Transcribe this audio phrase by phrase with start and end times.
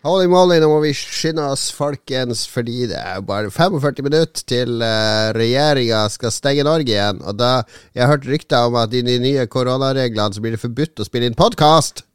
[0.00, 4.80] Holy moly, nå må vi skynde oss, folkens, fordi det er bare 45 minutter til
[4.80, 7.20] uh, regjeringa skal stenge Norge igjen.
[7.20, 10.62] Og da Jeg har hørt rykter om at i de nye koronareglene så blir det
[10.62, 12.06] forbudt å spille inn podkast.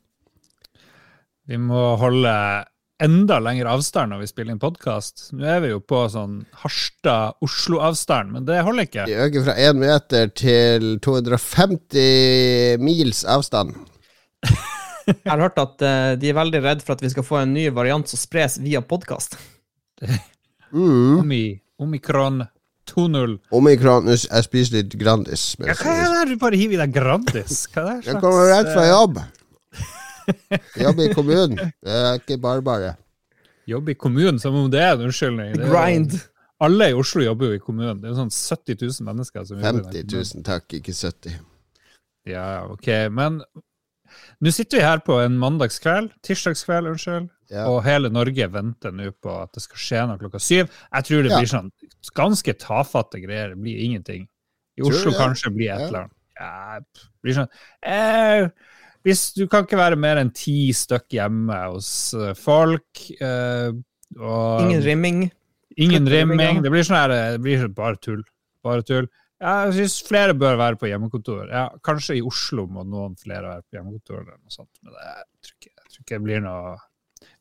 [1.46, 2.34] Vi må holde
[3.06, 5.28] enda lengre avstand når vi spiller inn podkast.
[5.38, 9.06] Nå er vi jo på sånn Harstad-Oslo-avstand, men det holder ikke.
[9.12, 13.78] Vi øker fra én meter til 250 mils avstand.
[15.08, 17.54] Jeg har hørt at uh, de er veldig redd for at vi skal få en
[17.54, 19.38] ny variant som spres via podkast.
[20.76, 21.22] Mm.
[21.22, 21.44] Omi,
[21.80, 22.42] omikron
[22.90, 23.38] 2.0.
[23.56, 25.54] Omikron Jeg spiser litt Grandis.
[25.62, 27.66] Ja, hva er det du bare hiver i deg Grandis?
[27.72, 29.22] Hva er det slags Jeg kommer rett fra jobb.
[30.86, 31.74] Jobb i kommunen.
[31.86, 32.94] Det er ikke bare bare.
[33.70, 35.54] Jobb i kommunen, som om det er en unnskyldning.
[35.58, 36.18] Det er Grind.
[36.66, 38.00] Alle i Oslo jobber jo i kommunen.
[38.02, 40.94] Det er jo sånn 70 000 mennesker som jobber i den 50 000, takk, ikke
[40.96, 41.40] 70.
[42.32, 42.90] Ja, ok.
[43.14, 43.42] Men
[44.42, 47.68] nå sitter vi her på en mandagskveld, tirsdagskveld, unnskyld, Ja.
[47.70, 50.70] og hele Norge venter nå på at det skal skje noe klokka syv.
[50.94, 51.38] Jeg tror det Ja.
[51.40, 51.72] blir sånn
[52.16, 53.50] ganske tafatte greier.
[53.50, 54.28] Det blir ingenting.
[54.78, 55.20] I Tror Oslo det?
[55.20, 56.12] kanskje blir et eller annet.
[56.40, 57.48] Ja, det blir sånn
[57.84, 58.50] eh,
[59.06, 63.12] hvis Du kan ikke være mer enn ti stykk hjemme hos eh, folk.
[63.22, 63.72] Eh,
[64.20, 65.32] og Ingen rimming.
[65.78, 66.64] Ingen rimming, rimming.
[66.64, 68.24] Det blir sånn her, det blir sånn bare tull.
[68.64, 69.08] Bare tull.
[69.46, 71.46] Jeg syns flere bør være på hjemmekontor.
[71.52, 74.72] Ja, kanskje i Oslo må noen flere være på hjemmekontor, eller noe sånt.
[74.82, 76.76] men det, jeg, tror ikke, jeg tror ikke det blir noe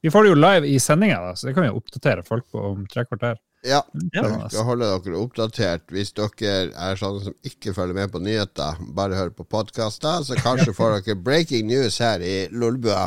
[0.05, 2.85] Vi får det jo live i sendinga, så det kan vi oppdatere folk på om
[2.91, 3.41] tre kvarter.
[3.65, 5.87] Ja, vi skal holde dere oppdatert.
[5.95, 10.37] Hvis dere er sånne som ikke følger med på nyheter, bare hører på podkaster, så
[10.37, 13.07] kanskje får dere breaking news her i Lolbua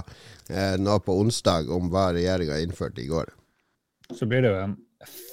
[0.50, 3.30] eh, nå på onsdag om hva regjeringa innførte i går.
[4.18, 4.78] Så blir det jo en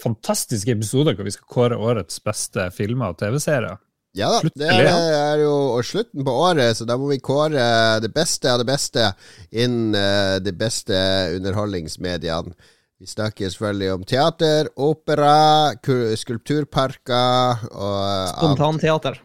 [0.03, 3.81] fantastisk episode hvor vi skal kåre årets beste filmer og TV-serier.
[4.15, 7.65] Ja da, det Sluttelig, er jo slutten på året, så da må vi kåre
[8.05, 9.09] det beste av det beste
[9.51, 10.95] innen eh, de beste
[11.35, 12.55] underholdningsmediene.
[13.03, 15.75] Vi snakker selvfølgelig om teater, opera,
[16.17, 18.31] skulpturparker og.
[18.31, 19.19] Spontanteater.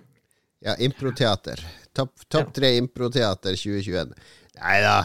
[0.65, 1.61] Ja, improteater.
[1.95, 4.17] Topp top tre improteater 2021.
[4.57, 4.97] Nei da,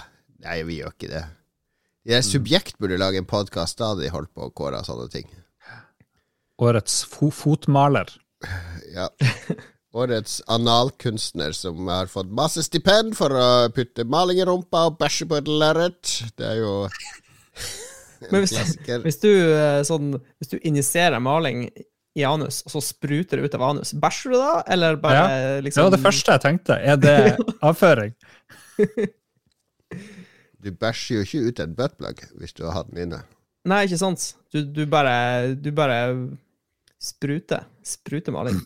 [0.46, 1.22] nei, vi gjør ikke det.
[2.04, 5.28] De der Subjekt burde lage en podkast da de holdt på å kåre sånne ting.
[6.62, 8.10] Årets fo fotmaler.
[8.94, 9.08] Ja.
[9.96, 15.26] Årets analkunstner som har fått masse stipend for å putte maling i rumpa og bæsje
[15.30, 16.12] på et lerret.
[16.38, 19.02] Det er jo en Men hvis, klassiker.
[19.02, 21.64] hvis, du, eh, sånn, hvis du injiserer maling
[22.14, 25.26] i anus, og så spruter det ut av anus, bæsjer du da, eller bare Ja,
[25.56, 26.78] Det liksom var det første jeg tenkte.
[26.78, 27.16] Er det
[27.70, 28.14] avføring?
[30.64, 33.22] Du bæsjer jo ikke ut en buttplug hvis du har hatt den inne.
[33.68, 34.30] Nei, ikke sant.
[34.52, 35.98] Du, du bare Du bare
[37.00, 37.66] spruter.
[37.84, 38.62] Spruter maling.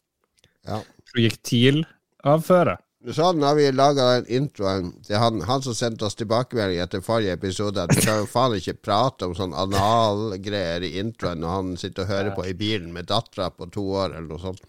[0.67, 0.83] Ja.
[1.11, 2.79] Projektilavføre.
[3.15, 7.37] Sånn har vi laga den introen til han, han som sendte oss tilbakemelding etter forrige
[7.39, 7.85] episode.
[7.85, 12.05] At vi kan jo faen ikke prate om sånn analgreier i introen når han sitter
[12.05, 14.67] og hører på i bilen med dattera på to år, eller noe sånt.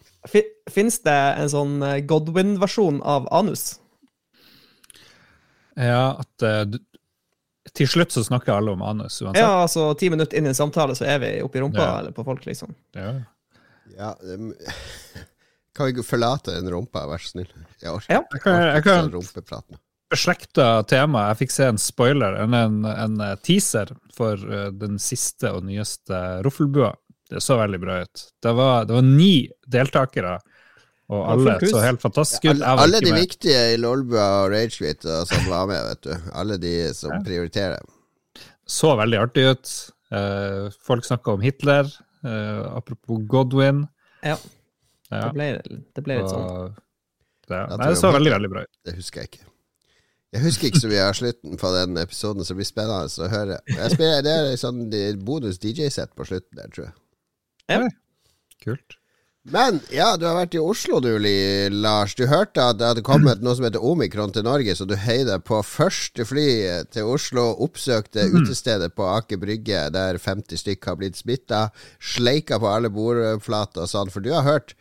[0.70, 3.80] Fins det en sånn eh, Godwin-versjon av anus?
[5.80, 6.78] Ja, at uh, du,
[7.76, 9.42] til slutt så snakker alle om anus uansett.
[9.42, 12.00] Ja, altså ti minutter inn i en samtale, så er vi oppi rumpa Ja.
[12.00, 12.76] eller på folk, liksom.
[12.98, 13.14] Ja.
[13.98, 14.54] Ja, um,
[15.76, 17.52] kan vi forlate den rumpa, vær så snill?
[17.82, 18.24] Jeg orker Ja.
[18.34, 19.80] Jeg kan, jeg kan rumpeprat
[20.10, 21.28] beslekta tema.
[21.30, 25.68] Jeg fikk se en spoiler, en, en, en eh, teaser for eh, den siste og
[25.68, 26.96] nyeste Roffelbua.
[27.30, 28.24] Det så veldig bra ut.
[28.42, 30.40] Det var, det var ni deltakere,
[31.10, 32.52] og alle så helt fantastisk ut.
[32.52, 33.24] Alle, alle de med.
[33.24, 36.28] viktige i Lolbua og Ragequit og sånn var med, vet du.
[36.38, 37.82] Alle de som prioriterer.
[38.70, 39.72] Så veldig artig ut.
[40.14, 41.90] Uh, folk snakka om Hitler.
[42.22, 43.88] Uh, apropos Godwin.
[44.22, 44.38] Ja.
[45.10, 45.48] Ja, Det ble,
[45.98, 46.76] det ble litt sånn.
[47.50, 47.64] ja.
[47.74, 48.74] Nei, det så jeg veldig, veldig bra ut.
[48.86, 49.48] Det husker jeg ikke.
[50.30, 53.32] Jeg husker ikke så mye av slutten på den episoden, så det blir spennende å
[53.32, 53.58] høre.
[53.66, 54.84] Jeg spiller, det er sånn
[55.26, 57.90] bonus DJ-sett på slutten der, tror jeg.
[58.62, 58.99] Kult.
[59.48, 61.14] Men ja, du har vært i Oslo du,
[61.72, 62.16] Lars.
[62.20, 65.46] Du hørte at det hadde kommet noe som heter omikron til Norge, så du deg
[65.48, 66.48] på første fly
[66.92, 71.70] til Oslo, oppsøkte utestedet på Aker Brygge der 50 stykk har blitt smitta,
[72.04, 74.76] sleika på alle bordflater og sånn, for du har hørt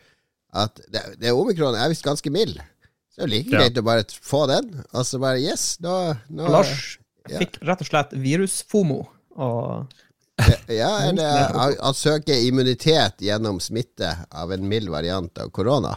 [0.51, 2.59] at det, det omikron er visst ganske mild.
[3.13, 3.63] Så det er jo like Ja.
[3.63, 5.95] greit å bare få den, og så bare yes, nå,
[6.29, 7.39] nå Lars ja.
[7.39, 9.05] fikk rett og slett virusfomo.
[9.39, 9.87] Og
[10.69, 15.95] Ja, eller han, søke søker immunitet gjennom smitte av en mild variant av korona.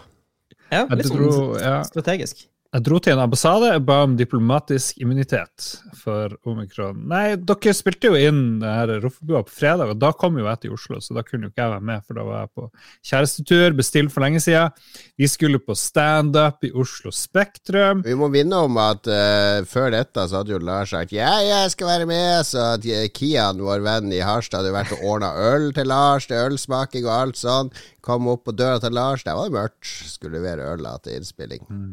[0.73, 2.47] ja, litt tror, sånn ja, strategisk.
[2.73, 5.67] Jeg dro til en ambassade og ba om diplomatisk immunitet
[6.01, 7.03] for omikron.
[7.11, 8.63] Nei, dere spilte jo inn
[9.03, 11.67] Roffebua på fredag, og da kom jo jeg til Oslo, så da kunne jo ikke
[11.67, 12.69] jeg være med, for da var jeg på
[13.11, 14.73] kjærestetur, bestilt for lenge siden.
[15.21, 18.01] Vi skulle på standup i Oslo Spektrum.
[18.07, 21.75] Vi må minne om at uh, før dette så hadde jo Lars sagt ja, jeg
[21.75, 25.69] skal være med, så at Kian, vår venn i Harstad, hadde vært og ordna øl
[25.77, 27.69] til Lars, til ølsmaking og alt sånn.
[28.01, 29.93] Kom opp på døra til Lars, der var det mørkt.
[30.15, 31.69] Skulle levere øl til innspilling.
[31.69, 31.93] Mm.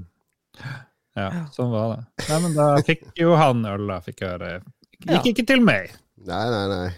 [1.18, 2.28] Ja, sånn var det.
[2.30, 4.52] Nei, men da fikk jo han øl, da, fikk jeg høre.
[5.00, 5.22] Gikk Ja.
[5.34, 5.94] ikke til meg.
[6.28, 6.90] Nei, nei, nei.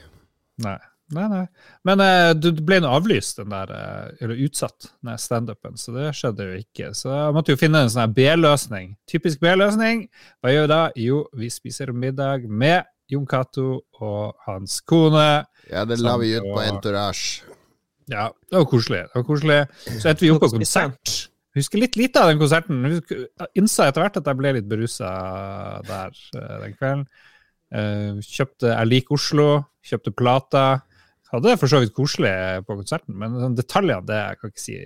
[0.65, 0.77] Nei.
[1.11, 1.41] Nei, nei.
[1.83, 6.13] Men uh, du ble nå avlyst, den der, uh, eller utsatt, den standupen, så det
[6.15, 6.91] skjedde jo ikke.
[6.95, 8.93] Så jeg måtte jo finne en sånn B-løsning.
[9.11, 10.05] Typisk B-løsning.
[10.39, 10.79] Hva gjør vi da?
[11.03, 15.43] Jo, vi spiser middag med Jon Cato og hans kone.
[15.67, 17.41] Ja, det la vi ut på Entourage.
[18.11, 19.03] Ja, det var koselig.
[19.11, 19.59] Det var koselig.
[19.99, 21.20] Så endte vi opp på konsert.
[21.57, 22.79] Husker litt lite av den konserten.
[22.87, 25.09] Jeg innså etter hvert at jeg ble litt berusa
[25.87, 27.05] der eh, den kvelden.
[27.71, 29.49] Eh, kjøpte Jeg liker Oslo,
[29.83, 30.65] kjøpte plata.
[31.31, 32.31] Hadde det for så vidt koselig
[32.67, 34.77] på konserten, men detaljer detaljene det jeg kan ikke si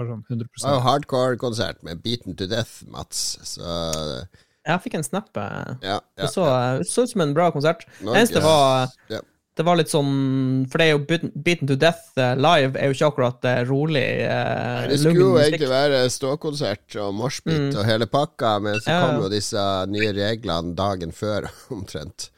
[0.00, 3.20] har sånn 100 Det var jo hardcore-konsert med Beaten to Death, Mats.
[3.44, 3.66] Så
[4.62, 5.28] Jeg fikk en snap.
[5.36, 6.00] ja.
[6.16, 6.30] Det ja.
[6.30, 6.46] så,
[6.80, 7.84] det så ut som en bra konsert.
[8.00, 9.20] Norge- eneste var Ja.
[9.54, 12.94] Det var litt sånn For det er jo Beaten- to Death eh, live er jo
[12.96, 14.04] ikke akkurat eh, rolig.
[14.24, 17.76] eh, Nei, Det skulle jo egentlig være ståkonsert og moshpit Mm.
[17.76, 19.60] og hele pakka, men så Ja, kom jo disse
[19.92, 22.30] nye reglene dagen før, omtrent.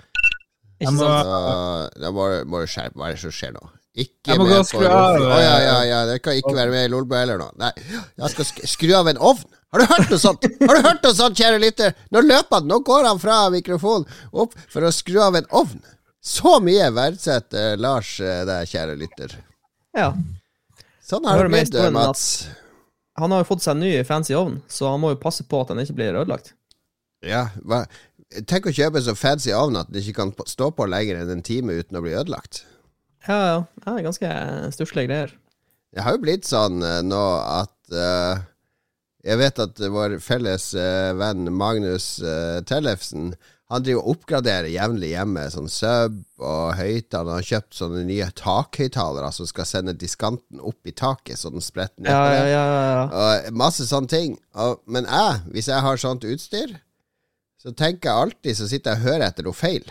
[0.82, 1.30] Ikke sant?
[1.30, 3.62] Så da må, må du skjerpe Hva er det som skjer nå?
[3.94, 6.34] Ikke Jeg må med gå og på skru av, Å ja, ja, ja, det kan
[6.34, 7.46] ikke være med i Lolbø heller nå.
[7.62, 7.70] Nei,
[8.18, 9.44] jeg skal sk skru av en ovn.
[9.70, 10.42] Har du hørt noe sånt?
[10.66, 11.94] Har du hørt noe sånt, kjære lytter?
[12.10, 15.78] Nå løper han, nå går han fra mikrofonen opp for å skru av en ovn.
[16.24, 19.36] Så mye verdsetter Lars eh, deg, kjære lytter.
[19.96, 20.14] Ja.
[21.04, 22.46] Sånn har det blitt, eh, Mats.
[23.20, 25.60] Han har jo fått seg en ny fancy ovn, så han må jo passe på
[25.60, 26.54] at den ikke blir ødelagt.
[27.24, 27.84] Ja, hva?
[28.48, 31.30] Tenk å kjøpe en så fancy ovn at den ikke kan stå på lenger enn
[31.36, 32.64] en time uten å bli ødelagt.
[33.28, 33.60] Ja, ja.
[33.84, 34.32] ja det er ganske
[34.74, 35.36] stusslige greier.
[35.94, 38.40] Det har jo blitt sånn eh, nå at uh,
[39.24, 43.36] Jeg vet at vår felles uh, venn Magnus uh, Tellefsen
[43.74, 47.32] Han driver og oppgraderer jevnlig hjemme, sånn sub og høyttaler.
[47.32, 51.64] Han har kjøpt sånne nye takhøyttalere som skal sende diskanten opp i taket, så den
[51.64, 52.12] spretter ned.
[52.12, 53.02] Ja, ja, ja.
[53.10, 54.36] Og masse sånne ting.
[54.54, 56.76] Og, men jeg, hvis jeg har sånt utstyr,
[57.64, 59.86] så tenker jeg alltid Så sitter jeg og hører etter noe feil.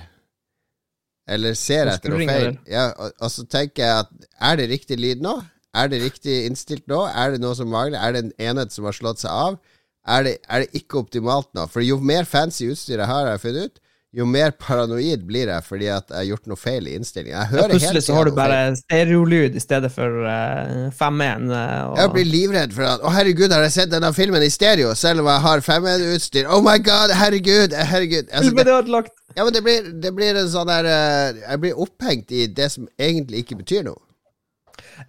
[1.33, 2.57] Eller ser etter noe feil.
[2.69, 5.39] Ja, og, og så tenker jeg at er det riktig lyd nå?
[5.73, 7.01] Er det riktig innstilt nå?
[7.09, 7.97] Er det noe som mangler?
[7.97, 9.57] Er det en enhet som har slått seg av?
[10.03, 11.67] Er det, er det ikke optimalt nå?
[11.71, 13.79] For jo mer fancy utstyr jeg har, har funnet ut,
[14.13, 17.33] jo mer paranoid blir jeg fordi at jeg har gjort noe feil i innstillingen.
[17.33, 21.47] Jeg Ja, plutselig så har du bare stereolyd i stedet for uh, 5-1.
[21.49, 24.51] Uh, og- Jeg blir livredd for at Å, herregud, har jeg sett denne filmen i
[24.53, 26.45] stereo, selv om jeg har 5-1-utstyr?
[26.45, 28.29] Oh my god, herregud, herregud.
[28.29, 32.31] Altså, det, ja, men det blir, det blir en sånn der uh, Jeg blir opphengt
[32.31, 33.97] i det som egentlig ikke betyr noe.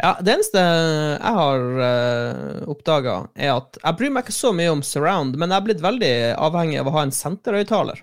[0.01, 4.73] Ja, det eneste jeg har uh, oppdaga, er at jeg bryr meg ikke så mye
[4.73, 6.13] om surround, men jeg er blitt veldig
[6.47, 8.01] avhengig av å ha en senterhøyttaler.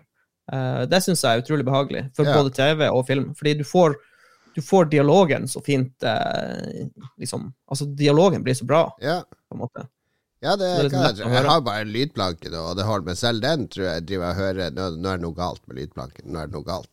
[0.52, 2.38] Uh, det syns jeg er utrolig behagelig, for Ja.
[2.38, 3.34] både TV og film.
[3.38, 3.96] Fordi du får,
[4.56, 6.86] du får dialogen så fint uh,
[7.20, 9.86] liksom, Altså, dialogen blir så bra, Ja, på en måte.
[10.44, 11.28] ja det, Det jeg.
[11.28, 13.06] Jeg har bare en lydplanke, nå, og det holder.
[13.12, 15.78] meg selv den tror jeg driver og hører nå, nå er det noe galt med
[15.78, 16.32] lydplanken.
[16.32, 16.92] Nå er det noe galt.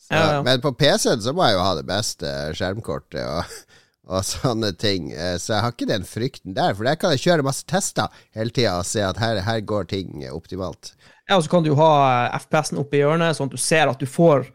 [0.00, 0.42] Så, ja.
[0.42, 3.44] Men på PC-en så må jeg jo ha det beste skjermkortet og,
[4.10, 5.12] og sånne ting.
[5.14, 6.74] Eh, Så jeg har ikke den frykten der.
[6.74, 9.88] For der kan jeg kjøre masse tester hele tida og se at her, her går
[9.92, 10.94] ting optimalt.
[11.28, 11.92] Ja, og så kan du ha
[12.26, 14.48] eh, FPS-en oppe i hjørnet, sånn at du ser at du får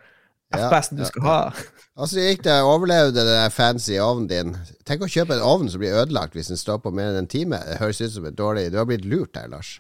[0.56, 1.40] FPS-en du ja, skal ha.
[1.96, 4.50] Og så gikk det, overlevde den fancy ovnen din.
[4.84, 7.30] Tenk å kjøpe en ovn som blir ødelagt hvis den står på mer enn en
[7.32, 7.62] time.
[7.64, 9.78] Det høres ut som en dårlig Du har blitt lurt der, Lars.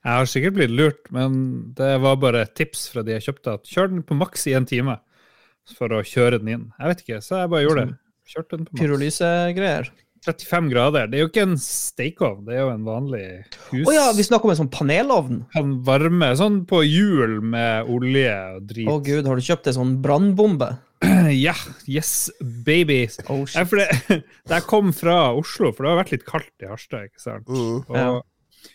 [0.00, 1.34] Jeg har sikkert blitt lurt, men
[1.76, 4.54] det var bare et tips fra de jeg kjøpte, at kjør den på maks i
[4.56, 4.94] en time
[5.76, 6.62] for å kjøre den inn.
[6.78, 7.98] Jeg vet ikke, så jeg bare gjorde det.
[8.30, 8.80] Kjørte den på maks.
[8.82, 9.90] Pyrolysegreier.
[10.26, 11.06] 35 grader.
[11.08, 13.22] Det er jo ikke en stekeovn, det er jo en vanlig
[13.70, 13.86] hus.
[13.88, 15.38] Å ja, vi snakker om en sånn panelovn.
[15.54, 18.90] Kan varme sånn på hjul med olje og drit.
[18.92, 20.74] Å gud, har du kjøpt en sånn brannbombe?
[21.32, 21.54] Ja,
[21.88, 22.28] yes,
[22.66, 23.06] baby.
[23.32, 23.54] Oh, shit.
[23.56, 23.68] shit.
[23.70, 24.18] for det,
[24.52, 27.48] jeg kom fra Oslo, for det har vært litt kaldt i Harstad, ikke sant.
[27.48, 27.80] Uh.
[27.88, 28.10] Og Ja.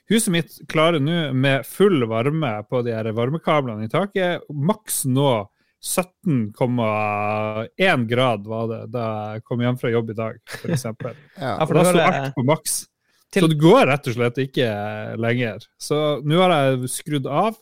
[0.10, 5.44] huset mitt klarer nå med full varme på de her varmekablene i taket, maks nå
[5.86, 9.04] 17,1 grad var det da
[9.36, 11.14] jeg kom hjem fra jobb i dag, eksempel.
[11.40, 11.58] Ja.
[11.60, 12.74] Ja, for da sto alt på maks.
[13.32, 14.70] til- Så det går rett og slett ikke
[15.20, 15.58] lenger.
[15.82, 17.56] Så nå har jeg skrudd av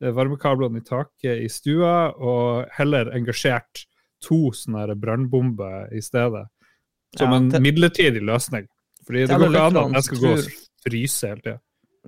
[0.00, 3.86] varmekablene i taket i stua, og heller engasjert
[4.22, 6.46] to sånne brannbomber i stedet.
[7.16, 8.66] Som Ja, en midlertidig løsning.
[9.06, 10.44] Fordi det går ikke an at jeg skal gå og
[10.86, 11.58] fryse hele tida.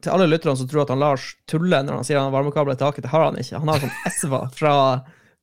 [0.03, 2.73] til alle lytterne som tror at han Lars tuller når han sier han har varmekabler
[2.77, 3.59] i taket, det har han ikke.
[3.59, 4.73] Han har sånn Esva fra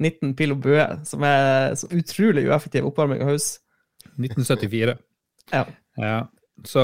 [0.04, 3.60] 19 pil og bue, som er så utrolig ueffektiv oppvarming av hus.
[4.20, 4.98] 1974.
[5.54, 5.66] Ja.
[6.00, 6.18] Ja.
[6.66, 6.82] Så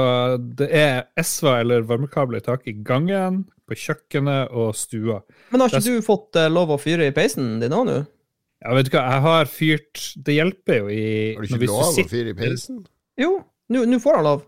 [0.60, 5.22] det er Esva eller varmekabler i taket i gangen, på kjøkkenet og stua.
[5.54, 8.00] Men har ikke du fått eh, lov å fyre i peisen din òg nå?
[8.62, 11.80] Ja, vet du hva, jeg har fyrt Det hjelper jo i Har du ikke lov
[11.82, 12.82] å sitter- fyre i peisen?
[13.18, 13.32] Jo,
[13.72, 14.44] nå får han lov.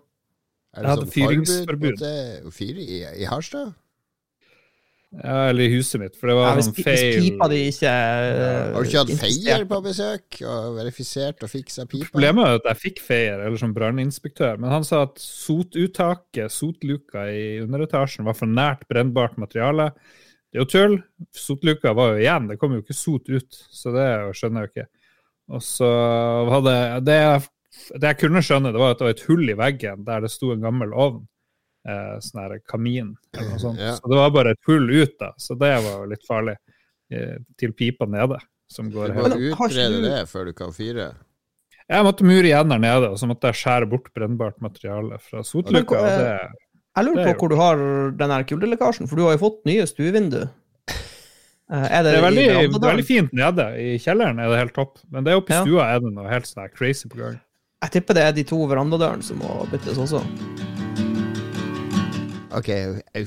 [0.75, 1.98] Er Jeg hadde sånn forbud fyringsforbud.
[2.03, 3.74] det å fyre i, i Harstad?
[5.13, 7.60] Ja, eller i huset mitt, for det var Ja, hvis, sånn hvis feil pipa di
[7.70, 12.08] ikke eh, Har du ikke hatt feier på besøk og verifisert og fiksa pipa?
[12.15, 17.27] Problemet er at jeg fikk feier, eller som branninspektør, men han sa at sotuttaket, sotluka
[17.29, 19.91] i underetasjen, var for nært brennbart materiale.
[20.50, 20.98] Det er jo tull.
[21.38, 24.08] Sotluka var jo igjen, det kom jo ikke sot ut, så det
[24.39, 24.88] skjønner jeg jo ikke.
[25.53, 25.91] Og så
[26.50, 27.20] var det det,
[28.00, 30.34] det jeg kunne skjønne, det var at det var et hull i veggen der det
[30.34, 31.22] sto en gammel ovn.
[31.86, 33.80] Eh, sånn kamin eller noe sånt.
[33.80, 33.96] Ja.
[33.98, 35.34] Så det var bare et hull ut, da.
[35.38, 36.56] Så det var jo litt farlig.
[37.12, 38.38] Eh, til pipa nede,
[38.72, 41.10] som går Du må utrede du- det før du kan fyre.
[41.90, 45.44] jeg måtte mure igjen der nede, og så måtte jeg skjære bort brennbart materiale fra
[45.44, 45.92] sotluka.
[45.92, 46.50] Men, og eh, det,
[46.96, 49.38] Jeg lurer Det er på hvor du har den her kuldelekkasjen, for du har jo
[49.44, 50.50] fått nye stuevindu.
[51.72, 53.68] Eh, Er det, det er veldig, veldig fint nede.
[53.80, 55.00] I kjelleren er det helt topp.
[55.12, 55.63] Men det er oppe i Ja.
[55.66, 57.40] stua er det noe helt sånn crazy på gang.
[57.84, 60.24] Jeg tipper det er de to verandadørene som må byttes også.
[62.54, 63.24] Ok, det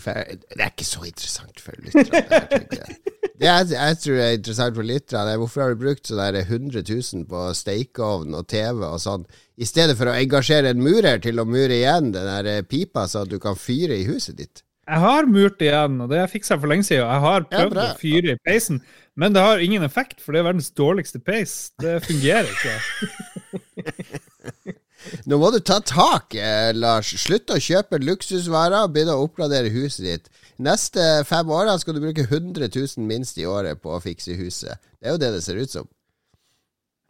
[0.56, 2.24] er ikke så interessant for lytterne.
[2.70, 2.98] det jeg.
[3.36, 6.80] Det jeg, tror er interessant for lytterne, er hvorfor har du brukt sånn der 100
[6.88, 9.26] 000 på stekeovn og TV og sånn,
[9.60, 13.04] i stedet for å engasjere en murer til å mure igjen den der eh, pipa,
[13.04, 14.62] så at du kan fyre i huset ditt?
[14.86, 17.04] Jeg har murt igjen, og det fiksa jeg for lenge siden.
[17.04, 18.80] Jeg har prøvd ja, å fyre i peisen,
[19.18, 21.56] men det har ingen effekt, for det er verdens dårligste peis.
[21.82, 22.76] Det fungerer ikke.
[25.26, 27.12] Nå må du ta tak, eh, Lars.
[27.22, 30.30] Slutt å kjøpe luksusvarer og begynne å oppgradere huset ditt.
[30.62, 34.80] Neste fem årene skal du bruke 100 000 minst i året på å fikse huset.
[35.00, 35.88] Det er jo det det ser ut som.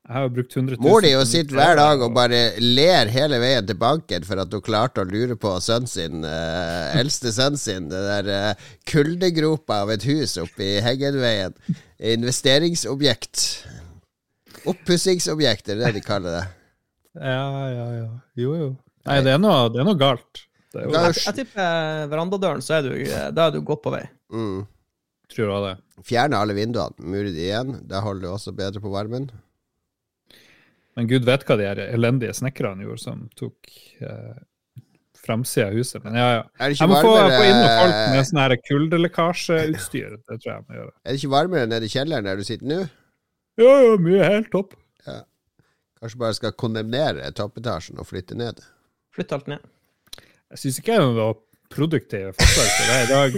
[0.07, 0.83] Jeg har jo brukt 100 000.
[0.87, 4.62] Mor di sitter hver dag og bare ler hele veien til banken for at hun
[4.62, 9.91] klarte å lure på sønnen sin, eh, eldste sønnen sin, det der eh, kuldegropa av
[9.97, 11.59] et hus oppe i Heggenveien.
[11.99, 13.43] Investeringsobjekt.
[14.71, 16.47] Oppussingsobjekt, er det det de kaller det.
[17.17, 18.09] Ja, ja, ja.
[18.37, 18.69] Jo, jo.
[19.07, 20.47] Nei, det er noe, det er noe galt.
[20.75, 23.61] Det er jo, Jeg, jeg tipper eh, verandadøren, så er du, eh, da er du
[23.65, 24.03] godt på vei.
[24.35, 24.65] Mm.
[25.33, 25.75] tror jeg det.
[26.07, 27.79] Fjerne alle vinduene, mure de igjen.
[27.89, 29.31] Da holder du også bedre på varmen.
[30.97, 33.71] Men gud vet hva de her elendige snekkerne gjorde som tok
[34.01, 34.37] eh,
[35.27, 36.03] framsida av huset.
[36.05, 36.45] Men ja, ja.
[36.61, 40.17] Er det Jeg må få, varmere, få inn noen folk med sånn kuldelekkasjeutstyr.
[40.17, 40.95] Det tror jeg jeg må gjøre.
[40.97, 42.81] er det ikke varmere nede i kjelleren der du sitter nå?
[43.61, 44.77] Ja, ja, mye helt topp.
[46.00, 48.61] Kanskje bare skal kondemnere toppetasjen og flytte ned?
[49.17, 49.65] Flytte alt ned.
[50.53, 51.37] Jeg syns ikke det var
[51.73, 53.37] produktive forslag til deg i dag.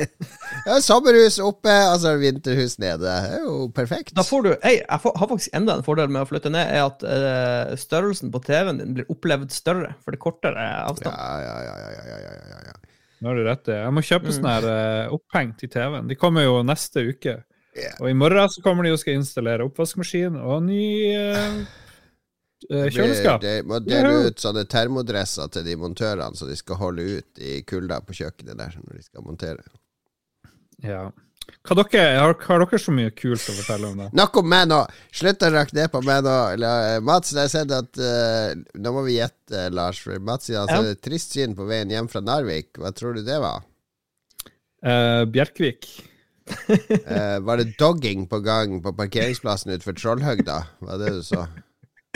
[0.68, 3.06] ja, sommerhus oppe, altså vinterhus nede.
[3.06, 4.14] Det er jo perfekt.
[4.18, 6.84] Da får du, ei, jeg har faktisk enda en fordel med å flytte ned, er
[6.84, 11.14] at uh, størrelsen på TV-en din blir opplevd større, for det kortere avstand.
[11.14, 12.76] Ja, ja, ja, ja, ja, ja, ja.
[13.22, 13.70] Nå har du rett.
[13.70, 14.34] Jeg må kjøpe mm.
[14.34, 16.08] sånn her eh, uh, opphengt i TV-en.
[16.10, 17.38] De kommer jo neste uke.
[17.78, 17.94] Yeah.
[18.02, 20.82] Og i morgen så kommer de og skal installere oppvaskmaskin og ny
[21.14, 21.62] uh,
[22.68, 23.42] kjøleskap.
[23.42, 27.42] Det, det må dele ut sånne termodresser til de montørene, så de skal holde ut
[27.42, 29.64] i kulda på kjøkkenet der når de skal montere.
[30.82, 31.06] Ja.
[31.66, 34.08] Hva dere, har, har dere så mye kult å fortelle om det?
[34.18, 34.78] Nok om meg nå!
[35.14, 36.36] Slutt å rakke ned på meg nå.
[36.54, 40.00] Eh, Mats, jeg har sett at uh, Nå må vi gjette, Lars.
[40.04, 41.00] For Mats sier altså, Ja.
[41.02, 42.72] trist syn på veien hjem fra Narvik.
[42.78, 43.66] Hva tror du det var?
[44.82, 45.90] Uh, Bjerkvik.
[46.50, 50.58] uh, var det dogging på gang på parkeringsplassen utenfor Trollhøgda?
[50.82, 51.46] Var det du så?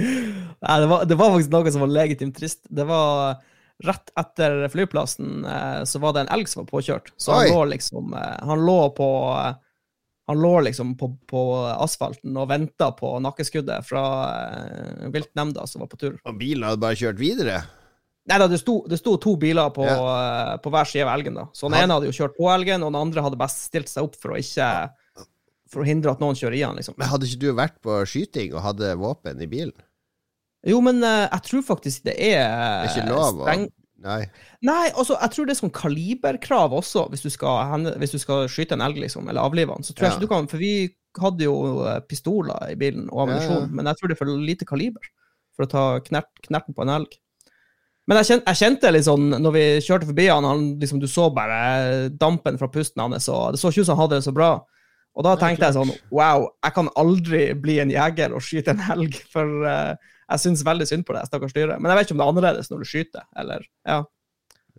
[0.01, 2.65] Nei, det var, det var faktisk noe som var legitimt trist.
[2.69, 3.39] Det var
[3.85, 7.11] rett etter flyplassen, eh, så var det en elg som var påkjørt.
[7.21, 7.39] Så Oi.
[7.47, 9.09] han lå liksom eh, Han lå på
[10.27, 11.41] han lå liksom på, på
[11.79, 14.01] asfalten og venta på nakkeskuddet fra
[14.51, 16.17] eh, viltnemnda som var på tur.
[16.27, 17.61] Og bilen hadde bare kjørt videre?
[18.27, 20.57] Nei da, det sto, det sto to biler på, Ja.
[20.59, 21.37] på hver side av elgen.
[21.39, 21.45] da.
[21.55, 23.89] Så den Han- ene hadde jo kjørt på elgen, og den andre hadde best stilt
[23.89, 24.91] seg opp for å ikke
[25.73, 26.95] for å hindre at noen kjører i han, liksom.
[27.01, 29.75] Men hadde ikke du vært på skyting og hadde våpen i bilen?
[30.67, 33.67] Jo, men uh, jeg tror faktisk det er Det er ikke lov å streng...
[34.07, 34.21] Nei.
[34.67, 38.19] Nei, altså, jeg tror det er sånn kaliberkrav også, hvis du skal, hende- hvis du
[38.23, 39.87] skal skyte en elg, liksom, eller avlive den.
[39.87, 40.73] Så tror jeg ikke du kan, For vi
[41.17, 41.55] hadde jo
[41.89, 43.73] eh, pistoler i bilen og ammunisjon, Ja, ja.
[43.79, 45.09] men jeg tror det er for lite kaliber
[45.57, 47.17] for å ta knert, knerten på en elg.
[48.07, 51.09] Men jeg kjente, jeg kjente litt sånn, når vi kjørte forbi han, han liksom, du
[51.11, 54.27] så bare dampen fra pusten hans, og det så ikke ut som han hadde det
[54.29, 54.51] så bra.
[55.17, 58.83] Og da tenkte jeg sånn Wow, jeg kan aldri bli en jeger og skyte en
[58.85, 59.95] helg, for uh,
[60.27, 61.81] jeg syns veldig synd på det stakkars dyret.
[61.81, 64.03] Men jeg vet ikke om det er annerledes når du skyter, eller Ja.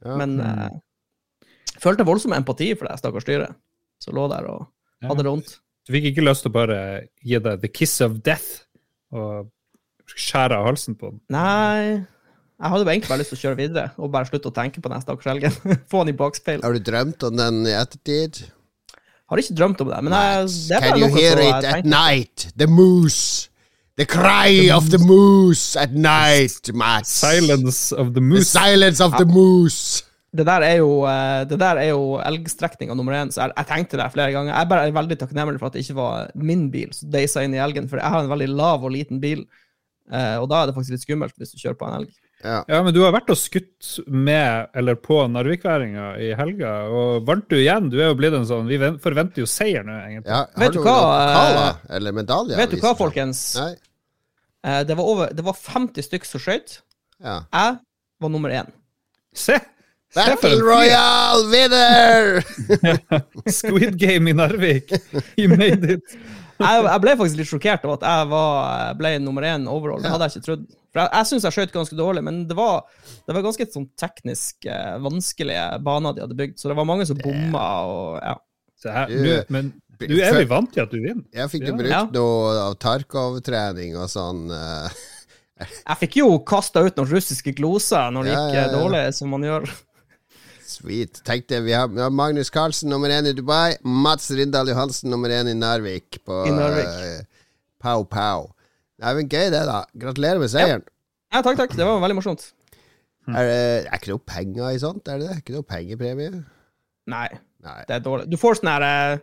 [0.05, 0.13] Ja.
[0.19, 3.57] Men uh, eh, Følte voldsom empati for det stakkars dyret
[4.01, 4.67] som lå der og
[5.05, 5.51] hadde det vondt.
[5.87, 6.79] Du fikk ikke lyst til å bare
[7.25, 8.67] gi deg the kiss of death
[9.15, 9.49] og
[10.09, 11.21] skjære av halsen på den?
[11.33, 12.03] Nei
[12.57, 14.81] Jeg hadde jo egentlig bare lyst til å kjøre videre og bare slutte å tenke
[14.81, 15.57] på den stakkars elgen.
[15.91, 16.65] Få den i bakspeilet.
[16.65, 18.41] Har du drømt om den i ettertid?
[19.27, 21.39] Har ikke drømt om det, men jeg, det er Can bare you noe hear som
[21.39, 22.47] it jeg at tenker night?
[22.57, 23.49] The moose!
[23.97, 27.09] The cry of the moose at night, Mats!
[27.09, 28.47] Silence of the The moose.
[28.53, 30.03] silence of the moose!
[30.37, 33.67] Det der er jo, eh, det der er jo elgstrekninga nummer én, så jeg, jeg
[33.71, 34.53] tenkte det flere ganger.
[34.53, 37.55] Jeg er bare veldig takknemlig for at det ikke var min bil som deisa inn
[37.55, 39.45] i elgen, for jeg har en veldig lav og liten bil,
[40.11, 42.11] eh, og da er det faktisk litt skummelt hvis du kjører på en elg.
[42.43, 42.59] Ja.
[42.69, 47.47] Ja, men du har vært og skutt med eller på Narvikværinga i helga, og vant
[47.49, 47.87] du igjen?
[47.89, 50.29] Du er jo blitt en sånn Vi forventer jo seier nå, egentlig.
[50.29, 50.97] Ja, Vet har du du hva,
[51.33, 53.41] Kala, eh, eller medalje, Vet du hva, folkens?
[53.57, 53.71] Nei?
[54.67, 56.77] Eh, Det var, over, det var 50 stykk som skøyt.
[57.23, 57.39] Ja.
[57.53, 57.79] Jeg
[58.21, 58.69] var nummer én.
[59.33, 59.57] Se!
[60.15, 61.41] Battle Royal!
[61.41, 62.43] Royale winner!
[63.57, 64.93] Squid Game i Narvik!
[65.41, 66.17] You made it!
[66.57, 70.01] Jeg, jeg ble faktisk litt sjokkert over at jeg var, ble nummer én overall.
[70.01, 70.63] Det hadde jeg ikke trodd.
[70.93, 72.79] For jeg, jeg syns jeg skjøt ganske dårlig, men det var,
[73.27, 77.05] det var ganske sånn teknisk eh, vanskelige baner de hadde bygd, så det var mange
[77.09, 78.35] som bomma og ja.
[78.77, 81.23] Se her, Du- men du er vi vant til at du vinner.
[81.33, 82.03] Jeg fikk jo brukt Ja.
[82.13, 84.43] noe av Tarkov-trening og sånn.
[84.53, 84.89] eh,
[85.87, 88.73] Jeg fikk jo kasta ut noen russiske gloser når det gikk ja, eh, ja.
[88.77, 89.65] dårlig, som man gjør.
[90.67, 91.21] Sweet.
[91.27, 93.77] Tenk det, vi har, vi har Magnus Carlsen nummer én i Dubai.
[93.83, 96.19] Mats Rindal Johansen nummer én i Narvik.
[96.27, 96.89] På I Narvik.
[97.05, 97.47] eh,
[97.79, 98.49] Pow Pow.
[98.99, 99.83] Jo gøy, det, da.
[99.95, 100.83] Gratulerer med seieren.
[101.31, 101.75] Ja, takk, takk.
[101.77, 102.49] Det var veldig morsomt.
[103.27, 105.07] Er det er ikke noe penger i sånt?
[105.11, 105.37] Er det det?
[105.43, 106.43] Ikke noe pengepremie?
[107.11, 107.27] Nei,
[107.63, 107.79] Nei.
[107.87, 108.27] det er dårlig.
[108.31, 109.19] Du får sånn her eh,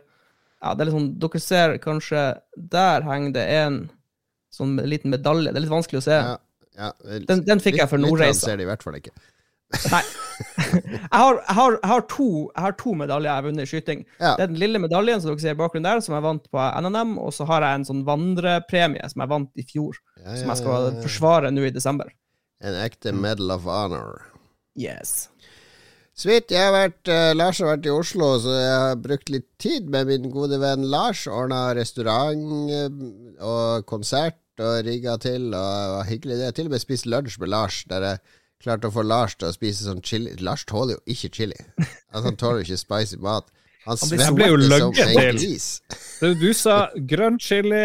[0.61, 2.21] Ja, det er litt sånn Dere ser kanskje
[2.73, 3.79] Der henger det en
[4.53, 5.51] sånn liten medalje.
[5.51, 6.17] Det er litt vanskelig å se.
[6.21, 6.35] Ja,
[6.77, 6.91] ja.
[7.27, 8.45] Den, den fikk jeg for Nordreisa.
[8.47, 9.11] ser det i hvert fall ikke.
[9.91, 10.01] Nei.
[10.35, 13.71] jeg, har, jeg, har, jeg, har to, jeg har to medaljer jeg har vunnet i
[13.71, 14.03] skyting.
[14.19, 14.33] Ja.
[14.35, 16.65] Det er den lille medaljen som dere ser i bakgrunnen der, som jeg vant på
[16.85, 20.51] NNM, og så har jeg en sånn vandrepremie som jeg vant i fjor, Ja, som
[20.51, 21.05] jeg skal ja, ja.
[21.05, 22.11] forsvare nå i desember.
[22.65, 24.25] En ekte Medal of Honor.
[24.79, 25.29] Yes.
[26.15, 26.47] Sweet.
[26.51, 29.89] Jeg har vært, eh, Lars har vært i Oslo, så jeg har brukt litt tid
[29.91, 31.25] med min gode venn Lars.
[31.27, 32.87] Ordna restaurant eh,
[33.43, 36.37] og konsert og rigga til, og det var hyggelig.
[36.39, 38.21] Jeg har til og med spist lunsj med Lars, der jeg
[38.63, 40.33] klarte å få Lars til å spise sånn chili.
[40.43, 41.57] Lars tåler jo ikke chili.
[42.11, 43.51] Altså, han tåler jo ikke spicy mat.
[43.85, 44.25] Han svetter
[44.65, 45.67] som en gris.
[46.41, 47.83] Du sa grønn chili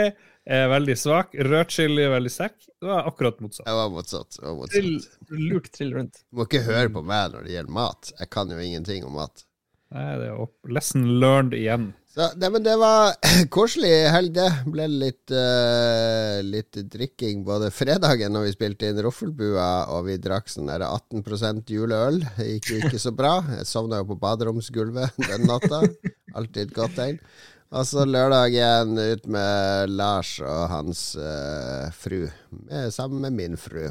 [0.50, 2.56] er veldig svak, rød chili er veldig sekk.
[2.80, 3.66] Det var akkurat motsatt.
[3.68, 4.38] Det var motsatt.
[4.40, 5.30] Det var Trill, motsatt.
[5.50, 6.22] lurt trill rundt.
[6.30, 8.12] Du må ikke høre på meg når det gjelder mat.
[8.18, 9.44] Jeg kan jo ingenting om mat.
[9.92, 10.54] Nei, det er opp.
[10.70, 11.90] lesson learned igjen.
[12.20, 13.14] Så, nei, men det var
[13.54, 14.48] koselig helg, det.
[14.68, 20.52] Ble litt, uh, litt drikking både fredagen når vi spilte inn Roffelbua, og vi drakk
[20.52, 22.20] sånn der 18 juleøl.
[22.36, 23.38] Det gikk jo ikke så bra.
[23.56, 25.80] Jeg sovna jo på baderomsgulvet den natta.
[26.36, 27.22] Alltid et godt tegn.
[27.72, 32.26] Og så lørdagen ut med Lars og hans uh, fru,
[32.92, 33.86] sammen med min fru.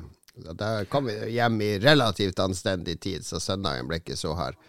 [0.53, 4.59] Da kom vi hjem i relativt anstendig tid, så søndagen ble ikke så hard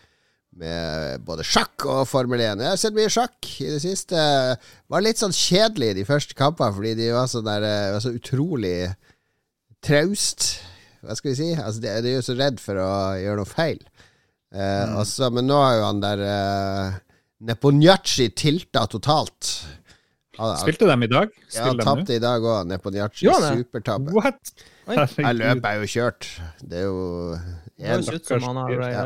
[0.58, 2.62] med både sjakk og Formel 1.
[2.64, 4.18] Jeg har sett mye sjakk i det siste.
[4.90, 8.12] Var litt sånn kjedelig de første kampene, fordi de var, sånn der, eh, var så
[8.16, 8.74] utrolig
[9.86, 10.48] traust.
[11.00, 11.50] Hva skal vi si?
[11.54, 13.78] Altså, de, de er jo så redd for å gjøre noe feil.
[14.50, 16.98] Eh, også, men nå har jo han der eh,
[17.46, 19.52] Neponjachi tilta totalt.
[20.40, 21.30] Han, Spilte dem i dag?
[21.30, 23.28] ja, han Spiller tapte i dag òg, Neponjachi.
[23.28, 23.54] Ja, det?
[23.62, 24.12] Supertabbe.
[24.90, 25.40] Herregud.
[25.40, 26.28] løpet er jo kjørt.
[26.60, 27.00] Det er jo
[27.38, 29.04] Det høres ut som han har Ja.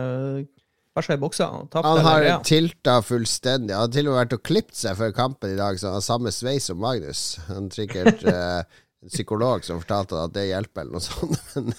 [0.95, 3.75] Uh, bæsja i buksa Han har tilta fullstendig.
[3.75, 5.99] Han har til og med vært og klippet seg før kampen i dag, så han
[5.99, 7.41] har samme sveis som Magnus.
[7.51, 8.63] Han er sikkert eh,
[9.05, 11.41] en psykolog som fortalte at det hjelper, eller noe sånt.
[11.55, 11.75] Men,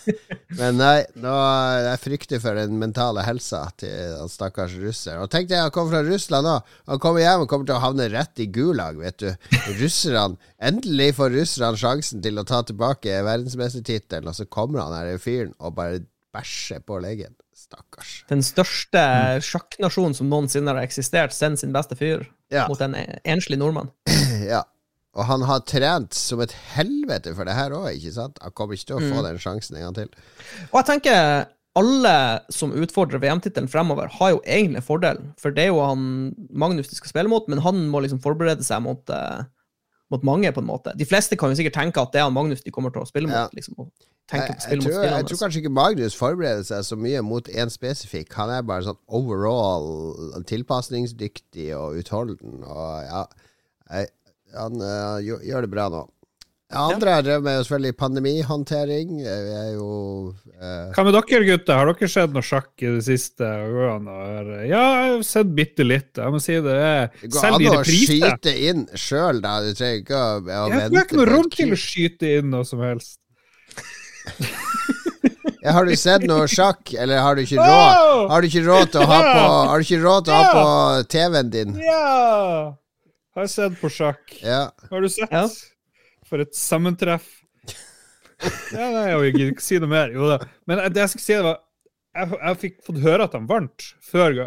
[0.55, 1.31] men nei, nå,
[1.83, 5.17] jeg frykter for den mentale helsa til den stakkars russer.
[5.19, 6.75] Og tenk deg, han kommer fra Russland òg.
[6.91, 9.49] Han kommer hjem og kommer til å havne rett i Gulag, vet du.
[9.81, 15.19] Russerne Endelig får russerne sjansen til å ta tilbake verdensmestertittelen, og så kommer han her
[15.19, 17.35] fyren og bare bæsjer på leggen.
[17.65, 18.13] Stakkars.
[18.29, 19.01] Den største
[19.45, 22.67] sjakknasjonen som noensinne har eksistert, sender sin beste fyr Ja.
[22.69, 23.91] mot en enslig nordmann.
[24.45, 24.63] Ja.
[25.15, 28.35] Og han har trent som et helvete for det her òg, ikke sant?
[28.43, 30.09] Han kommer ikke til å få den sjansen en gang til.
[30.73, 31.45] Og jeg tenker
[31.79, 32.15] alle
[32.51, 35.21] som utfordrer VM-tittelen fremover, har jo egentlig en fordel.
[35.39, 36.03] For det er jo han
[36.51, 39.47] Magnus de skal spille mot, men han må liksom forberede seg mot, eh,
[40.13, 40.93] mot mange, på en måte.
[40.97, 43.29] De fleste kan jo sikkert tenke at det er Magnus de kommer til å spille
[43.29, 43.37] mot.
[43.37, 43.47] Ja.
[43.57, 46.67] liksom, og Jeg, tenke på å jeg, mot tror, jeg tror kanskje ikke Magnus forbereder
[46.67, 48.33] seg så mye mot én spesifikk.
[48.37, 52.61] Han er bare sånn overall tilpasningsdyktig og utholden.
[52.63, 53.23] Og ja,
[53.89, 54.13] jeg,
[54.55, 56.05] han uh, gjør det bra nå.
[56.75, 59.11] Andre har drevet med selvfølgelig pandemihåndtering.
[59.23, 59.89] Vi er jo
[60.59, 61.79] eh, Hva med dere, gutter?
[61.79, 63.49] Har dere sett noe sjakk i det siste?
[63.49, 66.11] Ja, jeg har sett bitte litt.
[66.19, 66.75] Jeg må si det.
[66.75, 69.57] er Det går Selv an å skyte inn sjøl, da.
[69.65, 72.51] Du trenger ikke å, å Jeg vente har ikke noe rom til å skyte inn
[72.55, 73.19] noe som helst.
[75.65, 78.27] Ja, har du sett noe sjakk, eller har du ikke råd?
[78.29, 80.51] Har du ikke råd til å ha på Har du ikke råd til å ha
[80.53, 80.65] på
[81.09, 81.71] TV-en din?
[81.81, 82.75] Ja!
[83.35, 84.35] Har sett på sjakk.
[84.45, 84.67] Ja.
[84.91, 85.31] Har du sett?
[85.33, 85.47] Ja.
[86.29, 87.27] For et sammentreff.
[88.75, 90.11] Ja, nei, jeg gidder ikke si noe mer.
[90.13, 90.39] Jo da.
[90.67, 91.61] Men det jeg skulle si, det var
[92.15, 94.37] Jeg, jeg fikk fått høre at han vant før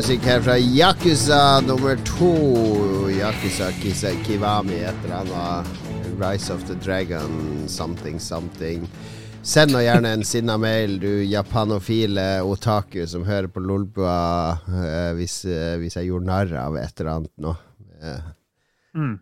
[0.00, 2.30] Musikk her fra Yakuza nummer to.
[3.12, 5.66] Yakuza Kisa Kiwami, et eller annet.
[6.18, 8.88] Rise of the Dragon, something, something.
[9.42, 15.44] Send nå gjerne en sinna mail, du japanofile otaku som hører på Lolbua, eh, hvis,
[15.44, 17.54] eh, hvis jeg gjorde narr av et eller annet nå.
[18.96, 19.16] Mm.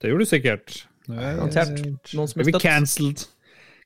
[0.00, 0.84] Det gjorde du sikkert.
[1.10, 2.14] Er- Garantert.
[2.14, 2.62] Noen som er støtt.
[2.62, 3.26] cancelled.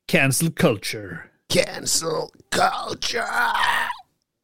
[0.06, 1.22] Cancel culture.
[1.48, 3.88] Cancel culture!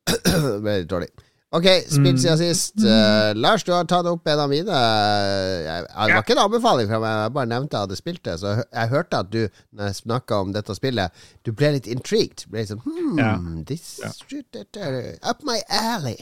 [0.65, 1.13] litt dårlig.
[1.51, 2.77] Ok, spilt siden sist.
[2.79, 4.71] Uh, Lars, du har tatt opp en av mine.
[4.71, 8.37] jeg, det var ikke en anbefaling fra meg, jeg bare nevnte jeg hadde spilt det.
[8.39, 9.41] Så jeg, jeg hørte at du,
[9.75, 12.45] når jeg snakka om dette spillet, du ble litt intrigued.
[12.53, 13.33] Ble litt sånn hmm, Ja.
[13.67, 14.13] this Ja.
[14.15, 16.17] uh, Up my alley.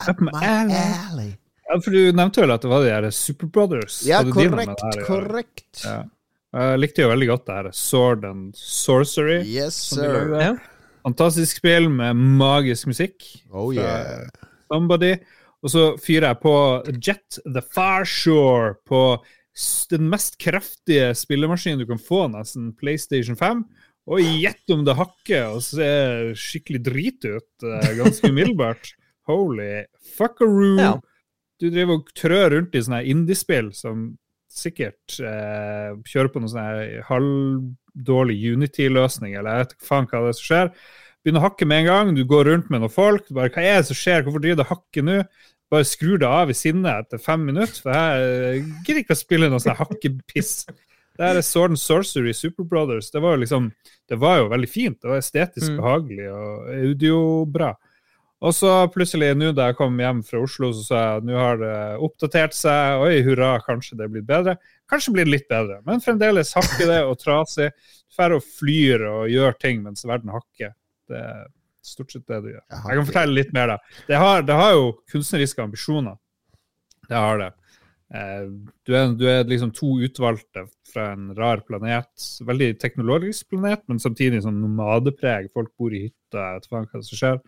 [0.00, 0.80] Up, Up my my alley.
[1.10, 1.30] alley.
[1.68, 4.00] Ja, for du nevnte vel at det var de her Super Brothers?
[4.08, 4.80] Ja, Hadde de med korrekt.
[4.80, 5.06] det her?
[5.06, 5.84] Korrekt.
[5.84, 5.98] Ja.
[6.56, 9.42] Jeg likte jo veldig godt det her Sword and Sorcery.
[9.44, 10.32] Yes, sir.
[10.40, 10.54] Ja.
[11.04, 13.28] Fantastisk spill med magisk musikk.
[13.52, 14.24] Oh yeah.
[14.70, 15.16] Somebody.
[15.60, 16.54] Og så fyrer jeg på
[17.02, 19.02] Jet the Far Shore på
[19.90, 23.64] den mest kraftige spillemaskinen du kan få, nesten PlayStation 5.
[24.10, 28.94] Og gjett om det hakker og ser skikkelig drit ut eh, ganske umiddelbart.
[29.30, 29.84] Holy
[30.16, 30.78] fuckaroo.
[30.80, 30.94] Ja.
[31.60, 34.14] Du driver og trør rundt i sånne indiespill som
[34.50, 40.32] sikkert eh, kjører på noen sånne halvdårlig Unity-løsning, eller jeg vet ikke faen hva det
[40.32, 40.72] er som skjer.
[41.24, 43.26] Begynner å hakke med en gang, du går rundt med noen folk.
[43.28, 44.22] du Bare, hva er det som skjer?
[44.24, 45.16] Hvorfor driver det og hakker nå?
[45.70, 47.76] Bare skrur det av i sinne etter fem minutter.
[47.84, 50.64] For jeg gidder ikke å spille noe sånn hakkepiss.
[51.20, 53.10] Det her er Sword and Sorcery Super Brothers.
[53.12, 53.68] Det var jo liksom
[54.08, 54.96] Det var jo veldig fint.
[55.02, 55.76] Det var estetisk Mm.
[55.78, 57.74] behagelig og audiobra.
[58.42, 61.56] Og så plutselig, nå da jeg kom hjem fra Oslo, så sa jeg nå har
[61.60, 63.02] det oppdatert seg.
[63.04, 64.56] Oi, hurra, kanskje det blir bedre.
[64.90, 67.70] Kanskje blir det litt bedre, men fremdeles hakker det og trasig.
[68.16, 70.72] Drar og flyr og gjør ting mens verden hakker.
[71.10, 71.46] Det er
[71.84, 72.64] stort sett det du gjør.
[72.70, 74.02] Jeg kan fortelle litt mer, da.
[74.08, 76.18] Det har, det har jo kunstneriske ambisjoner.
[77.08, 77.48] Det har det.
[78.14, 78.44] Eh,
[78.86, 82.10] Du er, du er liksom to utvalgte fra en rar planet.
[82.46, 85.50] Veldig teknologisk planet, men samtidig sånn nomadepreg.
[85.54, 87.40] Folk bor i hytta, vet faen hva som skjer.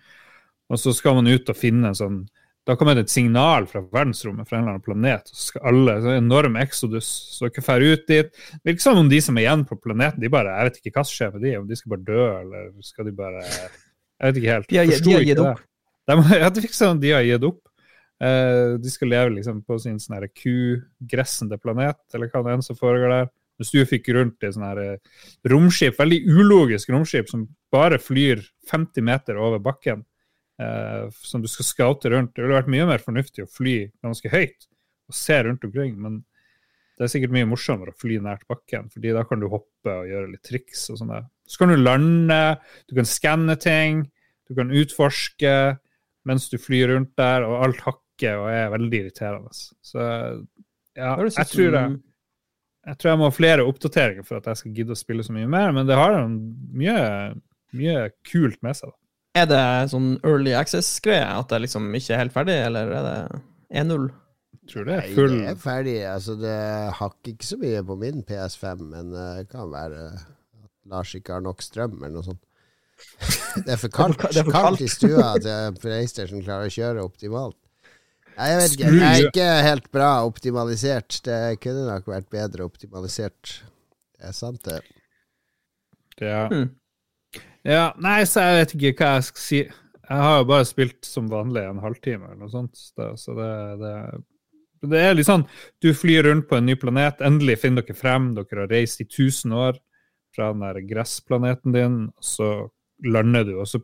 [0.72, 2.20] Og så skal man ut og finne en sånn
[2.68, 5.31] Da kommer det et signal fra verdensrommet fra en eller annen planet.
[5.35, 8.31] Så skal alle, så en enorm exodus, så dere drar ut dit.
[8.31, 10.94] Det virker som om de som er igjen på planeten, de bare Jeg vet ikke
[10.94, 14.29] hva som skjer med de, om de skal bare dø, eller skal de bare Jeg
[14.29, 14.70] vet ikke helt.
[14.70, 15.59] De har, de har ikke opp.
[15.59, 15.68] det.
[16.12, 17.61] De, ja, det virker som om de har gitt opp.
[18.22, 22.79] Uh, de skal leve liksom på sin sånn kugressende planet, eller hva det enn som
[22.79, 23.33] foregår der.
[23.59, 28.40] Hvis du fikk rundt i sånn her eh, romskip, veldig ulogisk romskip, som bare flyr
[28.70, 30.01] 50 meter over bakken,
[30.60, 32.34] eh, som du skal scoute rundt.
[32.34, 34.68] Det ville vært mye mer fornuftig å fly ganske høyt
[35.10, 36.20] og se rundt omkring, men
[36.96, 40.10] det er sikkert mye morsommere å fly nært bakken, fordi da kan du hoppe og
[40.10, 41.24] gjøre litt triks og sånn der.
[41.48, 42.42] Så kan du lande,
[42.88, 44.04] du kan skanne ting,
[44.48, 45.54] du kan utforske
[46.28, 49.50] mens du flyr rundt der, og alt hakker og er veldig irriterende.
[49.82, 49.98] Så
[50.94, 51.84] ja, jeg tror, det
[52.82, 55.34] jeg tror jeg må ha flere oppdateringer for at jeg skal gidde å spille så
[55.34, 56.96] mye mer, men det har mye,
[57.78, 58.90] mye kult med seg.
[58.90, 59.01] da.
[59.38, 61.25] Er det sånn early access-greie?
[61.25, 63.40] At det liksom ikke er helt ferdig, eller er det
[63.83, 64.11] 1-0?
[64.62, 65.97] Jeg tror det Nei, er full det er ferdig.
[66.07, 66.57] Altså, det
[66.99, 70.29] hakker ikke så mye på min PS5, men eh, det kan være at
[70.92, 72.42] Lars ikke har nok strøm, eller noe sånt.
[73.64, 74.83] Det er for kaldt, Det er for kaldt kaldt.
[74.85, 77.57] i stua til PlayStation klarer å kjøre optimalt.
[78.37, 78.90] Nei, jeg vet ikke.
[78.95, 81.18] Det er ikke helt bra optimalisert.
[81.27, 83.57] Det kunne nok vært bedre optimalisert.
[84.16, 84.79] Det er sant, det.
[86.23, 86.47] Ja.
[86.53, 86.71] Hmm.
[87.64, 87.92] Ja.
[88.03, 89.62] Nei, så jeg vet ikke hva jeg skal si.
[90.12, 94.22] Jeg har jo bare spilt som vanlig en halvtime eller noe sånt, så- det, det
[94.90, 95.44] det er litt sånn,
[95.81, 98.35] Du flyr rundt på en ny planet, endelig finner dere frem.
[98.35, 99.79] Dere har reist i 1000 år
[100.35, 102.68] fra den der gressplaneten din, så
[103.05, 103.81] lander du, og så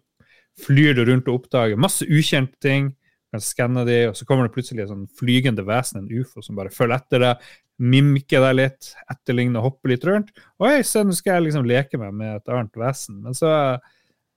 [0.58, 2.96] flyr du rundt og oppdager masse ukjente ting.
[3.30, 6.56] Kan skanne de, og så kommer det plutselig et sånn flygende vesen, en ufo, som
[6.56, 7.36] bare følger etter deg,
[7.78, 10.30] mimker deg litt, etterligne, hoppe litt rundt.
[10.62, 13.20] Oi, se, nå skal jeg liksom leke meg med et annet vesen.
[13.24, 13.50] Men så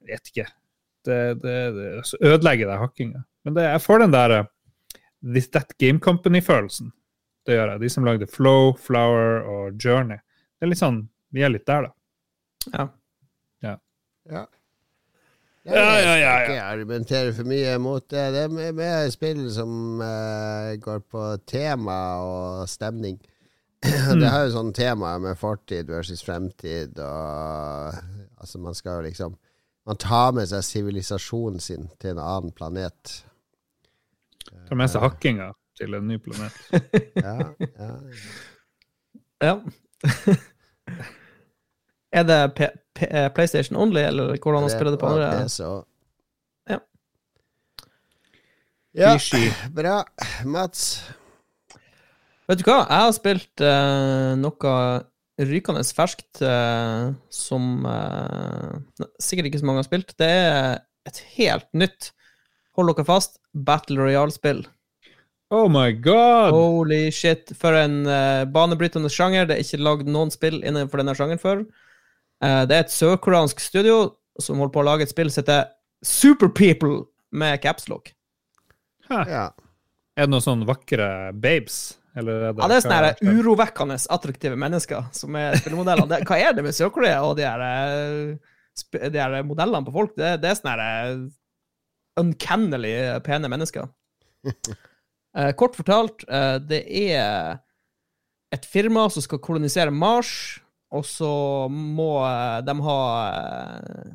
[0.08, 0.48] vet ikke.
[1.06, 3.24] Det, det, det så ødelegger deg hakkinga.
[3.48, 4.50] Men det, jeg får den der eh,
[5.34, 6.94] This That Game Company-følelsen.
[7.46, 7.82] Det gjør jeg.
[7.82, 10.22] De som lagde Flow, Flower og Journey.
[10.58, 11.96] Det er litt sånn, Vi er litt der, da.
[12.76, 12.88] Ja.
[13.64, 14.46] Ja.
[15.64, 16.32] Ja, ja, ja, ja.
[16.42, 18.24] Ikke argumentere for mye mot det.
[18.34, 23.20] Det er med spill som uh, går på tema og stemning.
[23.82, 27.96] Det er jo sånn tema med fortid versus fremtid, og
[28.38, 29.38] altså man skal jo liksom
[29.90, 33.24] Man tar med seg sivilisasjonen sin til en annen planet.
[34.70, 35.48] Tar med seg hakkinga
[35.80, 36.54] til en ny planet.
[37.26, 37.90] Ja, ja.
[39.42, 39.56] ja.
[42.20, 45.44] er det P P eh, PlayStation only, eller hvordan man spiller det på andre?
[45.44, 45.64] PC.
[46.70, 46.80] Ja.
[48.94, 49.18] Ja,
[49.74, 50.04] bra.
[50.46, 51.02] Mats?
[52.52, 52.82] Vet du hva?
[52.84, 54.72] Jeg har spilt uh, noe
[55.40, 60.12] rykende ferskt uh, som uh, sikkert ikke så mange har spilt.
[60.20, 62.10] Det er et helt nytt,
[62.76, 64.66] hold dere fast, Battle Royale-spill.
[65.56, 66.52] Oh my god!
[66.52, 69.48] Holy shit, for en uh, banebrytende sjanger.
[69.48, 71.64] Det er ikke lagd noen spill innenfor denne sjangeren før.
[72.44, 74.02] Uh, det er et sørkoreansk studio
[74.44, 75.72] som holder på å lage et spill som heter
[76.04, 78.12] Super People med capslock.
[79.08, 79.48] Ja.
[80.20, 82.01] Er det noen sånne vakre babes?
[82.18, 86.10] Eller er det Ja, det er sånne her urovekkende attraktive mennesker som er spillemodellene.
[86.12, 90.16] Det, hva er det med Sør-Korea og de her, eh, de her modellene på folk?
[90.20, 91.28] Det, det er sånne her eh,
[92.22, 92.96] uncannily
[93.28, 93.92] pene mennesker.
[95.32, 97.62] Eh, kort fortalt, eh, det er
[98.52, 100.60] et firma som skal kolonisere Mars,
[100.92, 101.32] og så
[101.72, 102.98] må eh, de ha
[103.32, 104.10] uh,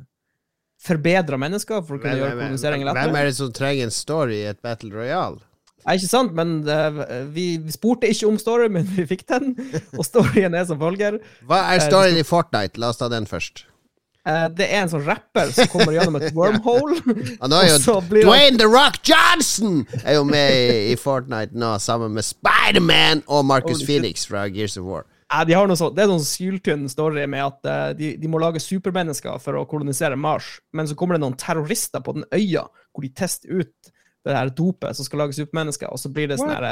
[0.85, 4.49] forbedra mennesker for å kunne gjøre koloniseringen hvem er det som trenger en story i
[4.51, 5.41] et Battle Royale?
[5.85, 9.53] Nei, ikke sant, men uh, vi, spurte ikke om story, men vi fikk den.
[9.95, 11.19] Og storyen er som følger.
[11.47, 12.79] Hva er storyen storyen i Fortnite?
[12.81, 13.65] La oss ta den først.
[14.27, 16.97] Uh, det er en sånn rapper som kommer gjennom et wormhole.
[17.37, 21.55] Ja, Og så jo han- Dwayne The Rock Johnson er jo med i, i Fortnite
[21.55, 23.85] nå, sammen med Spiderman og Marcus oh.
[23.87, 25.05] Phoenix fra Gears of War.
[25.27, 28.31] Nei, de har noe sånt, det er sånn syltynn story med at uh, de, de
[28.31, 32.27] må lage supermennesker for å kolonisere Mars, men så kommer det noen terrorister på den
[32.35, 33.91] øya hvor de tester ut
[34.27, 36.65] det her dopet som skal lage supermennesker, og så blir det sånn her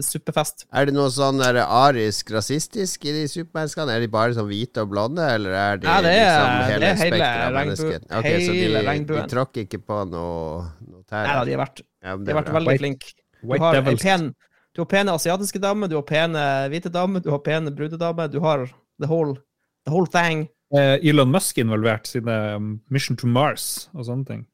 [0.00, 0.10] superfest.
[0.10, 0.66] suppefest.
[0.72, 3.96] Er det noe sånn der arisk rasistisk i de supermenneskene?
[3.96, 6.72] Er de bare sånn hvite og blonde, eller er de Ja, det er- liksom det
[6.72, 8.04] hele er hele spekteret av mennesket?
[8.10, 11.26] Okay, hele så de, de tråkker ikke på noe, noe tær?
[11.26, 13.12] Nei da, de har vært, Ja, de har vært veldig flinke.
[13.42, 14.34] Du har, pen,
[14.76, 18.40] du har pene asiatiske damer, du har pene hvite damer, du har pene brudedamer, du
[18.40, 18.66] har
[18.98, 19.34] the whole,
[19.86, 20.48] the whole thing.
[20.72, 24.46] Er Elon Musk involvert siden det um, Mission to Mars og sånne ting?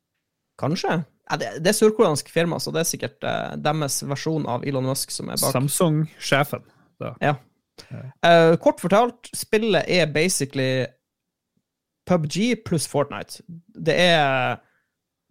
[0.58, 1.04] Kanskje?
[1.26, 4.86] Ja, det, det er sørkoreansk firma, så det er sikkert eh, deres versjon av Elon
[4.86, 5.54] Musk som er bak.
[5.56, 6.62] Samsung-sjefen.
[7.02, 7.14] da.
[7.22, 7.34] Ja.
[8.24, 10.86] Eh, kort fortalt, spillet er basically
[12.06, 13.42] PubG pluss Fortnite.
[13.74, 14.62] Det er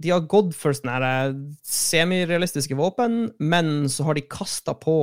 [0.03, 4.97] De har gått for sånne eh, semirealistiske våpen, men så har de kasta på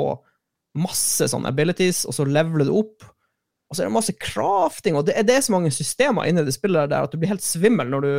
[0.77, 3.07] masse sånne abilities, og så leveler du opp.
[3.73, 6.43] Og så er det masse crafting, og det er, det er så mange systemer inni
[6.45, 8.11] det spillet der at du blir helt svimmel når du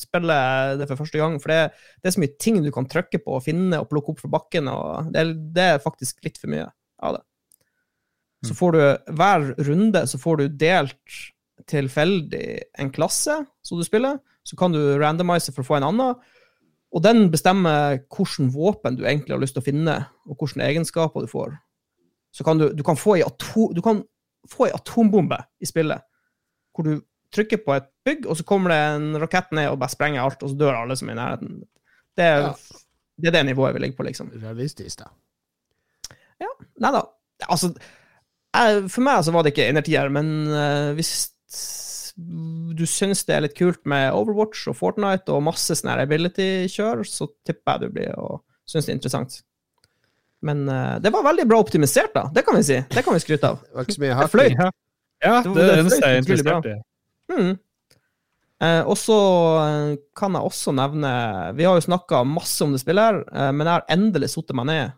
[0.00, 1.34] spiller det for første gang.
[1.42, 1.58] For det,
[2.00, 4.30] det er så mye ting du kan trykke på og finne og plukke opp fra
[4.32, 6.70] bakken, og det, det er faktisk litt for mye
[7.04, 7.22] av det.
[8.48, 8.80] Så får du
[9.20, 11.20] hver runde så får du delt
[11.70, 12.46] tilfeldig
[12.80, 14.18] en klasse som du spiller.
[14.44, 16.16] Så kan du randomise for å få en annen.
[16.94, 21.24] Og den bestemmer hvilken våpen du egentlig har lyst til å finne, og hvilke egenskaper
[21.24, 21.52] du får.
[22.34, 24.02] Så kan du, du kan få i ato, du kan
[24.50, 26.04] få ei atombombe i spillet,
[26.74, 26.94] hvor du
[27.34, 30.42] trykker på et bygg, og så kommer det en rakett ned og bare sprenger alt,
[30.42, 31.60] og så dør alle som er i nærheten.
[32.14, 32.52] Det er, Ja.
[33.18, 34.30] det, er det nivået vi ligger på, liksom.
[34.42, 35.10] Realistisk, da.
[36.82, 37.00] Nei da.
[37.50, 37.72] Altså,
[38.54, 41.12] jeg, for meg så var det ikke innertier, men uh, hvis
[42.14, 47.26] du syns det er litt kult med Overwatch og Fortnite og masse sånn ability-kjør, så
[47.46, 49.40] tipper jeg du blir og synes det er interessant.
[50.44, 52.26] Men uh, det var veldig bra optimisert, da.
[52.34, 52.76] Det kan vi si.
[52.92, 53.62] Det kan vi skryte av.
[53.64, 54.32] Det var ikke så mye Det hakk.
[54.34, 54.48] fløy.
[54.58, 54.70] Ja,
[55.24, 56.74] ja Det det det eneste jeg er interessert i.
[57.32, 57.52] Mm.
[58.64, 59.16] Eh, og så
[59.64, 61.10] eh, kan jeg også nevne
[61.58, 64.52] Vi har jo snakka masse om det spillet, her, eh, men jeg har endelig satt
[64.56, 64.92] meg ned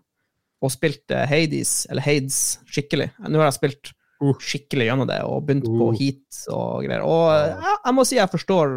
[0.66, 2.37] og spilt eh, Hades, eller Hades,
[2.72, 3.11] skikkelig.
[3.28, 4.30] Nå har jeg spilt Uh.
[4.40, 5.96] skikkelig gjennom det og begynt på Uh.
[5.98, 7.02] heat og greier.
[7.04, 8.70] Og eh, jeg, jeg må si jeg forstår,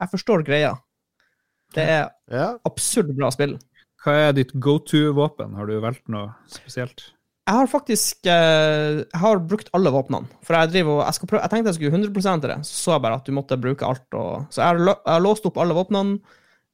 [0.00, 0.70] jeg forstår greia.
[1.76, 2.46] Det er Ja.
[2.64, 3.58] absurd bra spill.
[4.04, 5.56] Hva er ditt go to-våpen?
[5.58, 7.10] Har du valgt noe spesielt?
[7.48, 10.28] Jeg har faktisk eh, jeg har brukt alle våpnene.
[10.44, 13.04] For jeg driver jeg, prøve, jeg tenkte jeg skulle 100 til det, så så jeg
[13.06, 14.04] bare at du måtte bruke alt.
[14.12, 16.18] Og, så jeg har, jeg har låst opp alle våpnene.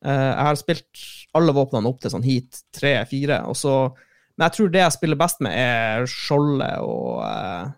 [0.05, 1.05] Eh, jeg har spilt
[1.39, 3.39] alle våpnene opp til sånn heat 3-4.
[4.35, 7.71] Men jeg tror det jeg spiller best med, er skjoldet og eh,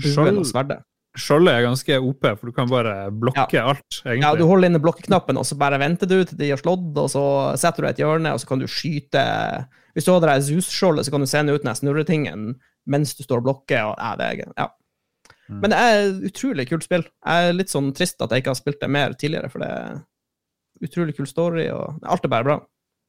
[0.00, 0.80] buen og sverdet.
[1.20, 4.24] Skjoldet er ganske OP, for du kan bare blokke alt, egentlig.
[4.24, 7.10] Ja, du holder inne blokkeknappen, og så bare venter du til de har slått, og
[7.12, 7.24] så
[7.60, 9.22] setter du et hjørne, og så kan du skyte
[9.94, 12.52] Hvis du har det Zeus-skjoldet, så kan du sende ut den snurretingen
[12.90, 13.90] mens du står og blokker.
[13.90, 14.68] Og, ja, det er, ja.
[15.50, 15.60] Mm.
[15.60, 17.04] Men det er et utrolig kult spill.
[17.26, 19.70] Jeg er litt sånn trist at jeg ikke har spilt det mer tidligere, for det
[19.70, 19.98] er
[20.86, 22.58] utrolig kul story, og alt er bare bra.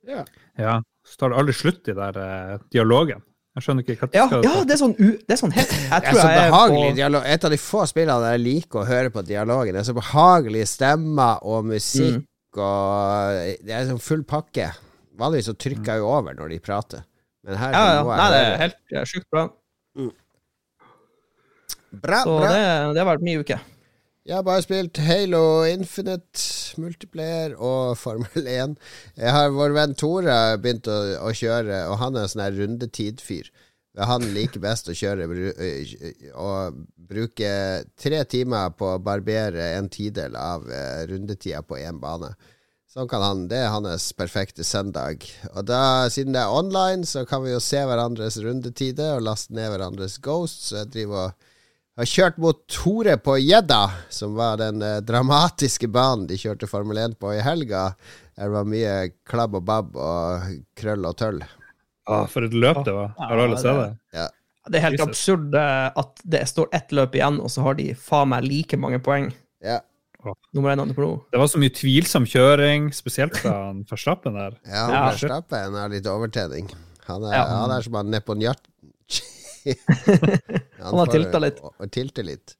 [0.10, 0.24] Ja.
[0.60, 3.22] Ja, så tar det aldri slutt i der eh, dialogen.
[3.56, 5.72] Jeg skjønner ikke hva Ja, skal ja det er sånn, u, det er sånn helt
[5.76, 7.26] Jeg Det er så jeg er behagelig på dialog.
[7.34, 9.74] Et av de få spillene jeg liker å høre på dialogen.
[9.76, 12.60] Det er så behagelige stemmer og musikk, Mm.
[12.60, 14.70] og det er sånn full pakke.
[15.20, 17.04] Vanligvis så trykker jeg jo over når de prater.
[17.44, 18.04] Men her Ja, ja.
[18.04, 19.46] Nei, det er helt sjukt bra.
[21.92, 22.48] Bra, Så bra.
[22.52, 23.58] det, det har vært min uke.
[24.22, 26.44] Jeg har bare spilt Halo Infinite,
[26.78, 28.76] multiplayer og Formel 1.
[29.18, 33.50] Jeg har Vår venn Tore begynt å, å kjøre, og han er en sånn rundetidfyr.
[33.98, 35.26] Han liker best å kjøre
[36.40, 36.78] og
[37.12, 37.50] bruke
[38.00, 42.30] tre timer på å barbere en tidel av eh, rundetida på én bane.
[42.92, 45.26] Sånn kan han, Det er hans perfekte søndag.
[45.56, 49.58] Og da, siden det er online, så kan vi jo se hverandres rundetider og laste
[49.58, 50.70] ned hverandres ghosts.
[50.70, 51.51] Så jeg driver og
[51.98, 56.98] har kjørt mot Tore på Gjedda, som var den eh, dramatiske banen de kjørte Formel
[56.98, 57.92] 1 på i helga.
[58.40, 60.46] Der var mye klabb og babb og
[60.80, 61.42] krøll og tøll.
[62.10, 63.12] Ja, for et løp det var.
[63.20, 64.28] Har alle sett det- Ja.
[64.70, 65.10] Det er helt Jesus.
[65.10, 68.78] absurd eh, at det står ett løp igjen, og så har de faen meg like
[68.78, 69.32] mange poeng.
[69.64, 69.80] Ja,
[70.54, 71.26] Nummer én andre nummer to.
[71.34, 74.52] Det var så mye tvilsom kjøring, spesielt fra han Verstappen der.
[74.68, 75.00] ja, Ja.
[75.10, 76.70] Verstappen har litt overtenning.
[77.08, 77.46] Han er, Ja.
[77.48, 78.62] han er som han Neponjat...
[80.86, 81.62] Han har tilta litt.
[81.62, 82.58] Og, og litt.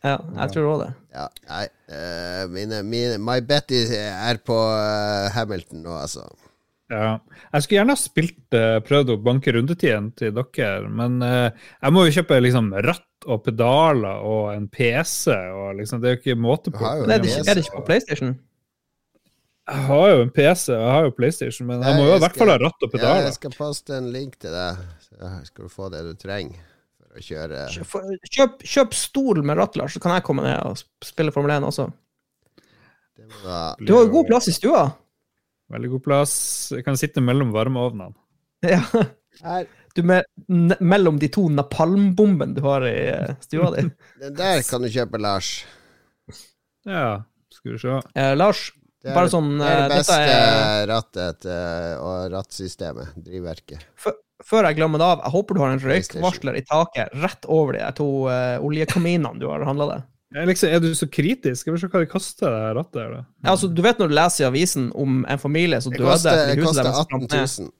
[0.00, 0.92] Ja, jeg tror òg det.
[1.12, 6.24] Ja, nei uh, mine, mine, My bet er på uh, Hamilton nå, altså.
[6.90, 7.18] Ja.
[7.52, 12.02] Jeg skulle gjerne ha spilt eh, prøvd å banke rundetiden til dere, men jeg må
[12.02, 16.42] jo kjøpe liksom ratt og pedaler og en PC, og liksom, det er jo ikke
[16.42, 16.82] måte på.
[16.82, 18.34] Jo er det, er det ikke på PlayStation?
[19.70, 22.16] Jeg har jo en PC, og jeg har jo PlayStation, men jeg Nei, må jo
[22.16, 23.26] i hvert fall ha ratt og Ja, pedaler.
[23.28, 24.80] jeg skal poste en link til deg,
[25.48, 26.60] skal du få det du trenger
[27.00, 27.64] for å kjøre.
[28.30, 31.66] Kjøp, kjøp, stol med ratt, Lars, så kan jeg komme ned og spille Formel 1
[31.68, 31.88] også.
[33.18, 34.86] Det må da Du har jo god plass i stua.
[35.70, 36.32] Veldig god plass.
[36.74, 38.14] Jeg kan sitte mellom varmeovnene.
[38.66, 38.80] Ja.
[39.44, 39.68] Her.
[39.94, 43.84] Du med, ne, mellom de to napalmbombene du har i eh, stua di.
[44.22, 45.48] Den der kan du kjøpe, Lars.
[46.86, 47.96] Ja, skal vi se.
[48.14, 51.92] Eh, Lars, Det er, Bare sånn, det, er eh, det beste dette er- rattet eh,
[52.04, 53.14] og rattsystemet.
[53.24, 53.86] Drivverket.
[53.96, 57.44] f- før jeg glemmer det av, jeg håper du har en røykvarsler i taket rett
[57.50, 60.06] over de to uh, oljekaminene du har handla deg.
[60.46, 61.64] Liksom, er du så kritisk?
[61.64, 63.16] Skal vi se hva det koster, det rattet her.
[63.42, 66.14] Ja, altså, du vet når du leser i avisen om en familie som døde
[66.54, 67.72] det koster 18 000.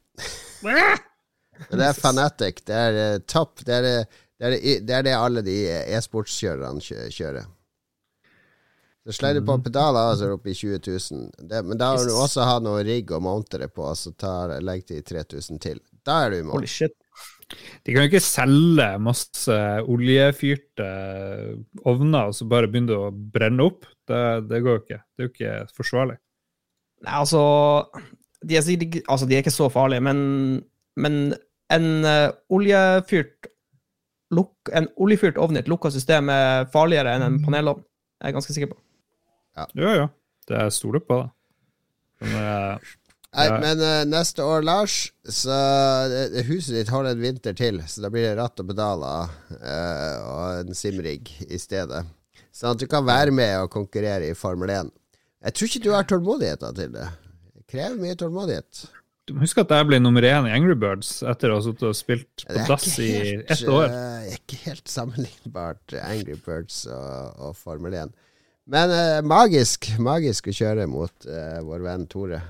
[1.70, 2.62] Det er Fanatic.
[2.66, 3.62] Det er uh, topp.
[3.66, 3.94] Det er det,
[4.40, 5.56] det, er det, er alle de
[5.94, 7.46] e-sportskjørerne kjø- kjører.
[9.06, 9.62] Så slår du på Mm.
[9.64, 11.30] pedaler, så er du oppe i 20 000.
[11.48, 14.84] Det, men da må du også ha noe rigg og mountere på, så tar, legg
[14.88, 15.80] til 3000 til.
[16.06, 16.58] Da er du i mål.
[16.58, 16.96] Holy shit.
[17.84, 19.56] De kan jo ikke selge masse
[19.90, 20.88] oljefyrte
[21.88, 23.88] ovner og så bare begynne å brenne opp.
[24.06, 25.00] Det, det går jo ikke.
[25.00, 26.16] Det er jo ikke forsvarlig.
[27.00, 27.42] Nei, altså
[28.46, 30.20] de er, sikkert altså, de er ikke så farlige, men,
[31.00, 31.18] men
[31.72, 33.50] en uh, oljefyrt
[34.30, 37.82] luk, En oljefyrt ovn i et lukka system er farligere enn en panelovn.
[38.20, 38.76] Jeg er ganske sikker på.
[39.58, 40.06] Ja, ja.
[40.46, 41.30] Det jeg stoler på det.
[42.20, 42.92] Men, eh,
[43.30, 43.58] Nei, Ja.
[43.62, 45.54] men uh, neste år, Lars, så
[46.10, 50.16] uh, huset ditt holder en vinter til, så da blir det ratt og pedaler uh,
[50.32, 52.02] og en simrigg i stedet.
[52.50, 54.90] Sånn at du kan være med og konkurrere i Formel 1.
[55.46, 57.06] Jeg tror ikke du har tålmodigheten til det.
[57.54, 58.82] Det krever mye tålmodighet.
[59.30, 61.86] du må huske at jeg ble nummer én i Angry Birds etter å ha sittet
[61.86, 63.86] og spilt på dass i helt, ett år.
[63.86, 68.10] Det er ikke helt sammenlignbart eh, Angry Birds og, og Formel 1.
[68.66, 72.42] Men eh, magisk magisk å kjøre mot eh, vår venn Tore.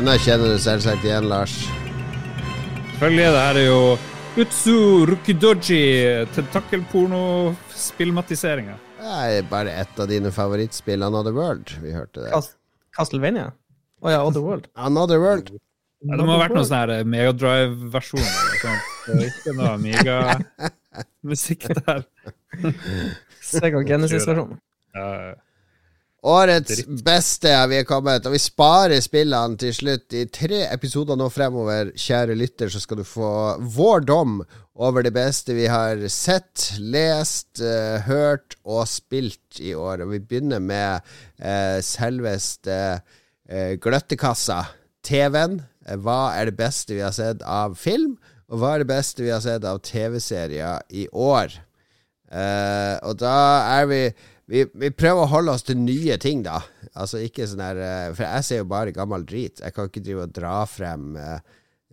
[0.00, 1.52] Denne kjenner du selvsagt igjen, Lars.
[2.94, 3.26] Selvfølgelig.
[3.34, 3.80] Det her er jo
[4.40, 5.80] Utsu Rukidoji,
[6.32, 8.76] tentakelporno-spillmatiseringa.
[8.96, 11.68] Det er bare ett av dine favorittspill, Another World.
[11.82, 12.32] Vi hørte det.
[12.96, 13.52] Castlevania?
[14.00, 14.72] Å ja, Otherworld.
[14.72, 15.52] Another World.
[16.00, 18.24] Ja, det må ha vært noen sånne Megadrive-versjon.
[19.04, 22.08] Det er ikke noe Amiga-musikk der.
[23.52, 24.56] Sega Genesis-versjon.
[24.96, 25.36] Ja,
[26.20, 27.04] Årets Dritt.
[27.04, 30.12] beste vi kommet, og vi sparer spillene til slutt.
[30.12, 34.42] I tre episoder nå fremover, kjære lytter, så skal du få vår dom
[34.76, 40.04] over det beste vi har sett, lest, uh, hørt og spilt i år.
[40.04, 41.00] Og vi begynner med
[41.40, 44.66] uh, selveste uh, gløttekassa,
[45.06, 45.62] TV-en.
[46.04, 48.18] Hva er det beste vi har sett av film,
[48.52, 51.56] og hva er det beste vi har sett av TV-serier i år?
[52.30, 53.38] Og da
[53.80, 54.02] er vi,
[54.50, 56.60] vi Vi prøver å holde oss til nye ting, da.
[56.98, 59.62] Altså ikke sånn her eh, For jeg ser jo bare gammel drit.
[59.62, 61.38] Jeg kan ikke drive og dra frem eh,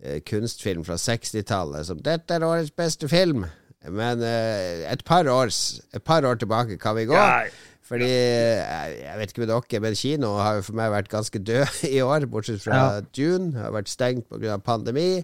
[0.02, 3.46] eh, kunstfilm fra 60-tallet som 'Dette er årets beste film'.
[3.86, 7.14] Men eh, et, par års, et par år tilbake kan vi gå.
[7.14, 7.46] Ja.
[7.88, 11.40] Fordi eh, jeg, vet ikke med dere, men kino har jo for meg vært ganske
[11.40, 13.04] død i år, bortsett fra Ja.
[13.16, 13.54] June.
[13.56, 14.58] Har vært stengt pga.
[14.58, 15.22] pandemi.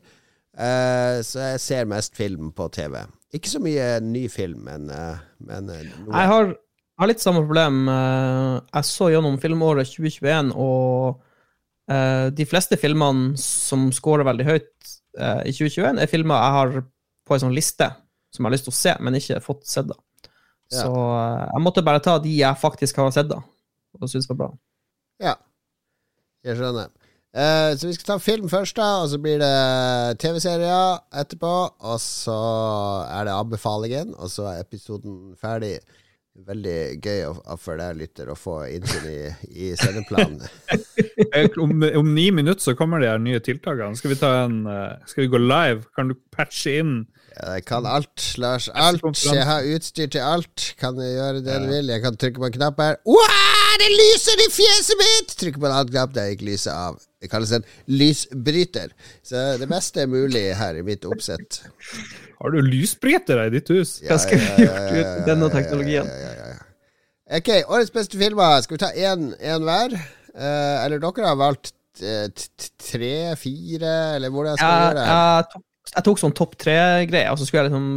[0.55, 3.01] Uh, så jeg ser mest film på TV.
[3.35, 5.81] Ikke så mye ny film, men, uh, men uh.
[5.83, 6.53] Jeg har,
[6.95, 7.89] jeg har litt samme problem.
[7.91, 11.23] Eh, Jeg så gjennom filmåret 2021, og
[11.91, 16.75] eh, de fleste filmene som scorer veldig høyt eh, i 2021, er filmer jeg har
[17.25, 17.89] på en sånn liste
[18.31, 19.91] som jeg har lyst til å se, men ikke fått sett.
[19.91, 19.99] da.
[20.71, 20.85] Ja.
[20.85, 23.41] Så jeg måtte bare ta de jeg faktisk har sett, da,
[23.99, 24.49] og syns var bra.
[25.23, 25.35] Ja,
[26.47, 26.93] jeg skjønner.
[27.35, 31.53] Uh, så vi skal ta film først, da, og så blir det TV-serier etterpå.
[31.83, 32.37] Og så
[33.11, 35.81] er det anbefalingen, og så er episoden ferdig.
[36.35, 37.21] Veldig gøy
[37.63, 39.19] for deg, lytter, å få innsyn i,
[39.67, 40.41] i sendeplanen.
[41.35, 43.97] Eh, Om, om ni minutter så kommer de her nye tiltakene.
[43.99, 45.87] Skal vi, en, eh, skal vi gå live?
[45.97, 46.93] Kan du patche inn?
[47.35, 48.69] Jeg kan alt, Lars.
[48.71, 49.03] Alt.
[49.27, 50.69] Jeg har utstyr til alt.
[50.79, 51.91] Kan jeg gjøre det du vil.
[51.91, 52.99] Jeg kan trykke på en knapp her.
[53.11, 55.35] Wow, det lyser i fjeset mitt!
[55.41, 57.01] Trykke på en annen knapp der gikk lyset av.
[57.19, 58.95] Det kalles en lysbryter.
[59.27, 61.63] Så det meste er mulig her i mitt oppsett.
[62.39, 63.97] Har du lysbrytere i ditt hus?
[64.07, 66.11] Hva skal vi gjort uten denne teknologien?
[67.35, 68.61] Ok, årets beste filmer.
[68.63, 69.99] Skal vi ta én hver?
[70.35, 71.73] Eh, eller dere har valgt
[72.03, 72.27] eh,
[72.79, 75.65] tre, fire, eller hvordan skal vi gjøre det?
[75.91, 77.89] Jeg, tok, sånn topp tre-greie, og så skulle jeg liksom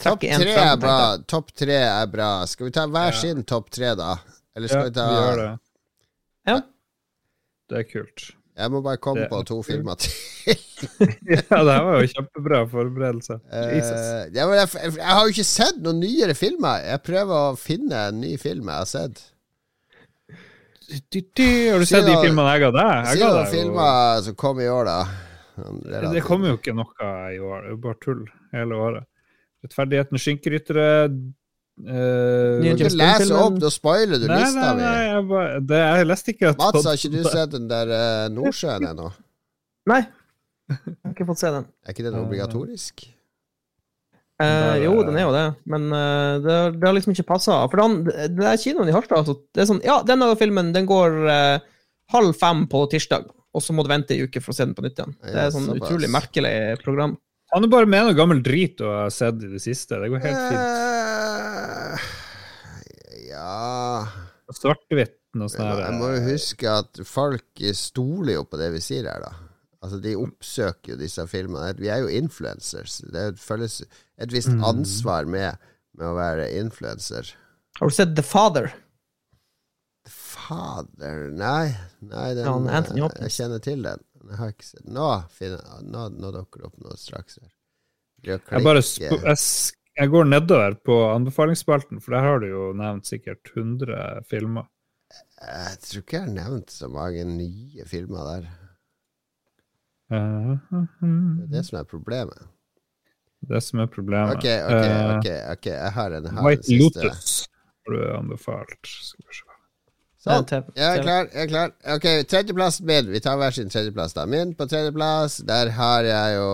[0.00, 0.70] trekke én tre frem.
[0.70, 0.94] er bra.
[1.30, 2.30] Topp tre er bra.
[2.50, 4.14] Skal vi ta hver sin topp tre, da?
[4.56, 5.50] Eller Ja, skal vi ta vi gjør det.
[6.48, 6.56] Ja.
[7.70, 8.30] Det er kult.
[8.54, 10.12] Jeg må bare komme på to filmer til.
[11.26, 13.38] Ja, det her var jo kjempebra forberedelse.
[13.74, 13.98] Jesus.
[13.98, 16.84] Eh, ja, jeg, jeg har jo ikke sett noen nyere filmer.
[16.86, 19.22] Jeg prøver å finne en ny film jeg har sett.
[21.10, 23.06] Du, du, Har du Si sett de filmene jeg ga deg?
[23.08, 24.98] Si Jeg ga deg filmer som kom i år, da.
[25.54, 27.62] Sånn Det kommer jo ikke noe i år.
[27.62, 28.22] Det er jo bare tull
[28.54, 29.08] hele året.
[29.64, 30.90] Rettferdigheten skinkeryttere
[31.74, 35.06] Uh, Du kan James lese opp, da spoiler du Nei, nei, lista nei, mi.
[35.08, 38.26] jeg, bare, det, jeg leste ikke at Mats, har ikke du sett den der uh,
[38.30, 39.08] Nordsjøen ennå?
[39.90, 39.96] Nei,
[40.70, 41.66] jeg har ikke fått se den.
[41.82, 43.02] Er ikke den obligatorisk?
[44.38, 45.42] Eh, Der, jo, eh, den er jo det,
[45.74, 47.58] men uh, det, det har liksom ikke passa.
[47.66, 49.24] For den, det det er kinoen i Harstad.
[49.24, 51.18] Altså, det er sånn, ja, denne filmen den går
[52.14, 54.74] halv fem på tirsdag, og så må du vente ei uke for å se den
[54.74, 55.14] på nytt igjen.
[55.22, 55.88] Det er sånn såpass.
[55.90, 57.16] utrolig merkelig program.
[57.54, 59.94] Han er bare med noe gammel drit du har sett i det siste.
[60.00, 61.94] Det går helt fint.
[61.94, 61.98] Eh,
[63.30, 64.06] ja
[64.54, 69.08] Svart-hvitt og sånn Jeg må- jo huske at folk stoler jo på det vi sier
[69.10, 69.32] her, da.
[69.82, 71.74] Altså, De oppsøker jo disse filmene.
[71.78, 73.00] Vi er jo influencers.
[73.10, 73.82] Det føles
[74.18, 74.62] et visst Mm.
[74.64, 75.58] ansvar med,
[75.96, 77.34] med å være influenser.
[77.78, 78.72] Har du sett The Father?
[80.44, 83.24] Fader Nei, nei den, Ja, Anthony eh, Hopkins.
[83.28, 84.02] jeg kjenner til den.
[84.24, 87.50] Jeg har ikke sett Nå, finner, nå, nå dukker det opp noe straks her.
[88.24, 89.36] Jeg, bare sp jeg,
[90.00, 94.64] jeg går nedover på anbefalingsspalten, for der har du jo nevnt sikkert 100 filmer.
[95.44, 98.48] Jeg tror ikke jeg har nevnt så mange nye filmer der.
[100.12, 102.48] Uh, Det er det som er problemet.
[103.44, 104.36] det som er problemet.
[104.38, 105.28] Ok, ok, Eh, ok,
[105.58, 106.44] ok, jeg har en, her.
[106.48, 106.80] White siste.
[106.80, 107.34] Lotus
[107.84, 108.80] har du anbefalt.
[108.88, 109.53] Skal vi se.
[110.24, 110.46] Sånn.
[110.72, 111.26] Jeg er klar.
[111.28, 113.10] jeg er klar Ok, Tredjeplass min.
[113.12, 114.14] Vi tar hver sin tredjeplass.
[114.16, 116.46] da Min på tredjeplass, der har jeg jo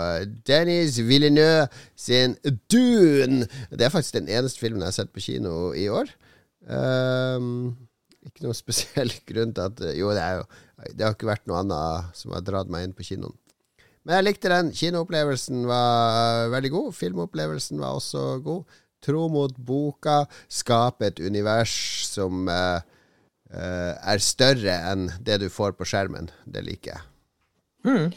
[0.00, 2.38] eh, Dennis Villeneuve sin
[2.72, 3.44] Dune.
[3.68, 6.08] Det er faktisk den eneste filmen jeg har sett på kino i år.
[6.68, 7.76] Um,
[8.24, 10.42] ikke noe spesiell grunn til at Jo, det er jo
[10.92, 13.36] Det har ikke vært noe annet som har dratt meg inn på kinoen.
[14.08, 14.72] Men jeg likte den.
[14.72, 16.92] Kinoopplevelsen var veldig god.
[16.96, 18.78] Filmopplevelsen var også god.
[19.04, 20.22] Tro mot boka.
[20.48, 21.74] Skape et univers
[22.08, 22.94] som eh, eh,
[23.50, 26.28] er større enn det du får på skjermen.
[26.44, 27.02] Det liker jeg.
[27.88, 28.10] Mm.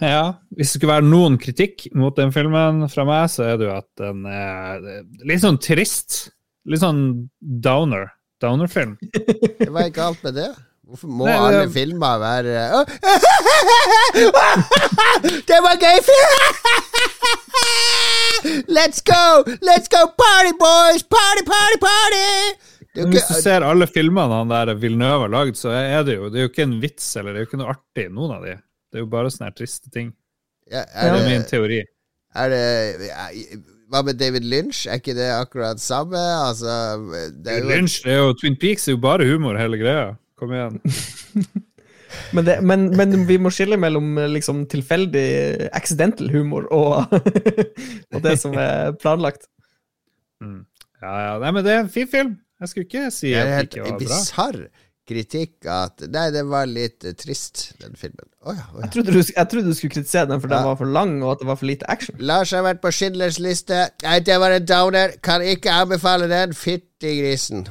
[0.00, 3.66] Ja, Hvis det skulle være noen kritikk mot den filmen fra meg, så er det
[3.68, 4.80] jo at den er
[5.24, 6.26] litt sånn trist.
[6.68, 8.10] Litt sånn downer.
[8.42, 8.96] Downer-film.
[9.64, 10.50] Hva er galt med det?
[10.86, 12.84] Hvorfor må Nei, det- alle filmer være
[15.48, 15.98] Det var gøy!
[18.68, 19.42] Let's go!
[19.62, 21.02] Let's go party, boys!
[21.02, 22.54] Party, party, party!
[22.96, 26.16] Er Men hvis du ser alle filmene han der Villeneuve har lagd, så er det
[26.16, 28.12] jo det er jo ikke en vits eller det er jo ikke noe artig i
[28.16, 28.54] noen av de.
[28.88, 30.12] Det er jo bare sånne her triste ting.
[30.70, 31.80] ja, Det er er, min teori.
[32.34, 32.62] er det
[33.92, 34.86] Hva med David Lynch?
[34.88, 36.18] Er ikke det akkurat samme?
[36.18, 36.72] Altså
[37.44, 40.14] det er jo, Lynch, det er jo Twin Peaks er jo bare humor, hele greia.
[40.40, 40.80] Kom igjen.
[42.32, 47.12] Men, det, men, men vi må skille mellom eh, liksom, tilfeldig accidental humor og,
[48.14, 49.44] og det som er planlagt.
[50.40, 50.62] Mm.
[51.02, 51.34] Ja, ja.
[51.42, 52.30] Nei, men det er en fin film.
[52.60, 53.98] Jeg skulle ikke si at det ikke var bra.
[53.98, 54.60] Det er helt bisarr
[55.06, 58.26] kritikk at Nei, det var litt eh, trist, den filmen.
[58.42, 58.86] Oh, ja, oh, ja.
[58.86, 60.56] Jeg trodde, du, jeg trodde du skulle kritisere den for Ja.
[60.56, 62.16] den var for lang, og at det var for lite action.
[62.18, 63.84] Lars har vært på Schindlers liste.
[64.02, 65.14] Nei, det var en downer.
[65.22, 66.54] Kan ikke anbefale den.
[66.58, 67.66] Fytti grisen.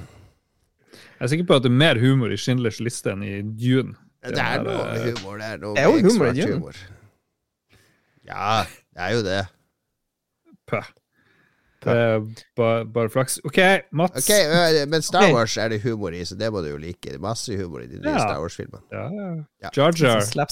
[0.95, 3.95] Jeg er sikker på at det er mer humor i Schindlers liste enn i Dune.
[4.25, 5.37] Det er noe der, eh, humor.
[5.37, 6.53] Det er noe Det er jo humor i Dune.
[6.55, 6.75] humor.
[8.25, 8.63] Ja,
[8.95, 9.41] det er jo det.
[10.71, 10.87] pøh.
[11.85, 12.23] Det er
[12.57, 13.37] bare, bare flaks.
[13.45, 13.59] OK,
[13.93, 14.23] Mats.
[14.23, 15.27] Okay, Men Star.
[15.33, 17.01] Wars er det humor i, så det må du jo like.
[17.05, 18.23] Det er masse humor i de nye Ja.
[18.23, 18.81] Star Wars-filmene.
[18.91, 19.29] Ja, ja.
[19.67, 19.71] Ja.
[19.77, 20.25] Jar Jar.
[20.25, 20.45] Sånn.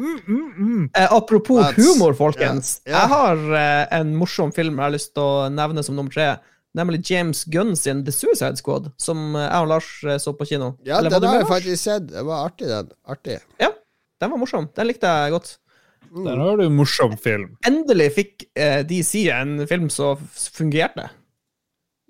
[0.00, 0.84] Mm, mm, mm.
[0.96, 1.76] Eh, apropos Mats.
[1.80, 2.80] humor, folkens.
[2.86, 2.92] Ja.
[2.92, 3.00] Ja.
[3.00, 6.30] Jeg har eh, en morsom film jeg har lyst til å nevne som nummer tre.
[6.78, 10.46] Nemlig James Gunn sin The Suicide Squad, som eh, jeg og Lars eh, så på
[10.46, 10.74] kino.
[10.86, 12.06] Ja, Eller var den har jeg faktisk sett.
[12.12, 12.92] Det var artig, den.
[13.10, 13.40] Artig.
[13.58, 13.72] Ja,
[14.20, 14.68] den var morsom.
[14.76, 15.56] Den likte jeg godt.
[16.10, 17.52] Der har du en morsom film.
[17.68, 21.08] Endelig fikk eh, DC en film som fungerte.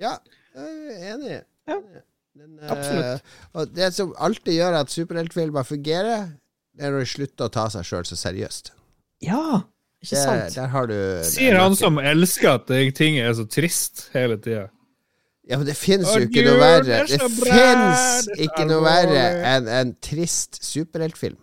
[0.00, 0.14] Ja,
[0.56, 1.40] jeg er enig.
[1.68, 1.76] Ja,
[2.40, 3.22] Den, eh, absolutt.
[3.52, 6.30] og det som alltid gjør at superheltfilmer fungerer,
[6.72, 8.72] det er når de slutter å ta seg sjøl så seriøst.
[9.26, 9.60] Ja,
[10.00, 10.54] ikke Det, sant?
[10.56, 10.96] der har du
[11.28, 14.70] Sier han som elsker at ting er så trist hele tida.
[15.50, 18.80] Ja, men det fins jo ikke noe verre er Det fins det så ikke noe
[18.86, 21.36] verre enn en trist superheltfilm.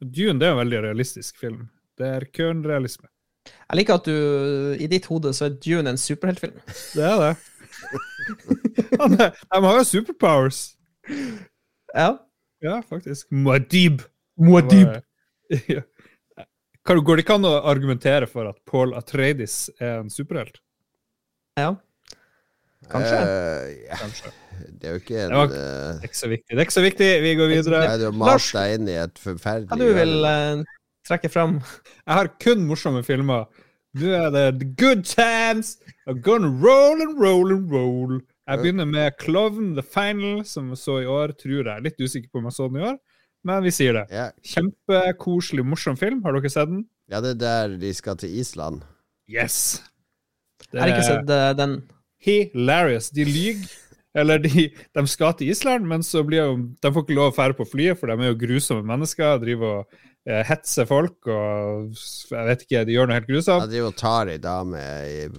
[0.00, 1.68] Dune det er en veldig realistisk film.
[1.98, 3.08] Det er kun realisme.
[3.50, 6.56] Jeg liker at du i ditt hode så er Dune en superheltfilm.
[6.96, 7.34] Det er det.
[9.00, 10.62] Han De har jo superpowers.
[11.94, 12.10] Ja.
[12.62, 13.30] Ja, faktisk.
[13.32, 14.02] Muadib.
[14.40, 14.98] Muadib.
[15.68, 15.84] Ja.
[16.86, 20.60] Går det ikke an å argumentere for at Paul Atreides er en superhelt?
[21.60, 21.74] ja.
[22.88, 23.18] Kanskje.
[23.20, 24.30] Uh, ja, Kanskje.
[24.80, 26.48] det er jo ikke en Det var- eh, Det er ikke så viktig.
[26.50, 27.08] Det er ikke så viktig.
[27.22, 27.80] Vi går videre.
[27.86, 30.64] Nei, du har Lars, deg inn i et forferdelig Hva du vil uh,
[31.06, 31.58] trekke fram?
[32.06, 33.46] Jeg har kun morsomme filmer.
[33.98, 35.76] Nå er det The Good Times.
[36.06, 38.20] I'm gonna roll and roll and roll.
[38.50, 41.82] Jeg begynner med Klovn The Final, som vi så i år, tror jeg.
[41.84, 42.96] Litt usikker på om jeg så den i år,
[43.46, 44.06] men vi sier det.
[44.10, 44.32] Yeah.
[44.42, 46.22] Kjempekoselig, morsom film.
[46.24, 46.84] Har dere sett den?
[47.10, 48.82] ja, det er der de skal til Island.
[49.30, 49.82] Yes!
[50.72, 51.76] Jeg har ikke sett eh, den.
[52.24, 53.10] Hilarious.
[53.14, 53.70] De lyver.
[54.14, 57.34] Eller de, de skal til Island, men så blir jo, de får ikke lov å
[57.36, 59.36] fære på flyet, for de er jo grusomme mennesker.
[59.38, 63.66] Driver og eh, hetser folk og jeg vet ikke, de gjør noe helt grusomt.
[63.66, 64.82] Ja, driver og tar ei dame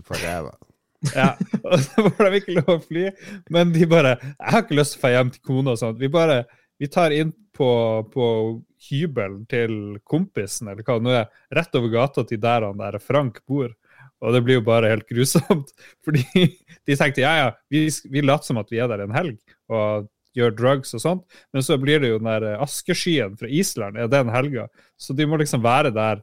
[0.07, 0.55] på ræva.
[1.15, 1.34] Ja,
[1.67, 3.05] og så får de ikke lov å fly.
[3.51, 6.01] Men de bare 'Jeg har ikke lyst til å dra hjem til kona og sånt.
[6.01, 6.43] Vi bare
[6.82, 7.67] Vi tar inn på,
[8.09, 8.25] på
[8.89, 12.97] hybelen til kompisen, eller hva det nå er, rett over gata til der han der
[12.97, 13.69] Frank bor.
[14.22, 15.72] Og det blir jo bare helt grusomt.
[16.05, 16.24] Fordi
[16.88, 19.39] de tenkte ja, ja, vi, vi later som at vi er der en helg
[19.72, 23.99] og gjør drugs og sånt, men så blir det jo den der askeskyen fra Island
[23.99, 24.69] er den helga.
[24.95, 26.22] Så de må liksom være der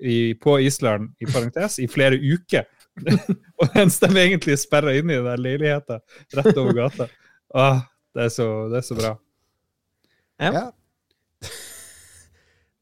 [0.00, 2.64] i, på Island, i parentes, i flere uker.
[3.60, 6.00] og mens de egentlig sperrer sperra inne i den leiligheta
[6.36, 7.08] rett over gata.
[7.54, 7.82] Åh,
[8.16, 9.12] det er så, det er så bra.
[10.40, 10.70] Ja.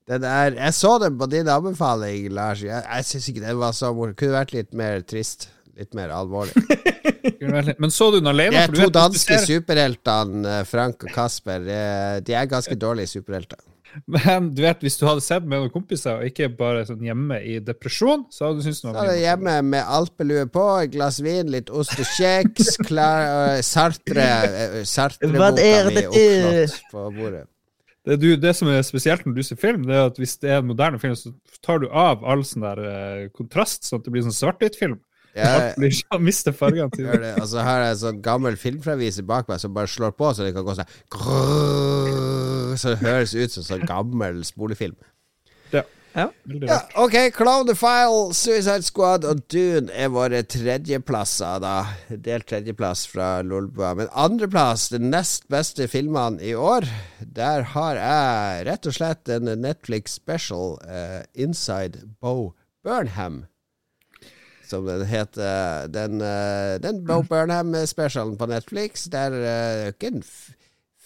[0.08, 0.14] Ja.
[0.14, 2.62] Den er, jeg så den på din anbefaling, Lars.
[2.64, 4.16] Jeg, jeg syns ikke den var så morsom.
[4.16, 5.50] Kunne vært litt mer trist.
[5.78, 6.56] Litt mer alvorlig.
[7.78, 8.56] Men så du den alene?
[8.56, 13.60] Det er to danske superheltene, eh, Frank og Kasper, eh, de er ganske dårlige superhelter.
[14.04, 17.38] Men du vet, hvis du hadde sett med noen kompiser, og ikke bare sånn hjemme
[17.40, 20.92] i depresjon, så hadde du syntes det Så var mye hjemme med alpelue på, et
[20.94, 26.10] glass vin, litt ost og kjeks, klar, uh, Sartre, uh, Sartre-boka Hva er mi dette?
[26.10, 27.46] oppslått på bordet.
[28.08, 30.48] Det, du, det som er spesielt når du ser film, det er at hvis det
[30.54, 31.34] er en moderne film, så
[31.64, 34.96] tar du av all sånn der eh, kontrast, sånn at det blir sånn svart-hvitt-film.
[35.36, 37.34] Jeg jeg mister fargene til det.
[37.42, 40.46] Og så har jeg en sånn gammel filmfraviser bak meg som bare slår på, så
[40.46, 40.88] det kan gå sånn
[42.80, 44.96] Så det høres ut som sånn gammel spolefilm.
[46.12, 46.30] Ja.
[46.44, 46.78] Ja.
[46.94, 51.74] Ok, Clown the File, Suicide Squad og Dune er våre tredjeplasser, da.
[52.08, 53.92] Delt tredjeplass fra Lolbua.
[53.98, 56.88] Men andreplass, de nest beste filmene i år,
[57.20, 62.54] der har jeg rett og slett en Netflix special, uh, Inside Bo
[62.86, 63.44] Burnham.
[64.68, 65.88] Som den heter.
[65.92, 69.06] Den, uh, den Bo Burnham-specialen på Netflix.
[69.08, 70.50] Det er eh, ikke en f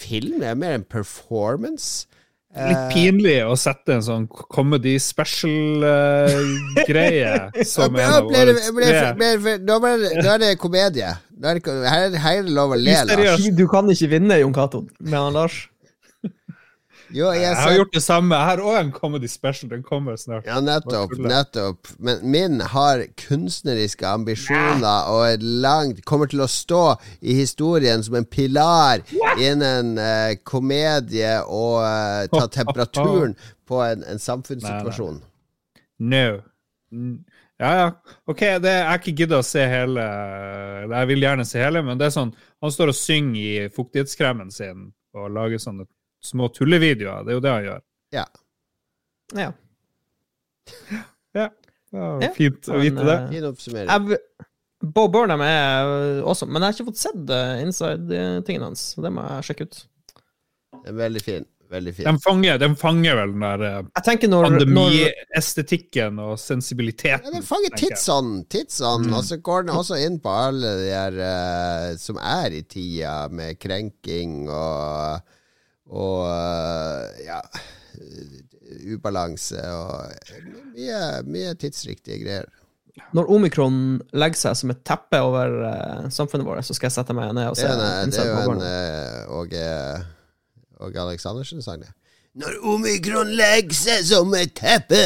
[0.03, 2.09] film, det er mer en performance.
[2.53, 7.31] Litt pinlig å sette en sånn comedy special-greie
[7.73, 8.53] som en Ja, av ble det-
[9.65, 9.77] nå
[10.35, 11.15] er det komedie.
[11.41, 13.41] Nå er det, her, her er det lov å le, Lars.
[13.57, 15.69] Du kan ikke vinne, Jon Cato, med han Lars.
[17.13, 18.35] Jo, jeg Jeg har gjort det samme.
[18.35, 19.71] Jeg har òg en comedy special.
[19.71, 20.47] Den kommer snart.
[20.47, 21.91] ja, nettopp, nettopp.
[21.99, 28.17] Men min har kunstneriske ambisjoner og er langt Kommer til å stå i historien som
[28.19, 29.03] en pilar
[29.39, 33.37] innen uh, komedie og uh, ta temperaturen
[33.69, 35.21] på en, en samfunnssituasjon.
[35.99, 36.27] No.
[36.93, 37.23] Mm.
[37.63, 37.89] Ja, ja.
[38.27, 40.03] OK, det, jeg har ikke giddet å se hele
[40.91, 42.33] Jeg vil gjerne se hele, men det er sånn
[42.65, 45.87] Han står og synger i fuktighetskremen sin og lager sånne
[46.25, 47.25] små tullevideoer.
[47.27, 47.83] Det er jo det han gjør.
[48.19, 48.27] Ja.
[49.43, 49.51] Ja.
[51.33, 51.47] Ja,
[51.97, 53.15] ja, var Fint å men, vite det.
[53.15, 53.89] eh, Fin oppsummering.
[53.89, 54.49] Jeg,
[54.93, 58.83] Bo Burnham er også, men jeg har ikke fått sett uh, inside-tingen hans.
[58.93, 59.79] Så det må jeg sjekke ut.
[60.83, 61.47] Det er veldig fin.
[61.73, 62.05] Veldig fin.
[62.05, 67.31] De fanger, de fanger vel den der eh, Jeg tenker når, pandemiestetikken og sensibiliteten.
[67.31, 69.17] Ja, den fanger tidsånden, tidsånden Mm.
[69.17, 73.15] og så går den også inn på alle de her uh, som er i tida,
[73.33, 75.25] med krenking og
[75.93, 77.41] Og eh, ja
[78.93, 80.09] Ubalanse og
[80.73, 82.49] mye, mye tidsriktige greier.
[83.17, 83.77] når omikron
[84.17, 87.53] legger seg som et teppe over uh, samfunnet vårt, så skal jeg sette meg ned
[87.53, 87.69] og se.
[87.69, 89.65] Det er, en, det er jo en eh, Åge
[90.83, 91.93] Åge Aleksandersen-sang, det.
[92.35, 95.03] Når omikron legger seg som et teppe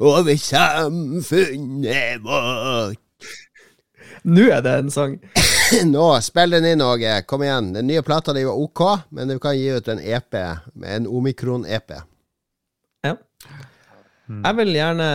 [0.00, 2.96] over samfunnet vårt
[4.26, 5.20] Nå er det en sang.
[5.84, 7.22] Nå, spill den inn, Åge.
[7.26, 7.72] Kom igjen.
[7.72, 10.38] Den nye plata di var ok, men du kan gi ut en EP,
[10.84, 11.96] en omikron-EP.
[13.06, 13.16] Ja.
[14.26, 15.08] Jeg vil gjerne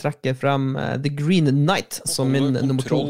[0.00, 3.00] trekke frem eh, The Green Knight som min nummer to.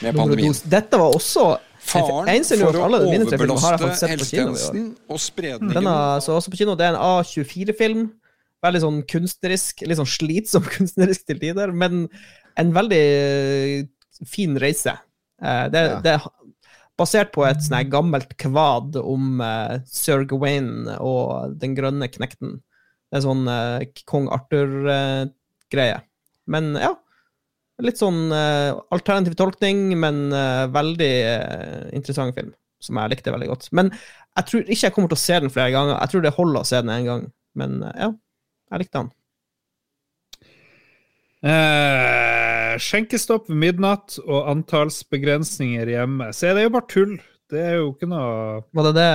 [0.00, 0.54] med pandemien.
[0.70, 6.60] Dette var også Faren for å overbelaste helsetjenesten og spredningen Den er så også på
[6.60, 6.74] kino.
[6.76, 8.02] Det er en A24-film.
[8.60, 12.04] Veldig sånn kunstnerisk, litt sånn slitsom kunstnerisk til tider, men
[12.60, 13.00] en veldig
[14.26, 14.96] fin reise.
[15.42, 16.00] Eh, Det, Ja.
[16.00, 16.26] det er
[16.98, 22.58] basert på et sånn gammelt kvad om eh, Sir Gawain og den grønne knekten.
[23.10, 26.02] Det er sånn eh, kong Arthur-greie.
[26.46, 26.94] men ja.
[27.80, 28.28] Litt sånn
[28.92, 30.28] alternativ tolkning, men
[30.68, 32.50] veldig interessant film.
[32.78, 33.68] Som jeg likte veldig godt.
[33.72, 33.88] Men
[34.36, 35.96] jeg tror ikke jeg kommer til å se den flere ganger.
[36.00, 37.24] Jeg tror det holder å se den én gang.
[37.56, 38.10] Men ja,
[38.72, 39.08] jeg likte den.
[41.40, 46.28] Eh, skjenkestopp ved midnatt og antallsbegrensninger hjemme.
[46.36, 47.14] Se, det er jo bare tull.
[47.50, 49.06] Det er jo ikke noe Var det det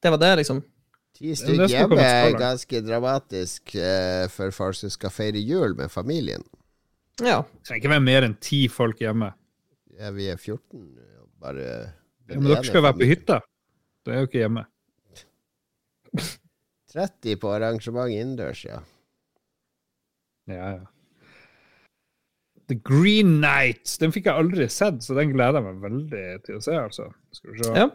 [0.00, 0.62] Det var det, liksom?
[1.14, 5.92] Ti det stykker hjemme er ganske dramatisk eh, for folk som skal feire jul med
[5.92, 6.42] familien.
[7.22, 7.42] Ja.
[7.42, 9.28] Det trenger ikke være mer enn ti folk hjemme.
[9.94, 10.88] Ja, vi er 14.
[11.42, 13.38] Bare Ja, men dere skal være på hytta.
[14.04, 14.64] Da er jo ikke hjemme.
[16.94, 18.80] 30 på arrangement innendørs, ja.
[20.50, 20.82] Ja, ja.
[22.70, 23.84] The Green Knight.
[24.00, 27.08] Den fikk jeg aldri sett, så den gleder jeg meg veldig til å se, altså.
[27.36, 27.72] Skal vi se.
[27.76, 27.90] ja.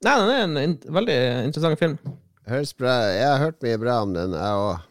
[0.00, 1.98] Nei, den er en in veldig interessant film.
[2.48, 4.86] Høres bra Jeg har hørt mye bra om den, jeg òg.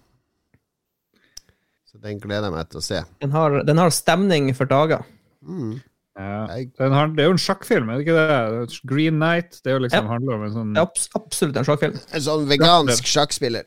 [1.89, 2.99] Så den gleder jeg meg til å se.
[3.23, 5.01] Den har, den har stemning for dager.
[5.41, 5.79] Mm.
[6.19, 6.43] Ja.
[6.77, 8.79] Den har, det er jo en sjakkfilm, er det ikke det?
[8.91, 9.57] Green Night.
[9.63, 10.11] Det er jo liksom Ja.
[10.13, 11.97] handler om en sånn Det er abs absolutt en sjakkfilm.
[12.13, 13.65] En sånn vegansk sjakkspiller.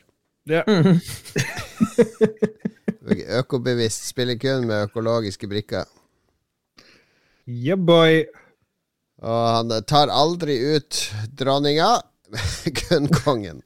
[0.51, 0.63] Ja.
[3.41, 4.07] Økobevisst.
[4.11, 5.89] Spiller kun med økologiske brikker.
[7.49, 8.25] Yeah, boy.
[9.23, 10.99] Og han tar aldri ut
[11.39, 11.95] dronninga,
[12.83, 13.63] kun kongen.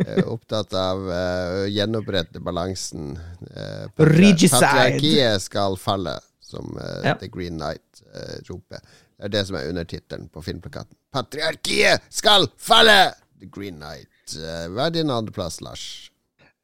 [0.00, 3.12] Er opptatt av eh, å gjenopprette balansen.
[3.52, 4.56] Uh, Regicide.
[4.56, 7.14] Patriarkiet skal falle, som uh, Ja.
[7.20, 8.80] The Green Knight uh, roper.
[9.20, 10.96] Det er det som er undertittelen på filmplakaten.
[11.12, 13.12] Patriarkiet skal falle!
[13.40, 14.08] The Green Knight.
[14.36, 15.84] Eh, hva er din andreplass, Lars?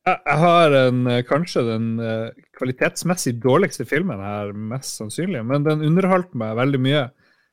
[0.07, 5.83] Jeg har en, eh, kanskje den eh, kvalitetsmessig dårligste filmen her, mest sannsynlig, men den
[5.83, 7.01] underholdt meg veldig mye.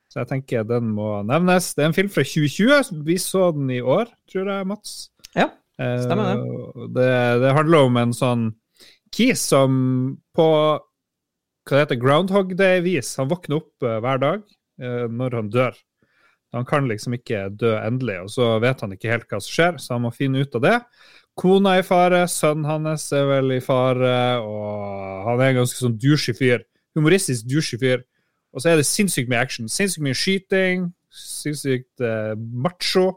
[0.06, 1.72] Så jeg tenker den må nevnes.
[1.74, 3.00] Det er en film fra 2020.
[3.08, 4.92] Vi så den i år, tror jeg, Mats.
[5.34, 5.48] Ja.
[5.82, 6.44] Eh, Stemmer
[6.94, 7.08] det.
[7.42, 8.44] Det handler om en sånn
[9.14, 9.74] kis som
[10.36, 14.42] på hva det heter, Groundhog Day-vis Han våkner opp hver dag
[14.76, 15.76] når han dør.
[16.52, 19.78] Han kan liksom ikke dø endelig, og så vet han ikke helt hva som skjer,
[19.80, 20.74] så han må finne ut av det.
[21.38, 25.80] Kona er i fare, sønnen hans er vel i fare, og han er en ganske
[25.80, 26.62] sånn douchey fyr.
[26.94, 28.04] Humoristisk douchey fyr.
[28.54, 29.70] Og så er det sinnssykt mye action.
[29.70, 33.08] Sinnssykt mye skyting, sinnssykt eh, macho,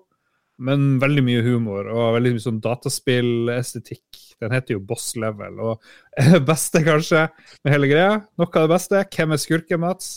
[0.57, 4.24] men veldig mye humor og veldig mye sånn dataspillestetikk.
[4.41, 5.61] Den heter jo Boss Level.
[5.61, 5.91] Og
[6.34, 7.28] det beste, kanskje,
[7.61, 10.15] med hele greia, noe av det beste, hvem er skurken, Mats?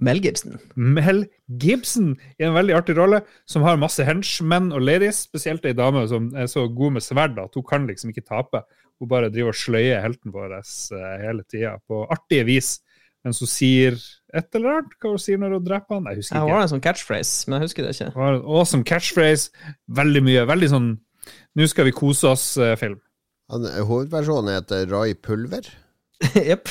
[0.00, 0.58] Mel Gibson.
[0.76, 1.24] Mel
[1.60, 5.24] Gibson i en veldig artig rolle, som har masse henchmen og ladies.
[5.28, 8.62] Spesielt ei dame som er så god med sverd at hun kan liksom ikke tape.
[9.00, 12.78] Hun bare driver og sløyer helten vår eh, hele tida, på artige vis.
[13.24, 13.98] Mens hun sier
[14.32, 14.96] et eller annet.
[15.00, 16.08] Hva hun sier når hun dreper han?
[16.08, 16.46] Jeg husker ikke.
[16.48, 18.10] Hun har en sånn catchphrase, men jeg husker det ikke.
[18.16, 19.68] Hun har en awesome catchphrase.
[20.00, 20.48] Veldig mye.
[20.48, 20.90] Veldig sånn
[21.58, 22.96] Nå skal vi kose oss-film.
[23.52, 25.66] Han, hovedpersonen heter Rai Pulver.
[26.48, 26.70] Jepp.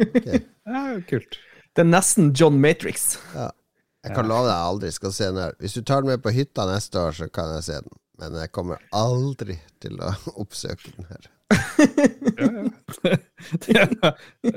[0.00, 1.36] Ja, kult.
[1.74, 3.16] Det er nesten John Matrix.
[3.34, 5.54] Jeg kan love deg jeg aldri skal se den her.
[5.62, 7.94] Hvis du tar den med på hytta neste år, så kan jeg se den.
[8.20, 10.12] Men jeg kommer aldri til å
[10.44, 11.30] oppsøke den her.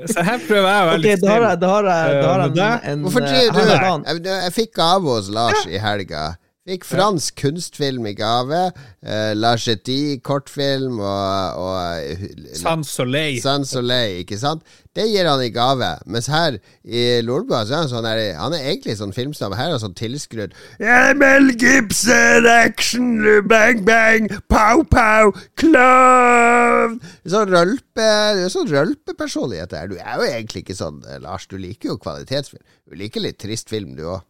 [0.08, 1.46] Så her prøver jeg å være litt snill.
[1.60, 2.60] da har jeg, Eh, en,
[2.92, 6.22] en Hvorfor driver du jeg, jeg fikk gave hos Lars i helga.
[6.68, 8.58] Fikk fransk kunstfilm i gave.
[9.00, 13.38] Uh, La Jetty, kortfilm og, og Sans Soleil.
[13.40, 14.66] Sans Soleil, ikke sant?
[14.92, 15.88] Det gir han i gave.
[16.12, 19.56] Mens her i Lolbua så er han sånn her, Han er egentlig sånn filmstamme.
[19.56, 20.56] Her er han sånn tilskrudd.
[20.82, 29.72] Ja, Mel Gibson, action, bang, bang, pow, pow, klovn Sånn rølpe Du er sånn rølpepersonlighet
[29.72, 29.88] her.
[29.88, 31.48] Du er jo egentlig ikke sånn, eh, Lars.
[31.48, 32.60] Du liker jo kvalitetsfilm.
[32.84, 34.26] Du liker litt trist film, du òg.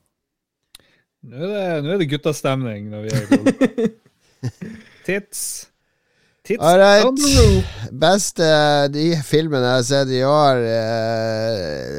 [1.27, 3.53] Nå er det, nå er det guttastemning når vi er i Bodø.
[5.09, 5.41] Tits.
[6.47, 7.19] Tits All right.
[7.91, 8.47] Beste
[8.95, 11.99] de filmene jeg har sett i år eh,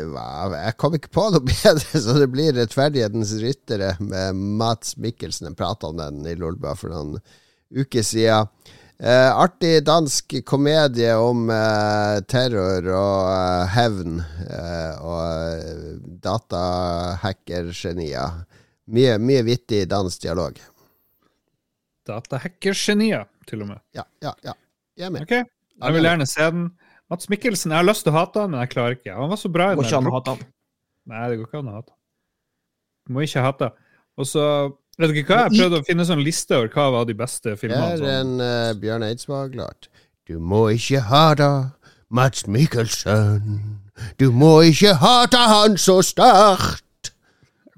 [0.56, 5.48] Jeg kom ikke på noe bedre, så det blir 'Rettferdighetens ryttere' med Mats Mikkelsen.
[5.52, 7.20] Jeg prata om den i Lolba for noen
[7.76, 8.48] uker siden.
[9.00, 15.22] Eh, artig dansk komedie om eh, terror og eh, hevn eh, og
[15.56, 15.96] eh,
[16.26, 18.30] datahackergenier.
[18.90, 20.58] Mye, mye vittig dansk dialog.
[22.10, 23.82] Datahackergenier, til og med.
[23.96, 24.56] Ja, ja, ja.
[24.98, 25.22] Jeg er med.
[25.28, 25.36] Ok,
[25.80, 26.66] Jeg vil gjerne se den.
[27.10, 29.14] Mats Mikkelsen, jeg har lyst til å hate han, men jeg klarer ikke.
[29.18, 29.80] Han var så bra i den.
[29.82, 29.88] den.
[29.88, 30.44] ikke han hate han.
[31.10, 31.94] Nei, det går ikke an å hate.
[33.08, 33.72] Du må ikke hate.
[34.20, 34.46] Og så
[35.00, 35.38] Vet dere hva?
[35.48, 37.94] Jeg prøvde å finne sånn liste over hva var de beste Det filmene.
[37.96, 38.10] er Sånn.
[38.12, 39.88] en uh, Bjørn Eidsvåg-låt.
[40.28, 41.48] Du må ikke hate
[42.12, 43.80] Mats Mikkelsen.
[44.20, 46.84] Du må ikke hate han så sterkt.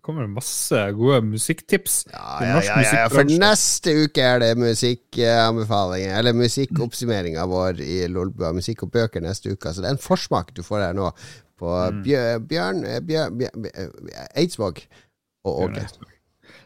[0.02, 2.06] Det masse gode musikktips.
[2.10, 8.50] Ja, ja, ja, ja, for neste uke er det musikkanbefalinger, eller musikkoppsummeringa vår i Lolbua.
[8.58, 9.70] Musikk og bøker neste uke.
[9.74, 11.12] Så det er en forsmak du får her nå
[11.62, 12.02] på Mm.
[12.04, 14.00] Bjørn, Bjørn, Bjørn, Bjørn
[14.36, 14.82] Eidsvåg
[15.46, 15.86] og Åge.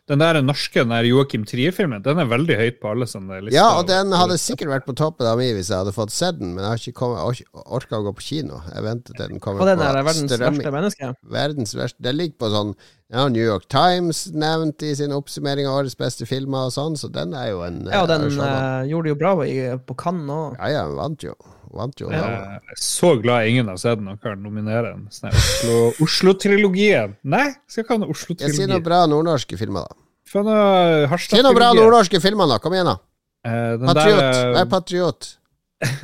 [0.05, 3.55] Den der norske den der Joakim Trier-filmen, den er veldig høyt på alle sånne lister.
[3.57, 6.37] Ja, og den hadde sikkert vært på toppen av mi hvis jeg hadde fått sett
[6.37, 8.59] den, men jeg har ikke kommet, or orka å gå på kino.
[8.69, 10.61] Jeg venter til den kommer Og den på er verdens strømming.
[10.61, 11.09] verste menneske.
[11.39, 12.05] Verdens verste.
[12.05, 12.75] Den ligger på sånn
[13.09, 17.09] ja, New York Times nevnt i sin oppsummering av årets beste filmer og sånn, så
[17.09, 19.57] den er jo en Ja, og den eh, gjorde det jo bra i,
[19.89, 20.61] på Cannes òg.
[20.61, 21.33] Ja, ja, vant jo.
[21.74, 22.09] Vant jo.
[22.11, 27.16] Jeg er så glad ingen har sett og kan nominere en Sånn her Oslo- Oslo-trilogien.
[27.24, 28.84] Nei, skal ikke ha noe Jeg Si noe Oslo-trilogi.
[28.84, 29.95] bra nordnorske filmer, da.
[30.26, 32.57] Si noe bra nordnorske filmer, da.
[32.59, 32.97] Kom igjen, da.
[33.45, 34.20] Eh, den Patriot.
[34.20, 35.32] der, Vær patriot.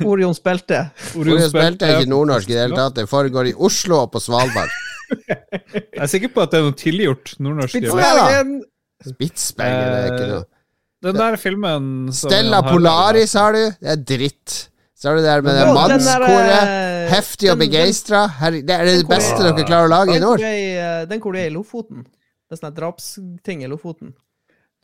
[0.06, 0.78] Orions belte.
[1.18, 2.94] Orion Spilte er ikke nordnorsk i det hele tatt.
[3.00, 4.70] Det foregår i Oslo og på Svalbard.
[5.12, 7.80] Jeg er sikker på at det er noe tilgjort nordnorsk.
[7.82, 8.52] Igjen.
[9.02, 10.44] Spitsbergen det er ikke Eh, noe.
[11.02, 13.62] Den der filmen som Stella Polaris har du.
[13.82, 14.52] Det er dritt.
[15.02, 16.50] Så du det der med det mannskoret.
[16.62, 18.20] eh, Heftig og begeistra.
[18.38, 20.40] Det er det den beste dere klarer å lage i nord.
[20.40, 22.04] eh, den hvor du er i Lofoten.
[22.06, 24.12] Det er sånn drapsting i Lofoten.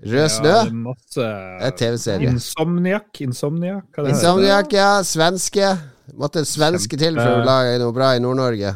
[0.02, 0.48] Rød snø.
[0.48, 1.22] Ja, det er masse
[1.60, 2.32] Det er TV-serie.
[2.34, 3.20] Insomniac?
[3.20, 3.84] Insomniac?
[3.94, 4.16] Hva det heter?
[4.16, 4.90] Insomniac, ja.
[5.06, 5.70] Svenske.
[6.18, 8.74] Måtte en svenske til for å lage noe bra i Nord-Norge.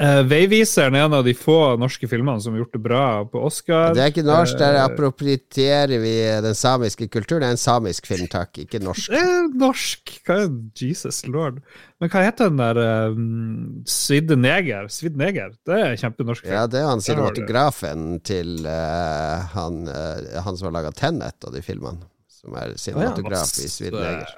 [0.00, 3.42] Eh, Veiviseren er en av de få norske filmene som har gjort det bra på
[3.44, 3.92] Oscar.
[3.92, 6.14] Det er ikke norsk, der Eh, approprieterer vi
[6.46, 7.42] den samiske kulturen.
[7.42, 9.10] Det er en samisk film, takk, ikke norsk.
[9.12, 10.14] Det er norsk!
[10.24, 10.48] Hva er
[10.80, 11.60] Jesus lord?
[12.00, 12.80] Men hva heter den der
[13.12, 14.88] um, Svidde neger?
[14.88, 15.52] Svidd neger?
[15.68, 16.56] Det er kjempenorsk film.
[16.56, 21.52] Ja, det er han cinematografen til uh, han, uh, han som har laga Tenet og
[21.52, 22.08] de filmene.
[22.40, 24.32] Som er cinematograf i Svidd Neger.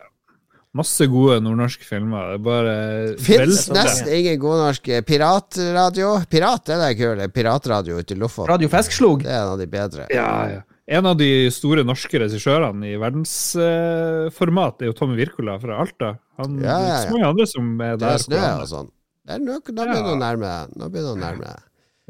[0.73, 2.31] Masse gode nordnorske filmer.
[2.33, 2.75] Det er bare
[3.21, 6.15] Fins nesten ingen god norsk eh, piratradio.
[6.33, 7.21] Pirat, det er kul.
[7.35, 8.49] Piratradio ute i Lofoten.
[8.55, 9.27] Radio Feskslog.
[9.27, 10.07] Det er en av de bedre.
[10.15, 10.63] Ja, ja.
[10.93, 16.15] En av de store norske regissørene i verdensformat er jo Tommy Wirkola fra Alta.
[16.41, 17.03] Han, Ja, ja, Det er ja.
[17.05, 18.15] så mange andre som er Det der.
[18.17, 18.89] er snø han og sånn.
[19.23, 21.61] Det er nå, nå begynner det å nærme deg.
[21.61, 21.61] Det.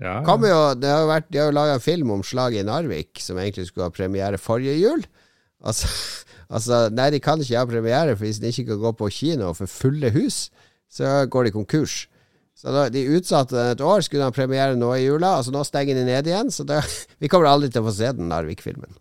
[0.02, 0.36] Ja, ja.
[0.48, 3.36] Jo, det har vært, de har jo laga en film om slaget i Narvik, som
[3.38, 5.02] egentlig skulle ha premiere forrige jul.
[5.62, 5.90] Altså,
[6.54, 9.52] altså, nei, de kan ikke ha premiere, for hvis de ikke kan gå på kino
[9.58, 10.46] for fulle hus,
[10.92, 12.02] så går de konkurs.
[12.58, 15.64] Så da, De utsatte den et år, skulle ha premiere nå i jula, altså nå
[15.66, 16.52] stenger de ned igjen.
[16.52, 16.82] Så det,
[17.22, 18.92] vi kommer aldri til å få se den Narvik-filmen.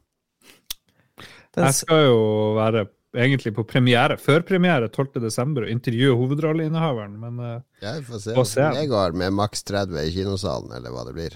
[1.51, 2.19] Jeg skal jo
[2.55, 5.65] være egentlig på premiere, førpremiere 12.12.
[5.65, 8.61] og intervjue hovedrolleinnehaveren, men uh, Ja, vi får se Få se.
[8.61, 11.35] hvordan det går med maks 30 i kinosalen, eller hva det blir.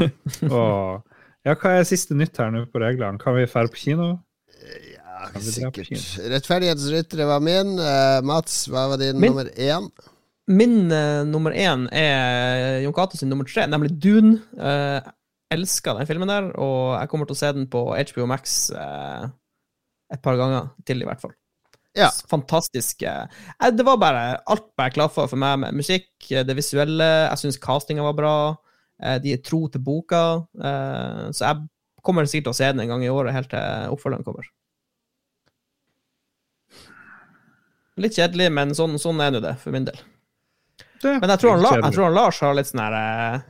[0.50, 1.06] og,
[1.46, 3.22] Ja, hva er siste nytt her nå på reglene?
[3.22, 4.10] Kan vi dra på kino?
[4.94, 5.90] Ja, sikkert.
[6.32, 7.74] Rettferdighetsryttere var min.
[7.78, 9.90] Uh, Mats, hva var din Min- nummer én?
[10.50, 14.40] min uh, nummer én er Jon Cato sin nummer tre, nemlig Dune.
[14.58, 14.98] Uh,
[15.54, 19.28] elsker den filmen der, og jeg kommer til å se den på HBO Max uh,
[20.10, 21.34] et par ganger til, i hvert fall.
[21.98, 22.06] Ja.
[22.30, 23.02] Fantastisk.
[23.02, 23.26] eh,
[23.74, 27.06] det var bare alt bare klar for meg med musikk, eh, det visuelle.
[27.32, 28.34] Jeg syns castinga var bra.
[29.02, 30.46] eh, de er tro til boka.
[30.54, 31.66] eh, så jeg
[32.02, 34.46] kommer sikkert til å se den en gang i året, helt til oppfølgeren kommer.
[38.00, 39.98] Litt kjedelig, men sånn, sånn er nå det, for min del.
[41.00, 43.46] Det Men jeg tror, han, jeg tror han Lars har litt sånn her eh,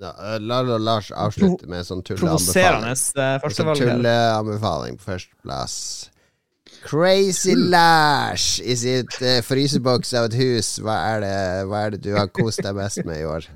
[0.00, 2.88] Ja, eh, La la Lars avslutte med en sånn tulleanbefaling.
[2.88, 5.76] eh, sånn tulleanbefaling på førsteplass.
[6.82, 10.74] Crazy Lash i sitt uh, fryseboks av et hus.
[10.82, 11.36] Hva er, det,
[11.70, 13.46] hva er det du har kost deg mest med i år?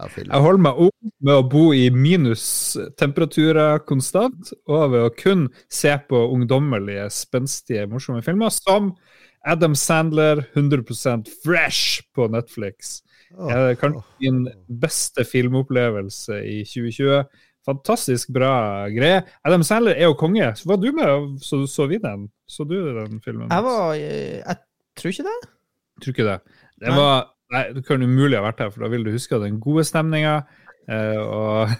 [0.00, 0.14] Av?
[0.16, 5.92] Jeg holder meg opp med å bo i minustemperaturer konstant, og ved å kun se
[6.08, 8.94] på ungdommelige, spenstige, morsomme filmer, som
[9.46, 13.00] Adam Sandler 100% fresh på Netflix.
[13.32, 14.42] Eh, Kanskje min
[14.80, 17.24] beste filmopplevelse i 2020.
[17.66, 19.22] Fantastisk bra greie.
[19.44, 20.52] Adam Sandler er jo konge.
[20.56, 22.28] Så var du med, så, så vi den?
[22.48, 23.48] Så du den filmen?
[23.50, 24.56] Jeg var eh, Jeg
[24.98, 25.36] tror ikke det.
[26.02, 26.40] tror ikke det.
[26.80, 29.56] Det var Nei, du kan umulig ha vært her, for da vil du huske den
[29.58, 30.36] gode stemninga.
[30.86, 31.72] Eh, og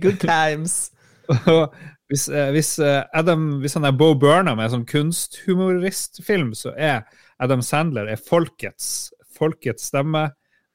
[0.00, 0.88] Good times.
[1.52, 1.74] og
[2.12, 7.04] hvis, eh, hvis, eh, Adam, hvis han er Bo Burnham, en sånn kunsthumoristfilm, så er
[7.40, 10.28] Adam Sandler er folkets, folkets stemme.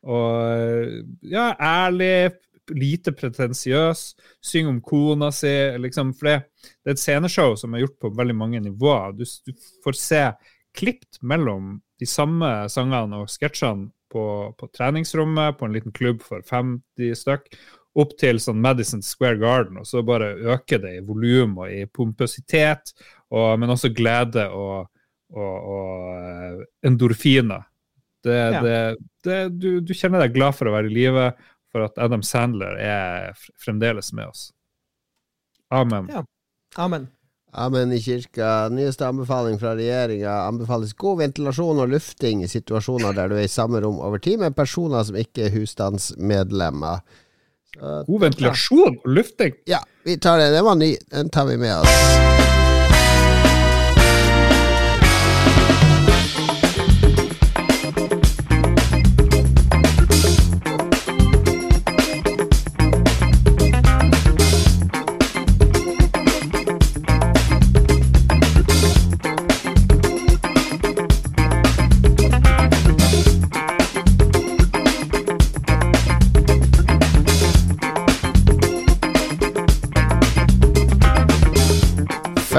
[0.09, 2.31] Og eh, ja, ærlig,
[2.69, 4.03] lite pretensiøs,
[4.45, 5.53] synger om kona si.
[5.81, 6.37] Liksom, for det,
[6.83, 9.13] det er et sceneshow som er gjort på veldig mange nivåer.
[9.17, 9.53] Du, du
[9.85, 10.23] får se
[10.77, 14.23] klipt mellom de samme sangene og sketsjene på,
[14.57, 17.49] på treningsrommet, på en liten klubb for 50 stykk,
[18.01, 21.83] opp til sånn Madison Square Garden, og så bare øker det i volum og i
[21.85, 22.93] pompøsitet,
[23.29, 24.89] og, men også glede og,
[25.35, 27.67] og, og endorfiner.
[28.23, 28.61] Det, Ja.
[28.63, 28.79] det,
[29.23, 31.29] det, du, du kjenner deg glad for å være i live,
[31.69, 34.49] for at Adam Sandler er fremdeles med oss.
[35.69, 36.09] Amen.
[36.09, 36.23] Ja.
[36.81, 37.07] Amen.
[37.53, 38.69] Amen i kirka.
[38.69, 43.49] Nyeste anbefaling fra regjeringa anbefales god ventilasjon og lufting i situasjoner der du er i
[43.49, 47.01] samme rom over tid med personer som ikke er husstandsmedlemmer.
[48.07, 49.53] God ventilasjon og lufting.
[49.65, 50.49] ja, vi tar det.
[50.51, 50.95] Den var ny.
[51.11, 52.58] Den tar vi med oss.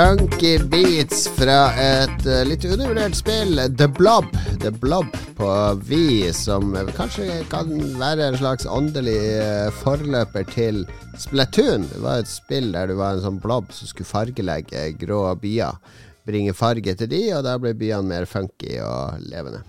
[0.01, 4.31] Funky beats fra et eh, litt undervurdert spill, The Blob.
[4.63, 5.49] The Blob på
[5.85, 7.69] Vi, som kanskje kan
[8.01, 10.79] være en slags åndelig eh, forløper til
[11.21, 11.85] Splatoon.
[11.91, 15.77] Det var et spill der du var en sånn blob som skulle fargelegge grå byer.
[16.25, 19.61] Bringe farge til de, og da ble byene mer funky og levende.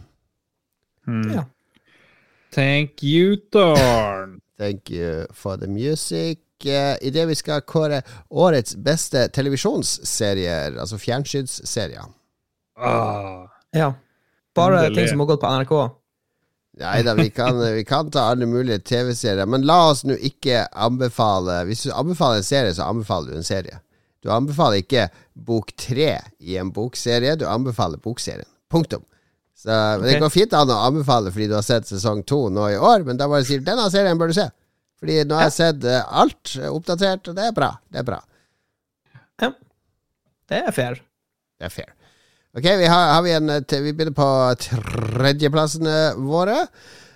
[1.09, 1.27] Hmm.
[1.41, 1.43] Ja.
[2.55, 4.39] Thank you, Thorn.
[4.55, 6.39] Thank you for the music.
[6.66, 12.05] Eh, Idet vi skal kåre årets beste televisjonsserier, altså fjernsynsserier.
[12.78, 13.47] Ah.
[13.76, 13.93] Ja.
[14.55, 14.97] Bare Endelig.
[14.97, 15.74] ting som har gått på NRK.
[16.82, 20.66] Nei da, vi kan, vi kan ta alle mulige TV-serier, men la oss nå ikke
[20.72, 23.80] anbefale Hvis du anbefaler en serie, så anbefaler du en serie.
[24.22, 28.47] Du anbefaler ikke bok tre i en bokserie, du anbefaler bokserien.
[28.72, 29.03] Punktum.
[29.57, 32.70] Så, men Det går fint an å anbefale fordi du har sett sesong to nå
[32.72, 34.47] i år, men da bare sier du denne serien bør du se.
[35.02, 37.72] Fordi nå har jeg sett eh, alt eh, oppdatert, og det er bra.
[37.89, 38.20] Det er bra.
[39.41, 39.49] Ja.
[40.52, 41.02] Det er fair.
[41.58, 41.89] Det er fair.
[42.54, 44.28] Ok, vi, har, har vi, en, eh, vi begynner på
[44.62, 46.68] tredjeplassene våre.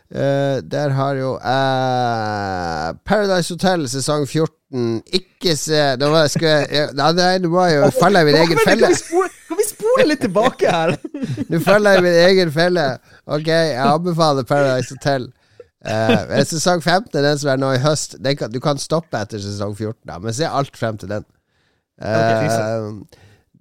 [0.06, 7.32] Uh, der har jo uh, Paradise Hotel sesong 14 Ikke se Da var jeg nei,
[7.42, 8.92] nå jeg jo falle i min egen felle.
[8.94, 10.94] kan vi spole litt tilbake her?
[11.50, 12.86] Nå faller jeg i min egen felle.
[13.26, 15.26] Ok, jeg anbefaler Paradise Hotel.
[15.86, 18.18] Eh, men sesong 15 er den som er nå i høst.
[18.24, 21.28] Den kan, du kan stoppe etter sesong 14, da, men se alt frem til den.
[21.96, 23.06] Uh,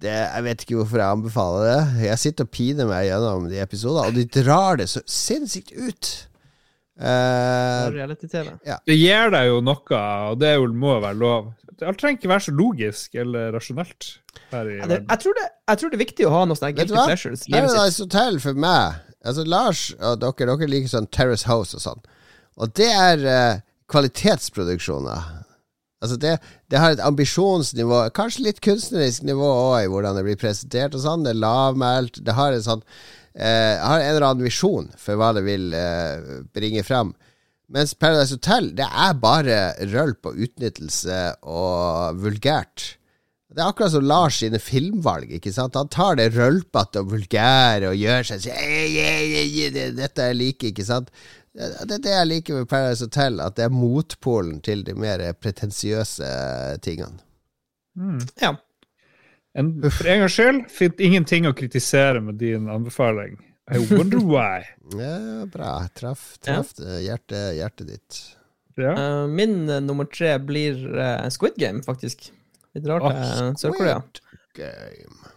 [0.01, 2.07] det, jeg vet ikke hvorfor jeg anbefaler det.
[2.09, 6.11] Jeg sitter og piner meg gjennom de episodene, og de drar det så sinnssykt ut.
[6.95, 8.55] Uh, Reality-TV.
[8.87, 10.01] Det gir deg jo noe,
[10.31, 11.53] og det må jo, må være lov.
[11.83, 14.13] Alt trenger ikke være så logisk eller rasjonelt.
[14.51, 16.59] Her i Ja, det, jeg, tror det, jeg tror det er viktig å ha noe
[16.59, 17.45] sånt guilty pleasures.
[17.51, 22.03] Paradise Hotel for meg Altså Lars og dere, dere liker sånn Terrace House og sånn.
[22.61, 23.59] Og det er uh,
[23.91, 25.25] kvalitetsproduksjoner.
[26.03, 26.35] Altså det,
[26.69, 31.01] det har et ambisjonsnivå, kanskje litt kunstnerisk nivå òg, i hvordan det blir presentert og
[31.05, 31.23] sånn.
[31.25, 32.19] Det er lavmælt.
[32.25, 36.43] Det har en sånn uh, Har en eller annen visjon for hva det vil uh,
[36.55, 37.15] bringe fram.
[37.73, 39.57] Mens Paradise Hotel, det er bare
[39.89, 42.91] rølp og utnyttelse og vulgært.
[43.55, 45.31] Det er akkurat som Lars sine filmvalg.
[45.37, 45.77] ikke sant?
[45.79, 49.95] Han tar det rølpete og vulgære og gjør seg sånn «Ei, ei, ei, ei, det-
[49.97, 51.09] Dette er like, ikke sant?
[51.55, 55.21] Det er det jeg liker med Paradise Hotel, at det er motpolen til de mer
[55.39, 56.27] pretensiøse
[56.83, 57.21] tingene.
[57.95, 58.19] Mm.
[58.41, 58.55] Ja.
[59.55, 63.37] En, for en gangs skyld fint ingenting å kritisere med din anbefaling.
[63.71, 64.65] I wonder why.
[64.99, 65.87] Ja, bra.
[65.95, 66.99] Traff, traf, ja.
[67.01, 68.19] hjertet, hjertet ditt.
[68.75, 68.91] Ja.
[68.91, 72.27] Uh, min uh, nummer tre blir uh, Squid Game, faktisk.
[72.75, 74.01] Vi drar til Sør-Korea.
[74.59, 75.31] Game.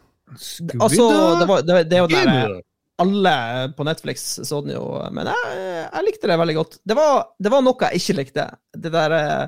[0.80, 1.06] Altså,
[1.38, 2.60] det, var, det, det er jo den.
[2.99, 3.32] Alle
[3.78, 4.84] på Netflix så den jo,
[5.14, 6.78] men jeg, jeg likte det veldig godt.
[6.82, 8.46] Det var, det var noe jeg ikke likte.
[8.74, 9.44] Det der, eh,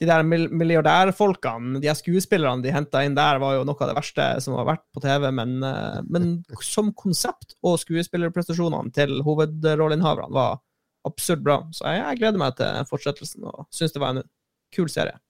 [0.00, 3.98] de der mil- milliardærfolkene, de skuespillerne de henta inn der, var jo noe av det
[3.98, 6.30] verste som har vært på TV, men, eh, men
[6.64, 10.62] som konsept og skuespillerprestasjonene til hovedrolleinnehaverne var
[11.04, 11.58] absurd bra.
[11.76, 14.24] Så jeg, jeg gleder meg til fortsettelsen og syns det var en
[14.72, 15.20] kul serie.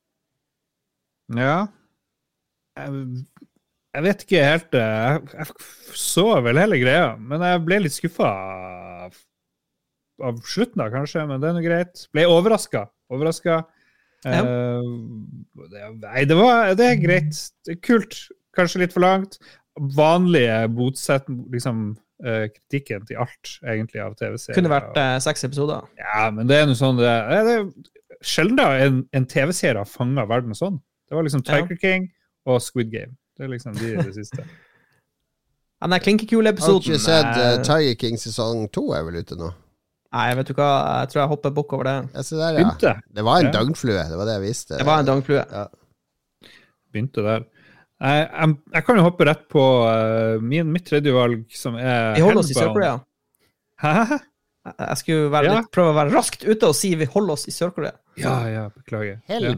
[1.35, 1.65] Ja.
[2.79, 3.27] Jeg,
[3.91, 5.55] jeg vet ikke helt eh, Jeg,
[5.99, 8.31] så vel hele greia, men jeg ble litt skuffa
[10.21, 11.25] av, slutten, da, kanskje.
[11.27, 12.05] Men det er nå greit.
[12.15, 12.85] Ble overraska.
[13.11, 13.63] Overraska.
[14.21, 14.43] Ja.
[14.45, 17.39] det, nei, det var Det er greit.
[17.65, 18.19] Det er kult.
[18.57, 19.39] Kanskje litt for langt.
[19.97, 21.95] Vanlige motsett, Liksom
[22.27, 24.59] uh, kritikken til alt, egentlig, av TV-serier.
[24.59, 25.89] Kunne vært uh, seks episoder.
[26.01, 27.65] Ja, men det er noe sånn det, det er
[28.21, 30.77] Sjelden da en, en TV-serie har fanga verden sånn.
[31.09, 31.63] Det var liksom Ja.
[31.63, 32.11] Tiger King
[32.45, 33.17] og Squid Game.
[33.41, 34.45] Det er liksom de i det siste.
[35.81, 39.39] Den der Har du Klinkekule-episoden ikke sett uh, Tiger King sesong to er vel ute
[39.41, 39.49] nå?
[40.13, 40.67] Nei, vet du hva,
[41.01, 41.95] jeg tror jeg hopper bukk over det.
[42.19, 42.65] Ja, se der, ja.
[42.67, 42.93] Begynte.
[43.17, 43.53] Det var en Ja.
[43.55, 44.77] døgnflue, det var det jeg visste.
[44.77, 45.45] Det var en dangflue.
[45.55, 45.63] Ja.
[46.93, 47.47] Begynte der.
[48.01, 52.17] Jeg, jeg, jeg kan jo hoppe rett på uh, min, mitt tredje valg, som er
[52.19, 52.77] Vi holder oss i Hellbound.
[52.77, 52.99] Sør-Korea.
[53.81, 54.19] Hæ?
[54.69, 55.55] Jeg- Jeg skulle være Ja.
[55.63, 57.95] litt, prøve å være raskt ute og si vi holder oss i Sør-Korea.
[58.21, 59.23] Ja, ja, beklager.
[59.31, 59.55] Ja.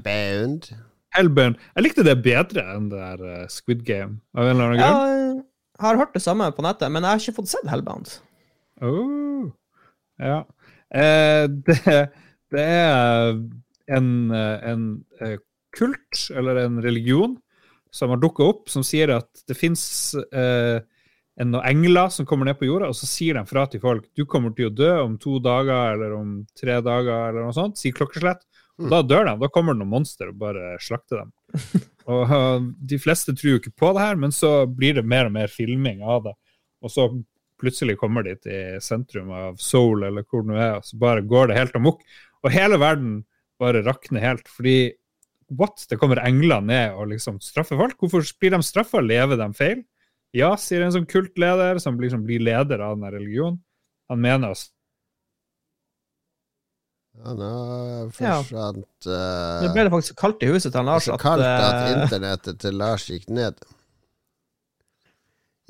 [1.16, 1.60] Hellbound.
[1.76, 5.40] Jeg likte det bedre enn det der eh, Squid Game, av en eller annen grunn.
[5.78, 8.16] Jeg har hørt det samme på nettet, men jeg har ikke fått sett Hellbound.
[8.82, 9.50] Oh.
[10.22, 10.42] Ja.
[10.92, 11.78] Eh, det,
[12.54, 13.32] det er
[13.92, 14.86] en, eh, en
[15.20, 15.38] eh,
[15.76, 17.36] kult, eller en religion,
[17.92, 19.84] som har dukka opp, som sier at det fins
[20.32, 20.80] eh,
[21.42, 24.24] noen engler som kommer ned på jorda, og så sier de fra til folk du
[24.28, 27.96] kommer til å dø om to dager eller om tre dager, eller noe sånt, sier
[27.96, 28.44] klokkeslett.
[28.80, 29.34] Og da dør de.
[29.42, 31.32] Da kommer det noen monster og bare slakter dem.
[32.12, 35.28] Og uh, De fleste tror jo ikke på det her, men så blir det mer
[35.28, 36.32] og mer filming av det.
[36.82, 37.06] Og så
[37.62, 41.22] plutselig kommer de til sentrum av Seoul, eller hvor det nå er, og så bare
[41.22, 42.02] går det helt amok.
[42.42, 43.20] Og hele verden
[43.62, 44.96] bare rakner helt, fordi
[45.58, 45.84] what?
[45.88, 47.98] Det kommer engler ned og liksom straffer folk?
[48.00, 49.02] Hvorfor blir de straffa?
[49.04, 49.84] Lever de feil?
[50.34, 53.60] Ja, sier en sånn kultleder som liksom blir leder av denne religionen.
[54.10, 54.66] han mener oss.
[57.12, 57.48] Ja, nå
[58.16, 61.20] forsvant Nå uh, ble det faktisk så kaldt i huset til han Lars Så at,
[61.22, 63.54] kaldt at eh, internettet til Lars gikk ned.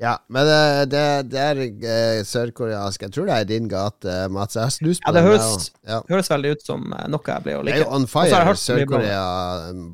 [0.01, 3.01] Ja, men det, det, det er eh, sørkoreansk.
[3.05, 4.55] Jeg tror det er din gate, Mats.
[4.57, 5.99] Jeg har snust på Ja, det høres- ja.
[6.09, 7.75] høres veldig ut som eh, noe jeg blir å like.
[7.77, 8.55] Det er jo on fire, bra.
[8.63, 9.27] Sør-Korea,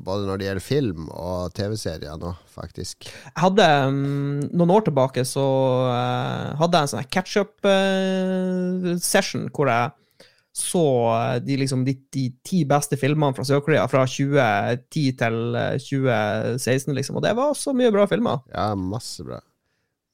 [0.08, 2.96] både når det gjelder film og TV-serier nå, faktisk.
[3.12, 5.46] Jeg hadde mm, Noen år tilbake så
[5.92, 9.84] eh, hadde jeg en sånn catch-up-session hvor jeg
[10.60, 10.84] så
[11.16, 16.94] eh, de, liksom, de, de ti beste filmene fra Sør-Korea fra 2010 til eh, 2016,
[16.96, 17.18] liksom.
[17.20, 18.42] Og det var så mye bra filmer.
[18.54, 19.40] Ja, masse bra.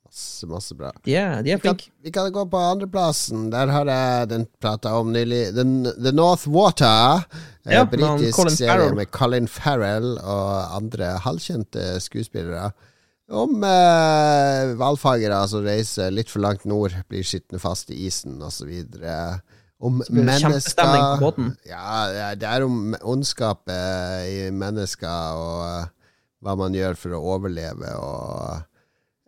[0.06, 0.92] Masse, masse bra.
[1.04, 1.90] Er, de er Vi kan, flinke.
[2.06, 3.48] vi kan gå på andreplassen.
[3.52, 5.48] Der har jeg den prata om nylig.
[5.56, 5.64] The,
[6.06, 7.24] The North Water.
[7.66, 8.94] eh, Ja, britisk serie Farrell.
[8.96, 12.70] med Colin Farrell og andre halvkjente skuespillere.
[13.26, 18.70] Om eh, hvalfangere som reiser litt for langt nord, blir sittende fast i isen osv.
[19.78, 19.98] Om
[21.20, 21.50] båten.
[21.68, 25.90] Ja, det er- om ondskap eh, i mennesker og eh,
[26.44, 28.62] hva man gjør for å overleve og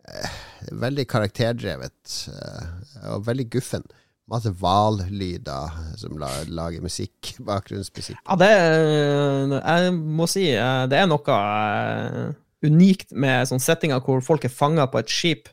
[0.09, 0.37] eh,
[0.75, 2.65] Veldig karakterdrevet eh,
[3.13, 3.85] og veldig guffen.
[4.29, 7.31] Masse hvallyder som lager musikk.
[7.49, 8.17] Bakgrunnsmusikk.
[8.25, 12.33] Ja, det er, Jeg må si eh, det er noe eh,
[12.65, 15.47] unikt med sånn settinger hvor folk er fanga på et skip,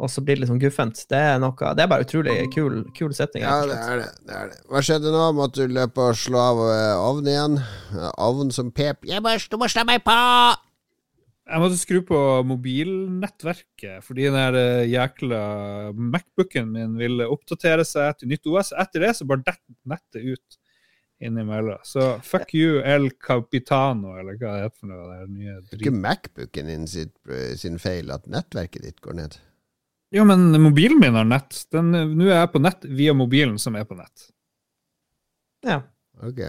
[0.00, 1.02] og så blir det litt sånn guffent.
[1.10, 3.44] Det er noe, det er bare utrolig kul, kul setting.
[3.44, 4.08] Ja, det er det.
[4.24, 4.62] det er det.
[4.72, 5.26] Hva skjedde nå?
[5.36, 7.58] Måtte du løpe og slå av eh, ovnen igjen?
[8.16, 9.04] Ovn som pep.
[9.08, 10.16] Jeg må, du må slå meg på!
[11.50, 15.42] Jeg måtte skru på mobilnettverket fordi den der eh, jækla
[15.98, 18.72] Macbooken min ville oppdatere seg til nytt OS.
[18.80, 20.60] Etter det så bare detter nettet ut
[21.20, 21.82] innimellom.
[21.84, 25.10] Så fuck you, El Capitano, eller hva det heter for noe.
[25.10, 29.40] Det er nye ikke Macbooken din sin feil at nettverket ditt går ned.
[30.10, 31.54] Jo, men mobilen min har nett.
[31.72, 34.30] Nå er jeg på nett via mobilen som er på nett.
[35.66, 35.82] Ja.
[36.22, 36.40] Ok.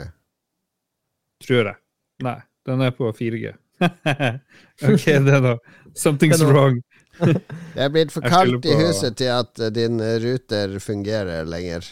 [1.45, 1.78] Tror jeg.
[2.26, 2.38] Nei,
[2.68, 3.53] den er på 4G.
[4.91, 5.55] ok, det da
[5.97, 6.82] Something's wrong.
[7.22, 11.86] Det er blitt for kaldt i huset til at eh, din ruter fungerer lenger.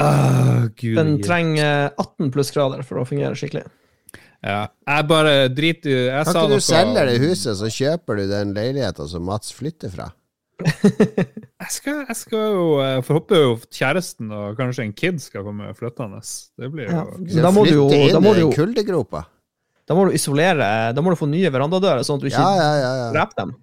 [0.00, 3.66] Ah, Gud, Den trenger 18 plussgrader for å fungere skikkelig.
[4.44, 8.24] Ja, jeg bare driter i Kan ikke du noe selge det huset, så kjøper du
[8.28, 10.10] den leiligheten som Mats flytter fra?
[10.62, 15.44] Jeg skal, jeg skal jo eh, For håper jo kjæresten og kanskje en kid skal
[15.46, 16.20] komme flyttende.
[16.60, 17.04] Det blir jo Ja.
[17.34, 19.24] Så Da må du jo, da inn må i du jo kuldegropa.
[19.88, 22.54] da må du isolere Da må du få nye verandadører, sånn at du ikke Ja,
[22.60, 22.92] ja, ja.
[23.02, 23.10] ja.
[23.16, 23.54] dreper dem.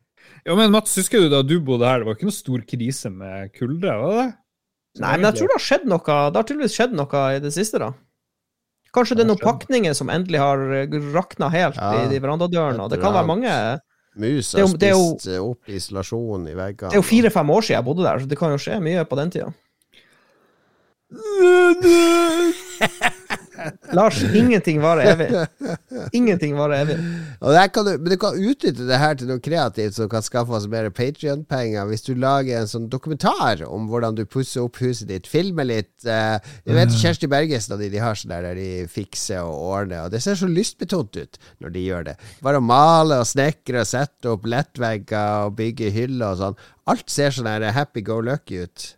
[0.45, 2.01] Ja, men Mats, husker du da du bodde her?
[2.01, 3.91] Det var ikke noe stor krise med kulde?
[4.03, 4.29] var det?
[4.99, 7.51] Nei, men jeg tror det har skjedd noe Det har tydeligvis skjedd noe i det
[7.55, 7.91] siste, da.
[8.91, 10.59] Kanskje det er noen pakninger som endelig har
[11.15, 12.89] rakna helt Ja, i de verandadørene.
[12.91, 13.53] Det kan være mange
[14.15, 16.89] Mus Det har spist jo- eh, opp isolasjonen i veggene.
[16.91, 19.05] Det er jo fire-fem år siden jeg bodde der, så det kan jo skje mye
[19.07, 19.53] på den tida.
[23.97, 25.29] Lars, ingenting varer evig.
[26.17, 26.97] Ingenting varer evig.
[27.41, 30.23] Og der kan du, men du kan utnytte det her til noe kreativt som kan
[30.25, 31.87] skaffe oss mer Patrion-penger.
[31.89, 36.07] Hvis du lager en sånn dokumentar om hvordan du pusser opp huset ditt, filmer litt
[36.07, 39.67] eh, Jeg vet Kjersti Bergesen og de, de har sånn der der de fikser og
[39.71, 42.15] ordner, og det ser så lystbetont ut når de gjør det.
[42.45, 46.59] Bare å male og snekre og sette opp lettvegger og bygge hyller og sånn.
[46.91, 48.91] Alt ser sånn der happy go lucky ut.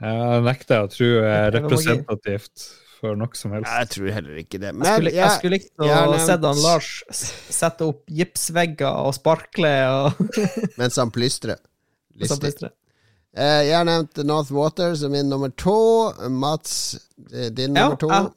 [0.00, 2.70] Jeg nekter å tro er Det var representativt
[3.00, 3.70] for noe som helst.
[3.70, 4.70] Jeg tror heller ikke det.
[4.74, 5.88] Jeg skulle, jeg skulle likt å
[6.18, 10.20] se nevnt- han Lars sette opp gipsvegger og sparkle og
[10.80, 11.58] Mens han plystrer.
[12.20, 12.68] Lystig.
[13.36, 15.76] Eh, jeg har nevnt North Water som min nummer to.
[16.28, 16.96] Mats,
[17.32, 18.08] eh, din Ja, nummer to.
[18.08, 18.36] jeg-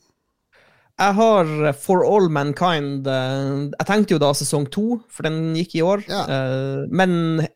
[0.99, 5.75] Jeg har eh, For All Mankind Jeg tenkte jo da sesong to, for den gikk
[5.75, 6.03] i år.
[6.07, 6.21] Ja.
[6.29, 7.47] Eh, Men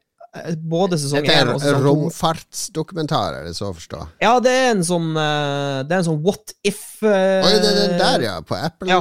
[0.58, 4.02] både sesong én og sesong to romfartsdokumentar, er det så å forstå?
[4.24, 7.72] Ja, det er en sånn eh, Det er en sånn what if eh, Oi, det
[7.72, 8.36] er den der, ja.
[8.46, 8.90] På Apple.
[8.92, 9.00] ja.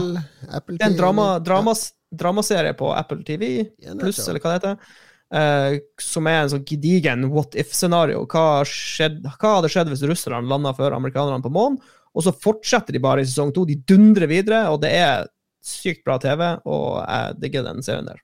[0.50, 3.66] Apple Det er en drama, dramas, dramaserie på Apple TV
[4.00, 5.02] pluss, eller hva det heter.
[5.26, 8.22] Uh, som er en sånn gedigen what if-scenario.
[8.30, 11.80] Hva, hva hadde skjedd hvis russerne landa før amerikanerne på månen?
[12.16, 13.66] Og så fortsetter de bare i sesong to.
[13.68, 15.26] De dundrer videre, og det er
[15.66, 18.22] sykt bra TV, og jeg digger den serien der.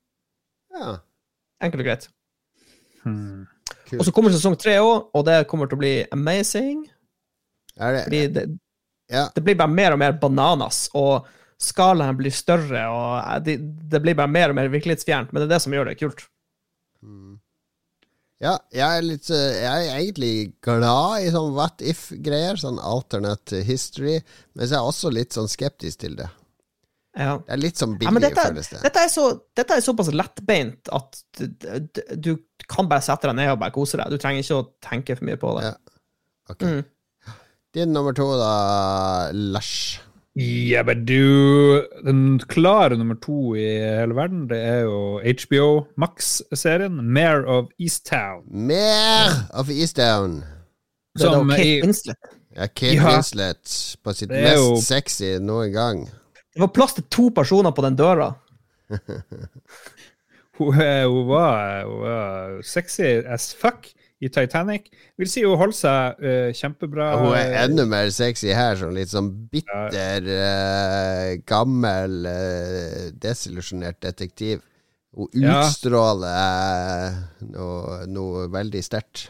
[0.72, 0.94] Ja,
[1.62, 2.08] Enkelt og greit.
[3.02, 3.46] Hmm.
[3.98, 6.82] Og så kommer sesong tre òg, og det kommer til å bli amazing.
[7.76, 8.44] Det, Fordi det,
[9.12, 9.28] ja.
[9.34, 11.28] det blir bare mer og mer bananas, og
[11.62, 13.56] skalaen blir større, og eh, det,
[13.92, 16.26] det blir bare mer og mer virkelighetsfjernt, men det er det som gjør det kult.
[17.02, 17.40] Mm.
[18.44, 23.64] ja, jeg er litt eh, Jeg er egentlig glad i sånn what if-greier, sånn alternate
[23.66, 24.20] history,
[24.54, 26.28] men så er jeg også litt sånn skeptisk til det.
[27.16, 27.36] Ja.
[27.44, 28.78] Det er litt sånn Ja, dette, føles det.
[28.82, 29.24] dette, er så,
[29.54, 32.36] dette er såpass lettbeint at du, du- du
[32.68, 34.08] kan bare sette deg ned og bare kose deg.
[34.08, 35.64] Du trenger ikke å tenke for mye på det.
[35.66, 35.74] Ja.
[36.50, 36.68] Okay.
[36.80, 37.34] Mm.
[37.74, 40.00] Din nummer to, da, Lars.
[40.72, 41.82] Jabba-du.
[42.04, 45.66] Den klare nummer to i hele verden, det er jo HBO
[46.00, 48.44] Max-serien Mare of Easttown.
[48.48, 50.38] Mare of Easttown.
[51.12, 52.16] Det er da Som Kate Winslet.
[52.56, 53.10] Ja, Kate Ja.
[53.16, 56.08] Winslet på sitt mest jo- sexy noen gang.
[56.52, 58.32] Det var plass til to personer på den døra.
[60.60, 63.88] Hun, hun, var, hun var sexy as fuck
[64.22, 64.90] i Titanic.
[65.18, 67.06] Vil si hun holder seg uh, kjempebra.
[67.08, 73.98] Ja, hun er enda mer sexy her, sånn litt sånn bitter, uh, gammel, uh, desillusjonert
[74.04, 74.60] detektiv.
[75.16, 77.08] Hun utstråler ja.
[77.48, 79.26] noe, noe veldig sterkt.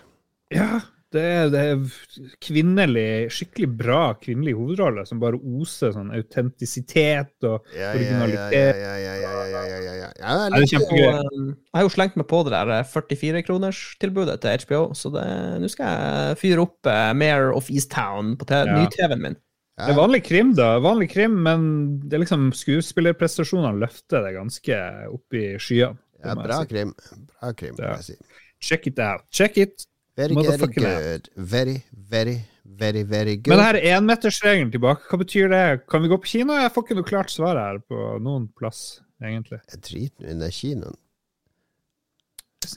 [0.53, 0.83] Ja,
[1.13, 7.61] det er, det er kvinnelig, skikkelig bra kvinnelig hovedrolle som bare oser sånn autentisitet og
[7.75, 8.81] Ja, ja, ja, ja, originalitet.
[8.83, 10.11] ja, ja, ja, ja, ja, ja, ja.
[10.19, 11.07] ja Er kjempegøy?
[11.21, 15.71] Um, jeg har jo slengt meg på det der eh, 44-kronerstilbudet til HBO, så nå
[15.73, 19.41] skal jeg fyre opp uh, Mare of Easttown på ny-TV-en min.
[19.83, 20.75] Det er vanlig krim, da.
[20.85, 21.63] Vanlig krim, men
[22.05, 24.81] det er liksom skuespillerprestasjonene løfter det ganske
[25.11, 25.97] opp i skyene.
[26.23, 26.69] ja, bra si.
[26.71, 26.93] krim.
[27.33, 28.19] Bra krim, vil jeg si.
[28.63, 29.25] Check it out.
[29.35, 29.87] Check it.
[30.23, 31.29] Very, very good.
[31.37, 31.77] Very,
[32.13, 33.53] very, very, very good.
[33.53, 35.09] Men det her er énmetersregelen tilbake.
[35.11, 35.63] Hva betyr det?
[35.91, 36.55] Kan vi gå på kino?
[36.63, 39.61] Jeg får ikke noe klart svar her på noen plass, egentlig.
[39.73, 40.99] Jeg driter nå i den kinoen.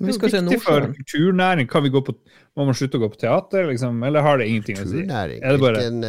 [0.01, 0.95] Vi skal se Det viktig for Nordsjøen.
[0.97, 1.67] kulturnæring.
[1.69, 2.15] Kan vi gå på,
[2.57, 4.01] må man slutte å gå på teater, liksom?
[4.03, 5.03] Eller har det ingenting å si?
[5.05, 5.43] Kulturnæring.
[5.45, 6.03] Er det bare Hvilken,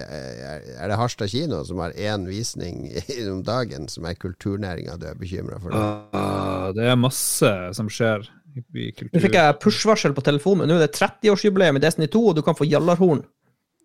[0.00, 2.88] eh, er det Harstad kino som har én visning
[3.32, 5.70] om dagen som er kulturnæringa du er bekymra for?
[5.76, 8.26] Ah, Det er masse som skjer
[8.56, 9.12] i kultur.
[9.14, 10.68] Nå fikk jeg push-varsel på telefonen.
[10.68, 13.22] Nå er det 30-årsjubileum i Destiny 2, og du kan få jallarhorn.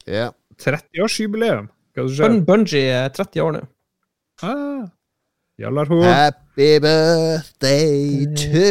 [0.10, 0.31] Ja.
[0.61, 1.69] 30-årsjubileum.
[1.95, 2.27] Hva skjer?
[2.27, 3.61] Bun Bungie er 30 år nå.
[4.41, 4.89] Ah,
[5.61, 6.03] Jallarhorn.
[6.07, 8.68] Happy birthday to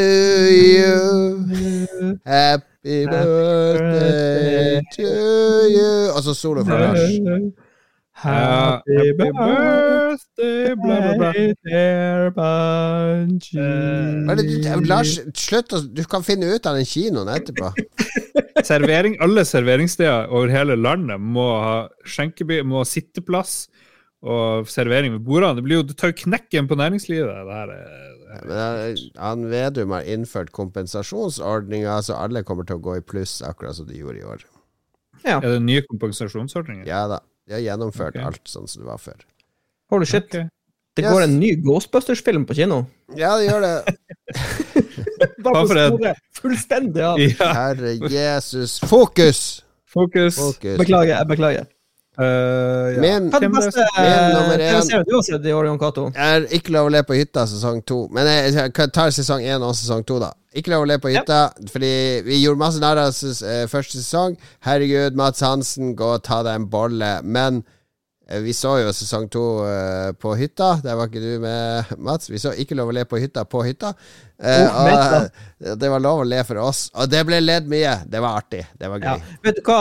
[0.51, 2.18] you.
[2.27, 5.10] Happy birthday to
[5.70, 6.10] you.
[6.16, 7.60] Og så solo fra Lars.
[8.20, 11.31] Ja, Happy birthday, bla, bla, bla.
[11.65, 13.65] dear Bungie.
[14.37, 17.70] Det du, Lars, slutt å Du kan finne ut av den kinoen etterpå.
[18.66, 23.69] Servering, alle serveringssteder over hele landet må ha skjenkeby, må ha sitteplass
[24.20, 25.57] og servering ved bordene.
[25.57, 27.31] Det, blir jo, det tar jo knekken på næringslivet.
[27.31, 28.43] Det her er, det her.
[28.51, 33.39] Men han- han Vedum har innført kompensasjonsordninger, så alle kommer til å gå i pluss,
[33.49, 34.41] akkurat som de gjorde i år.
[35.24, 36.85] er det nye kompensasjonsordninger?
[36.87, 37.19] Ja da.
[37.51, 38.28] De har gjennomført okay.
[38.31, 39.24] alt sånn som det var før.
[39.90, 40.28] Holy shit.
[40.31, 40.47] Okay.
[40.94, 41.12] Det Yes.
[41.14, 42.85] går en ny Ghostbusters-film på kino.
[43.18, 43.74] Ja, det gjør det.
[45.44, 47.18] Bare for sporet fullstendig av.
[47.22, 48.78] Ja, Herre Jesus.
[48.86, 49.43] Fokus!
[49.90, 50.39] fokus.
[50.39, 50.78] Fokus.
[50.78, 51.66] Beklager, jeg beklager.
[52.19, 52.24] Eh,
[52.95, 53.01] ja.
[53.01, 53.51] Min Min
[54.35, 54.74] nummer én.
[56.16, 58.03] Er ikke lov å le på hytta sesong to.
[58.12, 60.32] Men jeg, jeg tar sesong én og sesong to, da.
[60.51, 61.93] Ikke lov å le på hytta, fordi
[62.27, 64.35] vi gjorde masse narr av eh, første sesong.
[64.66, 67.12] Herregud, Mats Hansen, gå og ta deg en bolle.
[67.23, 67.61] Men
[68.27, 70.73] eh, vi så jo sesong to uh, på hytta.
[70.82, 72.27] Der var ikke du med, Mats.
[72.32, 73.95] Vi så ikke lov å le på hytta på hytta.
[74.41, 75.31] Uh, Oh, og,
[75.62, 76.89] uh, det var lov å le for oss.
[76.99, 78.01] Og det ble ledd mye.
[78.11, 78.65] Det var artig.
[78.74, 79.16] Det var Ja.
[79.47, 79.81] Vet du hva?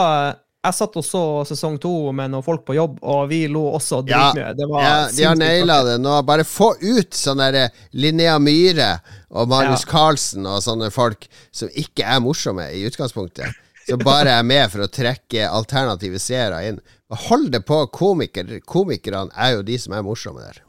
[0.60, 4.02] Jeg satt og så sesong to med noen folk på jobb, og vi lo også
[4.10, 4.82] Ja, dritmye.
[4.84, 6.18] Ja, ja, de har naila det nå.
[6.28, 8.98] Bare få ut sånne der Linnea Myhre
[9.32, 13.56] og Marius Carlsen og sånne folk som ikke er morsomme i utgangspunktet.
[13.88, 16.84] Som bare er med for å trekke alternative seere inn.
[17.30, 18.52] Hold det på komiker.
[18.68, 20.60] Komikerne er jo de som er morsomme der.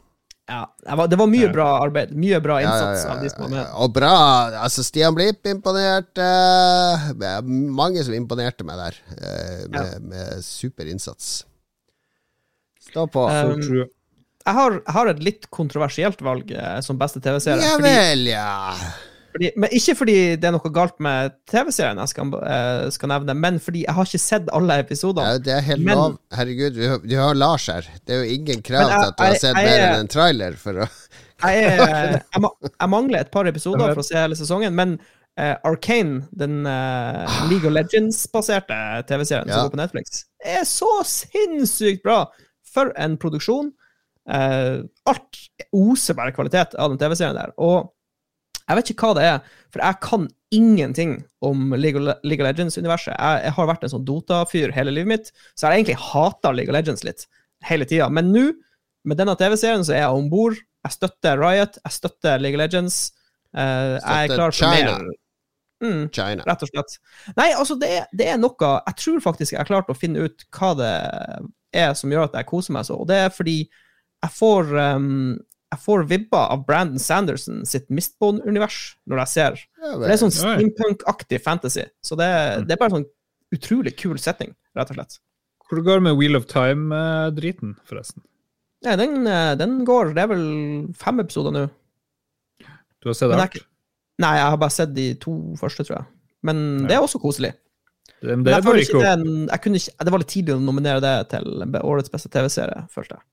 [0.49, 2.11] Ja, det var, det var mye bra arbeid.
[2.17, 3.69] Mye bra Ja, ja, innsats ja, av de som var med.
[3.83, 4.15] Og bra.
[4.63, 6.27] Altså, Stian Blipp imponerte.
[7.19, 7.47] Det er
[7.81, 9.63] Mange som imponerte meg der, eh,
[10.01, 11.45] med, super innsats.
[12.81, 13.27] Stå på.
[13.29, 13.87] Um,
[14.41, 17.61] Jeg har, jeg har et litt kontroversielt valg eh, som beste TV-serie.
[17.61, 18.49] Ja vel, ja.
[19.33, 23.35] Fordi, men ikke fordi det er noe galt med TV-serien jeg skal, uh, skal nevne,
[23.37, 26.17] men fordi jeg har ikke sett alle Ja, det er helt Men- lov.
[26.33, 27.87] Herregud, vi har, vi har Lars her.
[28.05, 29.99] Det er jo ingen krav jeg- til at du har sett jeg mer er- enn
[30.05, 30.89] en trailer for å
[31.41, 34.91] Jeg, er, jeg, jeg mangler et par episoder for å se hele sesongen, men
[35.39, 38.77] uh, Arcane, den uh, League of Legends-baserte
[39.09, 39.55] TV-serien Ja.
[39.55, 42.25] som går på Netflix, er så sinnssykt bra!
[42.71, 43.73] For en produksjon.
[44.31, 44.77] Eh,
[45.11, 45.39] alt
[45.75, 47.49] oser bare kvalitet av den TV-serien der.
[47.59, 47.89] Og
[48.71, 51.13] jeg vet ikke hva det er, for jeg kan ingenting
[51.47, 53.13] om League of, League of Legends-universet.
[53.13, 56.51] Jeg, jeg har vært en sånn Dota-fyr hele livet mitt, så jeg har egentlig hata
[56.55, 57.25] League of Legends litt
[57.67, 58.09] hele tida.
[58.13, 58.49] Men nå,
[59.07, 60.59] med denne TV-serien, så er jeg om bord.
[60.85, 63.01] Jeg støtter Riot, jeg støtter League of Legends.
[63.51, 64.97] Uh, jeg er klar for China.
[64.99, 65.17] mer.
[65.81, 66.43] Mm, China.
[66.45, 66.97] rett og slett.
[67.37, 70.45] Nei, altså, det det er noe Jeg tror faktisk jeg har klart å finne ut
[70.53, 70.91] hva det
[71.73, 75.39] er som gjør at jeg koser meg så, og det er fordi jeg får um,
[75.71, 78.77] jeg får vibber av Brandon Sanderson sitt Mistbone-univers
[79.07, 81.85] når jeg ser Ja, Det er sånn steampunk-aktig fantasy.
[82.03, 82.27] Så det,
[82.67, 83.07] det er bare sånn
[83.55, 85.17] utrolig kul setting, rett og slett.
[85.71, 88.23] Hvor går det med Wheel of Time-driten, forresten?
[88.83, 90.45] Ja, den, eh, den går Det er vel
[90.97, 91.65] fem episoder nå.
[93.01, 93.59] Du har sett det alt?
[94.21, 96.05] Nei, jeg har bare sett de to første, tror jeg.
[96.45, 97.53] Men det er også koselig.
[98.21, 100.61] Det, det, jeg ikke ikke det, en- jeg kunne ikke, det var litt tidlig å
[100.61, 103.23] nominere det til årets beste TV-serie, følte jeg.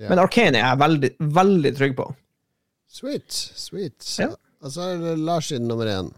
[0.00, 0.10] Ja.
[0.10, 2.08] Men Arcane er jeg veldig, veldig trygg på.
[2.90, 3.30] Sweet.
[3.30, 4.06] Sweet.
[4.20, 4.30] Ja.
[4.64, 6.12] Og så er det Lars sin nummer én.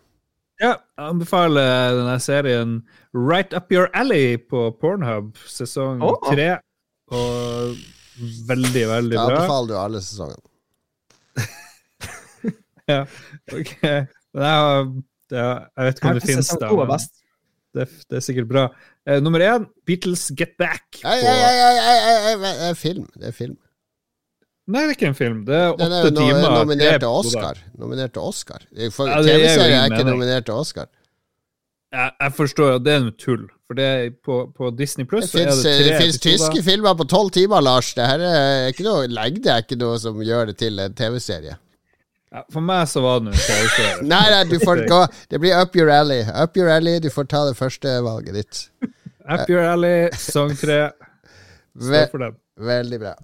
[0.61, 2.78] Ja, jeg anbefaler denne serien
[3.12, 6.16] Right Up Your Alley på Pornhub, sesong oh.
[6.31, 6.55] tre.
[7.12, 7.77] Og
[8.48, 9.27] veldig, veldig bra.
[9.27, 10.44] Jeg anbefaler du alle sesongene.
[12.86, 13.01] Ja,
[13.51, 13.73] ok.
[13.82, 14.82] Men jeg, har,
[15.35, 17.07] er- jeg vet ikke om det finnes da, er men
[17.77, 18.66] det, det er sikkert bra.
[19.05, 21.01] Eh, nummer én, Beatles Get Back.
[21.03, 23.09] Ei, på- ei, ei, ei, ei, ei, ei, det er film.
[23.19, 23.57] Det er film.
[24.66, 25.43] Nei, det er ikke en film.
[25.47, 26.55] Det er Den åtte er jo no timer.
[26.59, 27.09] nominert til.
[27.09, 27.59] Oscar.
[27.78, 28.64] Nominert til Oscar.
[28.94, 30.88] For Ja, det TV-serie er ikke nominert til Oscar.
[31.94, 33.44] Jeg, jeg forstår at det er noe tull.
[33.66, 37.30] For det er på, på Disney Pluss Det er fins det tyske filmer på tolv
[37.34, 37.93] timer, Lars.
[37.94, 41.56] Det her er ikke noe lengde er ikke noe som gjør det til en TV-serie.
[42.34, 44.02] Ja, for meg så var det noe TV-serie.
[44.02, 46.24] Nei, nei, du får gå Det blir up your alley.
[46.26, 48.64] Up your alley, du får ta det første valget ditt.
[49.26, 50.90] Up Your Alley, sesong tre.
[51.74, 52.36] Stå for den.
[52.56, 53.14] Veldig bra.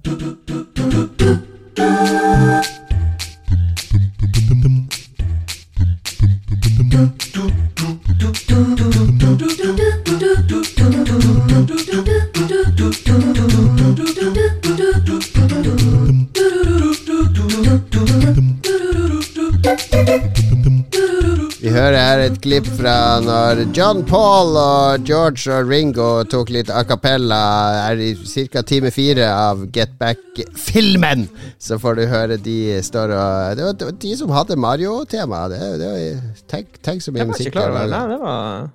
[21.62, 26.72] Vi hører her et klipp fra når John Paul og George og Ringo tok litt
[26.74, 27.38] a cappella
[27.84, 28.08] her i
[28.50, 28.64] ca.
[28.66, 31.28] time fire av Get Back-filmen.
[31.62, 35.44] Så får du høre de står og Det var, de som hadde Mario-tema.
[35.52, 37.90] Det, det var- tenk, tenk så mye Jeg var musikk ikke klar over det.
[37.90, 38.08] der.
[38.08, 38.70] Nei, det var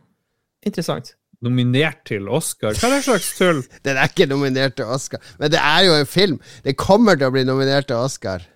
[0.71, 1.13] interessant.
[1.43, 2.71] Nominert til Oscar.
[2.73, 3.63] Hva er det slags tull?
[3.85, 5.19] Den er ikke nominert til Oscar.
[5.39, 6.39] Men det er jo en film.
[6.63, 8.47] Det kommer til å bli nominert til Oscar.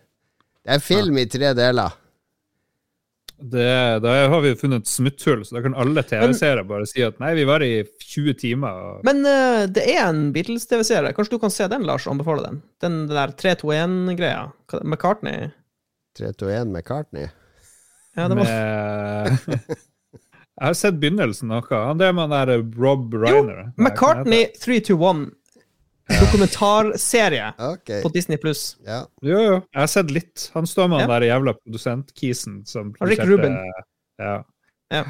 [0.63, 1.97] Det er en film i tre deler.
[3.41, 7.17] Det, da har vi funnet et smutthull, så da kan alle TV-seere bare si at
[7.19, 8.69] nei, vi var i 20 timer.
[8.69, 11.13] og- Men uh, det er en Beatles-TV-serie.
[11.17, 12.61] Kanskje du kan se den, Lars, og anbefale den?
[12.81, 14.51] Den der 3-2-1-greia.
[14.69, 15.49] Hva- McCartney.
[16.17, 17.29] 321 McCartney.
[18.17, 19.39] Ja, det var med
[20.61, 21.63] Jeg har sett begynnelsen noe.
[21.71, 23.71] Han det med han der Rob Reiner.
[23.71, 25.21] Jo, McCartney 3-2-1.
[26.19, 28.01] Dokumentarserie okay.
[28.03, 28.77] på Disney pluss.
[28.85, 29.05] Ja.
[29.21, 29.29] det?
[29.31, 29.57] Jo, jo.
[29.73, 30.49] Jeg har sett litt.
[30.53, 31.07] Han står med Ja.
[31.07, 33.55] han der jævla produsentkisen som Rick Ruben.
[33.57, 33.57] Rubin.
[34.21, 34.43] Ja.
[34.91, 35.03] Ja.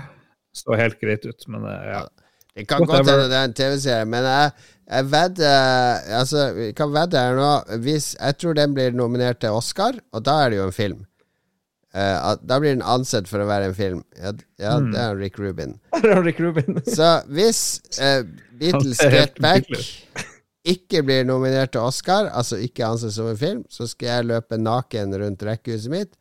[0.54, 2.02] Så helt greit ut, men eh, ja.
[2.56, 4.50] Det kan godt hende det er en TV-serie, men jeg,
[4.92, 7.52] jeg vedder Altså, vi kan vedde her nå
[7.86, 11.00] hvis, Jeg tror den blir nominert til Oscar, og da er det jo en film.
[11.96, 14.04] Uh, at- da blir den ansett for å være en film.
[14.20, 14.92] Ja, ja Mm.
[14.94, 15.74] det er Rick Rubin.
[16.28, 16.82] Rick Rubin.
[16.88, 18.24] Så hvis uh,
[18.60, 19.68] Beatles Get Back.
[20.68, 24.60] Ikke blir nominert til Oscar, altså ikke anses som en film, så skal jeg løpe
[24.62, 26.12] naken rundt rekkehuset mitt.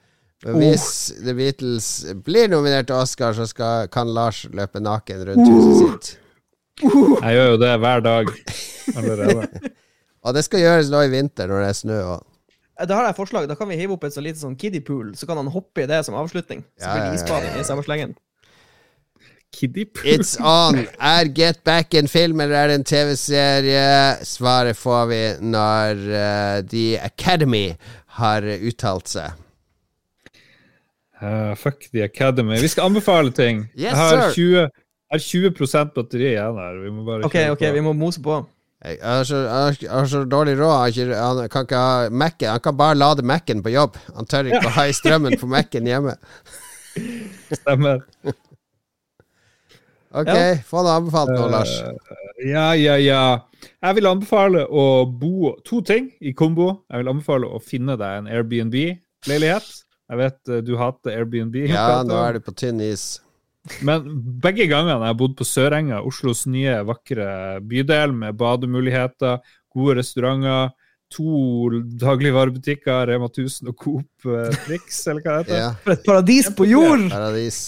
[0.47, 0.87] Men hvis
[1.21, 1.89] The Beatles
[2.25, 6.17] blir nominert til Oscar, så skal, kan Lars løpe naken rundt huset sitt.
[6.81, 8.31] Jeg gjør jo det hver dag
[8.97, 9.45] allerede.
[10.25, 11.99] Og det skal gjøres nå i vinter, når det er snø.
[12.15, 12.25] òg.
[12.89, 13.47] Da har jeg forslag.
[13.49, 15.89] Da kan vi hive opp et så lite sånn kiddie-pool, så kan han hoppe i
[15.89, 16.65] det som avslutning.
[16.81, 18.17] Så Ja, blir ja, det ja, isbading i samme slengen.
[19.52, 20.06] Kiddie Poo.
[20.06, 20.86] It's on!
[21.01, 24.16] Er Get Back en film, eller er det en TV-serie?
[24.24, 27.66] Svaret får vi når uh, The Academy
[28.20, 29.35] har uttalt seg.
[31.20, 32.60] Uh, fuck The Academy.
[32.62, 33.66] Vi skal anbefale ting.
[33.74, 36.78] Yes, jeg har 20, jeg har 20 batteri igjen her.
[36.85, 37.72] Vi må bare OK, ok, på.
[37.77, 38.39] vi må mose på.
[38.81, 39.51] Jeg har så, jeg
[39.90, 40.77] har- har så dårlig råd.
[40.78, 42.48] Han, ikke, han kan ikke ha Mac-en.
[42.48, 43.98] Han kan bare lade Mac-en på jobb.
[44.16, 46.14] Han tør ikke å ha i strømmen på Mac-en hjemme.
[47.60, 48.01] Stemmer.
[50.12, 50.57] Ok, Ja.
[50.66, 51.70] få det anbefalt nå, Lars.
[52.45, 53.23] Ja, ja, ja.
[53.82, 56.85] Jeg vil anbefale å bo to ting i kombo.
[56.91, 59.69] Jeg vil anbefale å finne deg en Airbnb-leilighet.
[60.11, 61.55] Jeg vet eh, du hater Airbnb.
[61.70, 63.20] Ja, nå er du på tynn is.
[63.85, 64.07] Men
[64.41, 69.39] begge gangene jeg har bodd på Sørenga, Oslos nye, vakre bydel med bademuligheter,
[69.70, 70.73] gode restauranter,
[71.12, 71.69] to
[72.01, 75.61] dagligvarebutikker, Rema 1000 og Coop eh, Prix, eller hva det heter.
[75.61, 77.07] Ja, et paradis på jord!
[77.12, 77.61] paradis.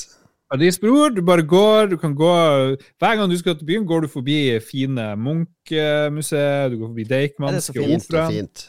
[0.53, 1.09] Paradis, bror.
[1.17, 2.29] Du bare går, du kan gå
[3.01, 7.15] Hver gang du skal til byen, går du forbi fine Munch-museet, du går forbi det
[7.15, 7.87] Deichmanske,
[8.29, 8.67] fint.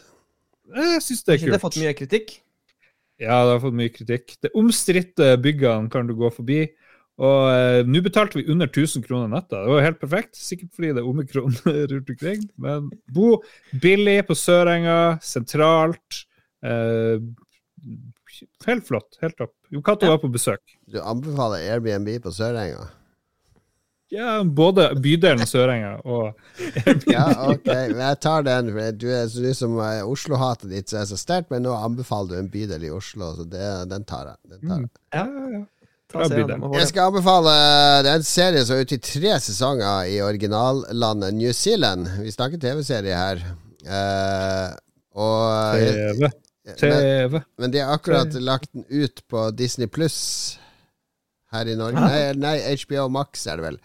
[0.71, 2.31] Jeg syns det er er ikke det har fått mye kritikk?
[3.19, 4.37] Ja, det har fått mye kritikk.
[4.39, 6.61] Det omstridte byggene kan du gå forbi.
[7.19, 9.65] Og eh, nå betalte vi under 1000 kroner natta.
[9.65, 10.39] Det var helt perfekt.
[10.39, 11.59] Sikkert fordi det er omikron
[11.91, 12.47] rundt omkring.
[12.55, 13.41] Men bo
[13.83, 16.23] billig på Sørenga, sentralt.
[16.63, 17.19] Eh,
[18.65, 19.17] helt flott.
[19.21, 19.53] Helt topp.
[19.71, 20.11] Jo Cato Ja.
[20.15, 20.61] var på besøk.
[20.87, 22.87] Du anbefaler Airbnb på Sørenga?
[24.13, 26.35] Ja, både bydelen Sørenga og
[27.09, 28.69] Ja, ok, men jeg tar den.
[28.75, 32.35] for Du er så du som Oslo-hatet ditt så er så sterkt, men nå anbefaler
[32.35, 34.37] du en bydel i Oslo, så det, den tar jeg.
[34.53, 34.89] Den tar jeg.
[35.13, 35.63] Ja, ja, ja.
[36.13, 37.49] Og Jeg skal anbefale
[38.05, 42.05] Det er en serie som er ute i tre sesonger i originallandet New Zealand.
[42.21, 43.41] Vi snakker TV-serie her.
[43.83, 44.75] Uh,
[45.17, 46.29] og TV.
[46.65, 47.41] Men, TV.
[47.59, 50.59] men de har akkurat lagt den ut på Disney Pluss
[51.53, 52.01] her i Norge.
[52.01, 53.79] Nei, nei, HBO Max er det vel.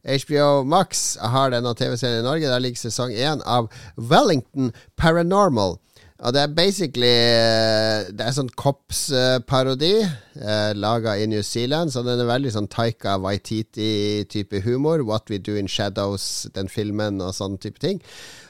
[0.00, 2.48] HBO Max har denne TV-serien i Norge.
[2.48, 5.76] Der ligger sesong én av Wellington Paranormal.
[6.20, 12.02] Og det er basically eh, Det er sånn Cops-parodi eh, laga i New Zealand, så
[12.04, 15.04] den er veldig sånn Taika Waititi-type humor.
[15.08, 18.02] What We Do In Shadows, den filmen og sånn type ting.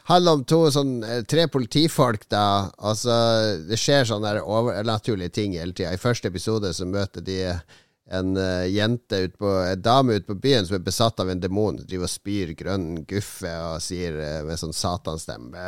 [0.08, 2.70] Handler om to sånn eh, tre politifolk, da.
[2.78, 3.12] Altså,
[3.68, 5.92] det skjer sånne overnaturlige ting hele tida.
[5.94, 7.40] I første episode så møter de
[8.10, 11.42] en uh, jente ut på, en dame ute på byen som er besatt av en
[11.42, 11.78] demon.
[11.84, 15.66] Driver og spyr grønn guffe og sier uh, med sånn satanstemme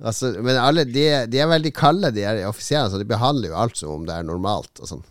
[0.00, 3.60] altså, Men alle de, de er veldig kalde, de er offiserene, så de behandler jo
[3.60, 4.72] alt som om det er normalt.
[4.88, 5.04] Sånn.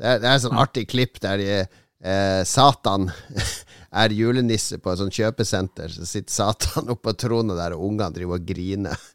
[0.00, 1.62] det, er, det er et sånn artig klipp der de,
[2.02, 3.06] uh, Satan
[3.92, 5.90] er julenisse på et sånt kjøpesenter.
[5.92, 8.96] Så sitter Satan oppe på tronen der, og ungene driver og griner.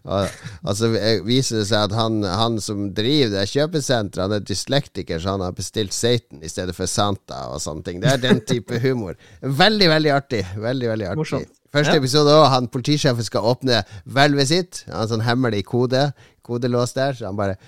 [0.00, 0.32] Og,
[0.64, 0.88] og så
[1.26, 5.42] viser det seg at han, han som driver det kjøpesenteret, han er dyslektiker, så han
[5.44, 7.98] har bestilt Satan i stedet for Santa og sånne ting.
[8.00, 9.18] Det er den type humor.
[9.44, 10.40] Veldig, veldig artig.
[10.56, 11.20] Veldig, veldig artig.
[11.20, 11.52] Morsomt.
[11.76, 12.00] Første Ja.
[12.00, 14.80] episode òg, han politisjefen skal åpne hvelvet sitt.
[14.88, 16.06] Han har sånn hemmelig kode,
[16.48, 17.58] kodelås der, så han bare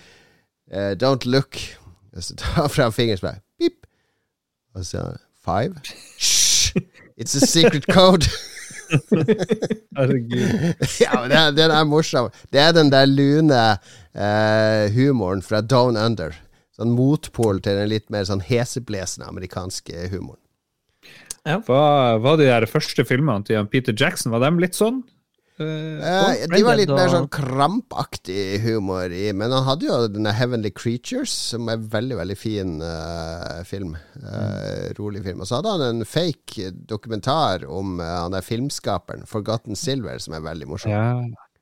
[0.72, 1.60] uh, Don't look.
[2.16, 3.84] Og så tar han fram fingeren og bare pip.
[4.72, 5.04] Og så
[5.44, 5.76] five.
[7.16, 8.26] It's a secret code.
[9.96, 10.74] Herregud.
[11.00, 12.30] ja, den, den er morsom.
[12.52, 13.60] Det er den der lune
[14.12, 16.36] eh, humoren fra Down Under.
[16.76, 20.40] Sånn motpol til den litt mer sånn heseblesende amerikanske humoren.
[21.42, 24.32] Hva var de der første filmene til Peter Jackson?
[24.32, 25.02] Var de litt sånn?
[25.60, 30.32] Eh, Eh, de var litt mer sånn krampaktig humor i, men han hadde jo denne
[30.36, 33.96] Heavenly Creatures, som er veldig, veldig fin uh, film.
[34.16, 35.42] Uh, Rolig film.
[35.42, 40.46] Og så hadde han en fake dokumentar om han der filmskaperen, Forgotten Silver, som er
[40.46, 40.92] veldig morsom.
[40.92, 41.12] ja.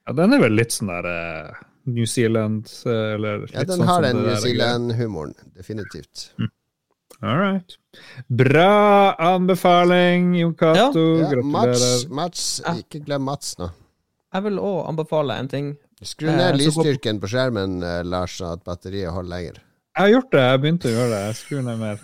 [0.06, 1.58] ja, den er vel litt sånn der
[1.90, 6.30] New Zealand eller litt Ja, den sånn har den New Zealand-humoren, definitivt.
[7.22, 7.74] All right.
[8.28, 11.02] Bra anbefaling, Jon Cato.
[11.20, 12.14] Ja, Mats, Gratulerer.
[12.16, 12.44] Mats,
[12.78, 13.68] ikke glem Mats nå.
[14.32, 15.72] Jeg vil òg anbefale en ting.
[16.00, 19.58] Skru Eh, ned så lysstyrken på skjermen, eh, Lars, så at batteriet holder lenger.
[19.96, 20.40] Jeg har gjort det.
[20.46, 21.20] Jeg begynte å gjøre det.
[21.26, 22.00] Jeg skrur ned mer.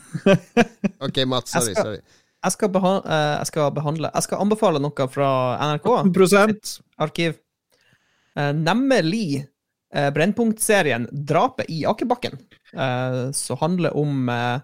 [1.07, 1.73] Ok, Mats, sorry.
[1.73, 2.01] Jeg skal- sorry.
[2.47, 5.31] Jeg skal, beha eh, jeg skal behandle Jeg skal anbefale noe fra
[5.73, 5.87] NRK.
[6.13, 7.39] 18 arkiv.
[8.37, 9.47] Eh, nemlig
[9.95, 12.37] eh, Brennpunkt-serien 'Drapet i Akebakken',
[12.77, 14.61] eh, som handler om eh,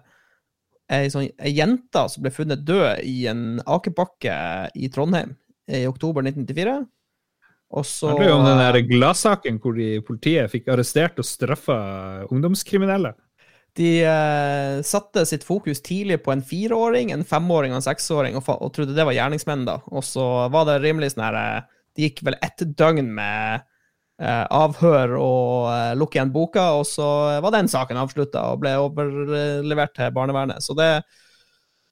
[0.91, 4.35] ei, sånn, ei jente som ble funnet død i en akebakke
[4.75, 5.35] i Trondheim
[5.71, 6.81] i oktober 1994.
[7.73, 11.77] Og så handler jo om den der gladsaken hvor de, politiet fikk arrestert og straffa
[12.29, 13.15] ungdomskriminelle.
[13.73, 18.51] De eh, satte sitt fokus tidlig på en fireåring, en femåring og en seksåring, og,
[18.53, 19.65] og trodde det var gjerningsmenn.
[19.65, 19.79] da.
[19.89, 23.65] Og så var det rimelig sånn her eh, Det gikk vel ett døgn med
[24.21, 27.07] avhør og eh, lukke igjen boka, og så
[27.43, 30.61] var den saken avslutta og ble overlevert til barnevernet.
[30.63, 30.91] Så det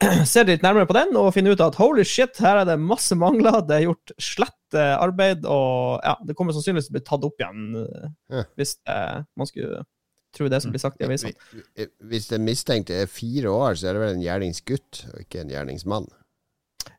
[0.29, 3.13] ser litt nærmere på den og finner ut at holy shit, her er det masse
[3.17, 7.05] mangler, det er gjort slett eh, arbeid, og ja, det kommer sannsynligvis til å bli
[7.09, 8.07] tatt opp igjen eh,
[8.37, 8.45] Ja.
[8.57, 9.83] hvis eh, man skulle
[10.31, 11.33] tro det som blir sagt i avisene.
[11.75, 15.41] Vi- Hvis den mistenkte er fire år, så er det vel en gjerningsgutt, og ikke
[15.43, 16.05] en gjerningsmann.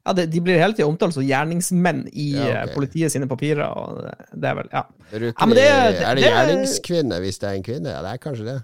[0.07, 2.71] Ja, de, De blir hele tida omtalt som gjerningsmenn i Ja, ok.
[2.71, 3.65] eh, politiet sine papirer.
[3.69, 4.03] og
[4.35, 4.83] det- er vel, ja.
[5.13, 5.69] Bruker Ja, men det-
[5.99, 7.91] det- er det gjerningskvinne hvis det er en kvinne?
[7.91, 8.63] Ja, det er kanskje det.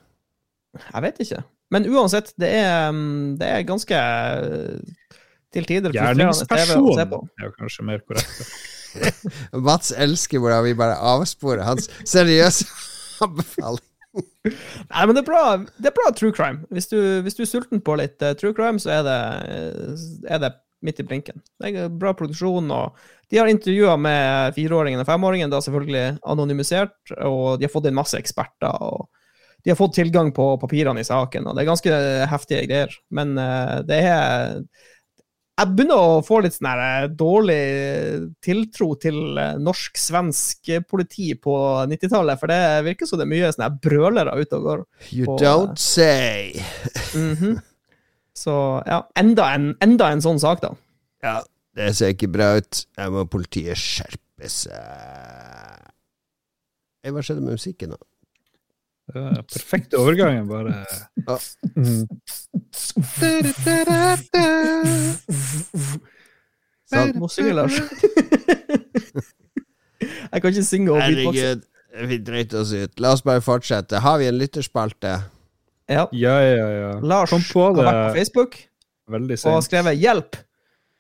[0.95, 1.45] Jeg vet ikke.
[1.71, 4.79] Men uansett, det er, mm, det er ganske eh,
[5.53, 8.55] til tider frustrerende TV å Gjerningsperson er jo kanskje mer korrekt.
[9.69, 12.65] Mats elsker hvordan vi bare avsporer hans seriøse
[13.25, 13.85] anbefaling.
[14.49, 15.43] Nei, men det er bra,
[15.79, 16.65] det er bra true crime.
[16.73, 19.19] Hvis du, hvis du er sulten på litt uh, true crime, så er det,
[20.33, 20.53] er det
[20.85, 21.43] midt i blinken.
[21.59, 22.99] Det er bra produksjon, og
[23.31, 27.99] de har intervjua med fireåringen og femåringen, da selvfølgelig anonymisert, og de har fått inn
[27.99, 29.09] masse eksperter, og
[29.65, 31.99] de har fått tilgang på papirene i saken, og det er ganske
[32.31, 32.95] heftige greier.
[33.15, 34.63] Men uh, det er
[35.59, 37.63] jeg begynner å få litt sånn eh, dårlig
[38.45, 41.55] tiltro til eh, norsk-svensk politi på
[41.91, 44.85] 90-tallet, for det virker som det er mye sånne brølere ute og går.
[45.11, 46.63] You don't say.
[47.17, 47.59] Mhm.
[48.39, 48.55] Så
[48.87, 50.75] ja, enda en, enda en sånn sak, da.
[51.25, 51.41] Ja,
[51.79, 52.85] det ser ikke bra ut.
[52.99, 55.89] Her må politiet skjerpe seg.
[57.09, 58.01] Hva skjedde med musikken, da?
[59.09, 60.85] Det var perfekte overgangen, bare.
[61.25, 61.39] Ja.
[61.73, 62.05] Mm.
[67.15, 67.79] Du må synge, Lars.
[70.33, 71.41] Jeg kan ikke synge og beatboxe.
[71.41, 71.65] Herregud,
[72.13, 73.01] vi dreit oss ut.
[73.01, 74.03] La oss bare fortsette.
[74.05, 75.17] Har vi en lytterspalte?
[75.89, 76.05] Ja.
[76.13, 76.91] Ja, ja, ja.
[77.01, 78.59] Lars Kom på har vært på Facebook
[79.09, 80.37] veldig og har skrevet 'Hjelp!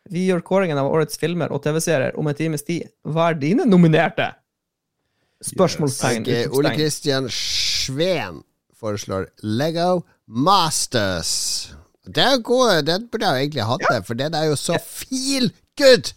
[0.08, 2.88] Vi gjør kåringen av årets filmer og TV-serier om en times tid.
[3.04, 4.32] Hva er dine nominerte?'
[5.44, 6.24] Spørsmålstegn.
[6.24, 6.72] Ok, Ole.
[6.74, 8.40] Kristian Sveen
[8.74, 11.74] foreslår Lego Masters.
[12.08, 15.50] Det er gode, den burde jeg egentlig hatt det, for den er jo så feel
[15.78, 16.14] good!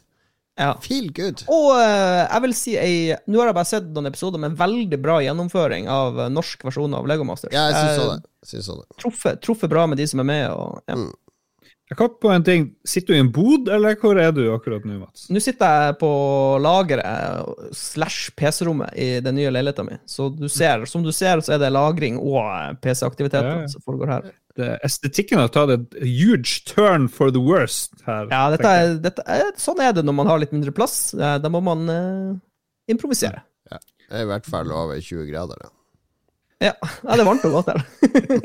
[0.60, 0.73] Ja.
[0.84, 1.45] Feel good.
[1.49, 4.60] Og eh, jeg vil si ei Nå har jeg bare sett noen episoder med en
[4.60, 7.53] veldig bra gjennomføring av eh, norsk versjon av Lego Masters.
[7.56, 8.98] Ja, jeg syns Eh, det.
[9.02, 10.45] Truffet, truffet bra med de som er med.
[10.52, 10.95] Og, ja.
[10.99, 11.11] Mm.
[11.91, 12.69] Jeg kom på en ting.
[12.88, 15.26] Sitter du i en bod, eller hvor er du akkurat nå, Mats?
[15.30, 16.11] Nå sitter jeg på
[16.64, 19.99] lageret slash PC-rommet i den nye leiligheten min.
[20.07, 23.68] Så du ser, som du ser, så er det lagring og PC-aktiviteter Ja, ja.
[23.73, 24.30] som foregår her.
[24.84, 28.28] Estetikken har tatt et huge turn for the worst her.
[28.32, 31.14] Ja, dette er, dette er, sånn er det når man har litt mindre plass.
[31.15, 32.34] Da må man uh,
[32.91, 33.45] improvisere.
[34.11, 35.61] Det er i hvert fall over 20 grader.
[35.61, 35.69] Da.
[36.61, 36.73] Ja.
[36.76, 37.86] ja, det er varmt og godt her.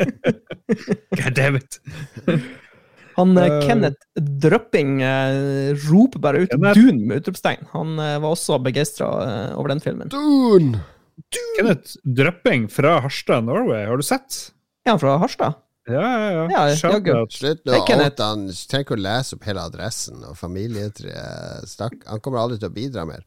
[1.18, 1.80] God damn it.
[3.16, 6.78] Han Eh, Kenneth Drøpping uh, roper bare ut Kenneth.
[6.78, 7.66] Dune med utropstegn.
[7.72, 9.08] Han uh, var også begeistra
[9.56, 10.12] over den filmen.
[10.12, 10.84] Dune!
[11.56, 13.86] Kenneth Drøpping fra Harstad, Norway.
[13.88, 14.52] Har du sett?
[14.86, 15.56] Er han fra Harstad?
[15.86, 16.46] Ja, ja, ja.
[16.50, 18.46] Ja, Shout Slutt nå å oute han.
[18.50, 21.66] Trenger ikke å lese opp hele adressen og familietreet.
[21.70, 22.00] Stakk.
[22.10, 23.22] Han kommer aldri til å bidra mer.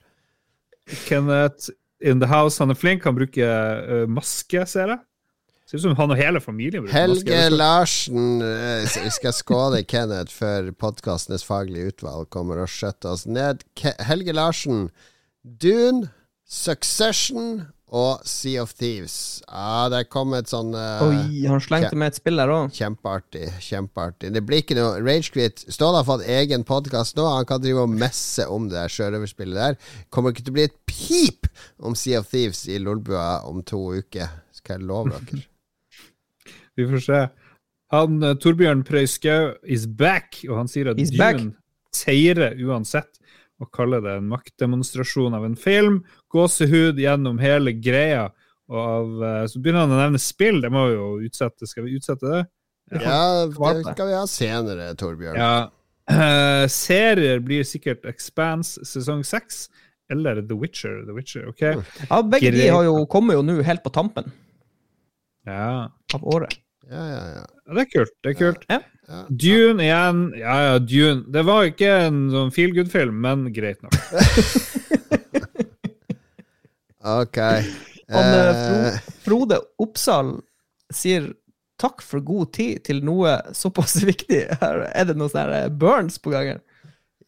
[1.06, 1.70] Kenneth
[2.04, 2.60] in the house.
[2.60, 3.08] Han er flink.
[3.08, 5.04] Han bruker uh, maske, ser jeg.
[5.70, 7.50] Ser ut som han og hele familien bruker Helge maske.
[7.54, 13.62] Larsen eh, Vi skal skåle Kenneth før podkastenes faglige utvalg kommer og skjøtter oss ned.
[13.78, 14.88] Helge Larsen,
[15.46, 16.10] Dune,
[16.50, 19.42] Succession og Sea of Thieves.
[19.48, 22.74] Ja, det kom et sånn uh, Oi, han slengte med et spill der òg.
[22.76, 23.48] Kjempeartig.
[23.66, 25.66] kjempeartig Det blir ikke noe Ragequit.
[25.68, 27.26] Ståle har fått egen podkast nå.
[27.34, 29.94] Han kan drive og messe om det der sjørøverspillet der.
[30.14, 31.50] Kommer ikke til å bli et pip
[31.82, 34.30] om Sea of Thieves i Lolbua om to uker.
[34.56, 35.46] Skal jeg love dere.
[36.80, 37.24] Vi får se.
[37.92, 41.00] Han, eh, Torbjørn Preuskau is back, og han sier at.
[41.00, 41.56] Dune
[41.96, 43.19] seirer uansett,
[43.60, 46.04] og kaller det en maktdemonstrasjon av en film.
[46.32, 48.30] Gåsehud gjennom hele greia.
[48.70, 50.62] Og av, eh, så begynner han å nevne spill.
[50.62, 51.68] Det må vi jo utsette.
[51.68, 52.46] Skal vi utsette det?
[52.94, 55.38] Ja, ja det skal vi ha senere, Torbjørn.
[55.38, 55.70] Ja.
[56.10, 59.68] Uh, serier blir sikkert Expanse sesong seks,
[60.10, 61.04] eller The Witcher.
[61.06, 61.62] The Witcher, ok?
[62.08, 64.32] Ja, begge de har jo, kommer jo nå helt på tampen
[65.46, 65.92] Ja.
[66.16, 66.56] av året.
[66.90, 67.44] Ja, ja, ja.
[67.46, 68.16] Ja, Det er kult.
[68.24, 68.66] det er kult.
[68.70, 68.80] Ja.
[69.10, 69.24] Ja.
[69.30, 70.20] Dune igjen.
[70.38, 71.24] Ja, ja, Dune.
[71.34, 73.98] Det var ikke en sånn feel good-film, men greit nok.
[77.00, 77.38] Ok.
[78.10, 80.34] Han, eh, Eh, Fro, Frode Oppsal
[80.92, 81.30] sier
[81.80, 84.42] takk for god tid til noe såpass viktig.
[84.60, 86.60] Er det noe sånn eh, burns på gangen.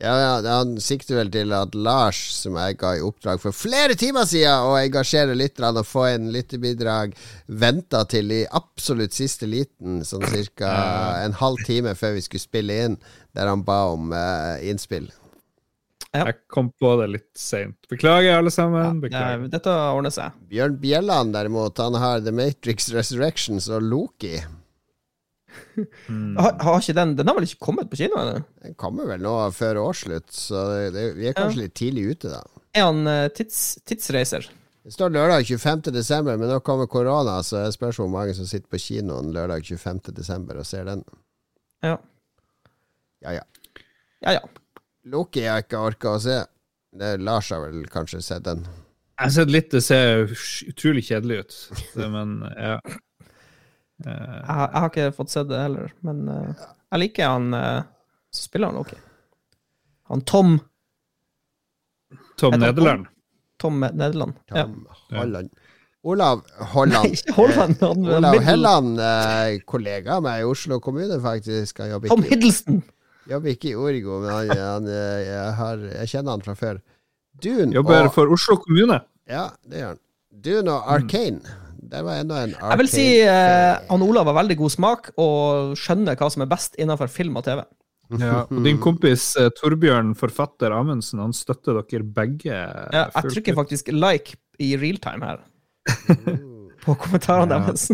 [0.02, 3.94] Ja, ja, Han sikter vel til at Lars, som jeg ga i oppdrag for flere
[4.00, 7.14] timer siden å engasjere lytterne og få en lyttebidrag,
[7.46, 10.26] venta til i absolutt siste liten, sånn
[10.58, 10.74] ca.
[11.22, 13.02] en halv time før vi skulle spille inn,
[13.38, 15.12] der han ba om uh, innspill.
[16.12, 16.26] Ja.
[16.26, 17.78] Jeg kom på det litt seint.
[17.92, 19.00] Beklager, alle sammen.
[19.04, 19.46] Beklager.
[19.46, 20.34] Ja, dette ordner seg.
[20.52, 24.42] Bjørn Bjelland derimot, han har The Matrix Resurrections og Loki.
[26.08, 26.36] Mm.
[26.38, 28.18] Har, har ikke den Den har vel ikke kommet på kino?
[28.20, 28.42] Eller?
[28.64, 32.32] Den kommer vel nå før årsslutt, så det, det, vi er kanskje litt tidlig ute,
[32.34, 32.42] da.
[32.78, 34.48] Er han eh, tids, tidsreiser?
[34.82, 35.92] Det står lørdag 25.
[35.94, 39.68] desember, men nå kommer korona, så jeg spørs hvor mange som sitter på kinoen lørdag
[39.68, 40.10] 25.
[40.18, 41.04] desember og ser den.
[41.86, 41.98] Ja.
[43.22, 43.44] Ja, ja.
[44.26, 44.42] Ja, ja.
[45.12, 46.40] Loki har jeg ikke orka å se.
[46.98, 48.66] Det, Lars har vel kanskje sett den.
[49.22, 50.34] Jeg har sett litt, det ser
[50.72, 51.58] utrolig kjedelig ut.
[52.16, 52.78] Men ja.
[54.06, 57.54] Eh, Jeg, har- jeg har ikke fått sett det heller, men eh, jeg liker han
[57.54, 57.82] uh,
[58.32, 58.98] som spiller han Loki.
[60.12, 60.60] Han Tom
[62.38, 63.06] Tom Nederland.
[63.62, 64.34] Tom Nederland.
[64.50, 64.64] Ja.
[64.64, 65.50] Tom Holland.
[66.04, 66.42] Olav
[66.74, 67.06] Holland.
[67.06, 71.78] Nei, ikke Holland, Eh, Olav Helland, eh, kollega av meg i Oslo kommune, faktisk.
[71.84, 72.80] Han jobber Tom Hiddleston!
[73.30, 76.80] jobber ikke i Origo, men han, han, eh, jeg, har, jeg kjenner han fra før.
[77.42, 78.98] Dune Jobber og for Oslo kommune.
[79.30, 80.02] Ja, det gjør han.
[80.42, 81.54] Dune og Arcane.
[81.92, 85.74] Det var enda en Jeg vil si eh, han Olav har veldig god smak og
[85.80, 87.64] skjønner hva som er best innenfor film og TV.
[88.20, 92.52] Ja, og din kompis eh, Torbjørn, forfatter Amundsen, han støtter dere begge.
[92.56, 95.44] Ja, jeg trykker faktisk like i realtime her.
[96.86, 97.68] På kommentarene Ja.
[97.68, 97.92] deres.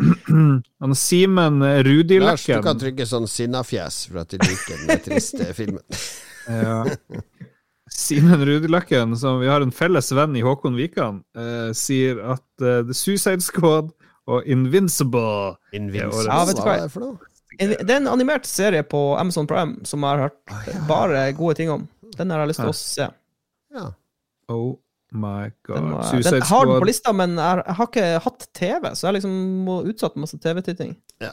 [0.80, 5.82] Han Simen Lars, du kan trykke sånn sinnafjes for at du liker den triste filmen.
[6.48, 6.84] Ja.
[8.00, 12.80] Simen Rudilakken, som vi har en felles venn i Håkon Wikan, eh, sier at eh,
[12.88, 13.90] The Suicide Squad
[14.30, 15.56] og Invincible.
[15.76, 17.30] Invincible, Ja, vet du hva er for noe?
[17.60, 21.72] Det er en animert serie på Amazon Prime som jeg har hørt bare gode ting
[21.72, 21.82] om.
[22.16, 23.08] Den har jeg lyst til å se.
[23.76, 23.82] Ja.
[24.48, 24.78] Oh
[25.12, 25.76] my god.
[25.76, 26.80] Den, var, Suicide den har den Squad.
[26.80, 29.36] på lista, men jeg, jeg har ikke hatt TV, så jeg liksom
[29.66, 30.96] må utsatt masse TV-titting.
[31.26, 31.28] Og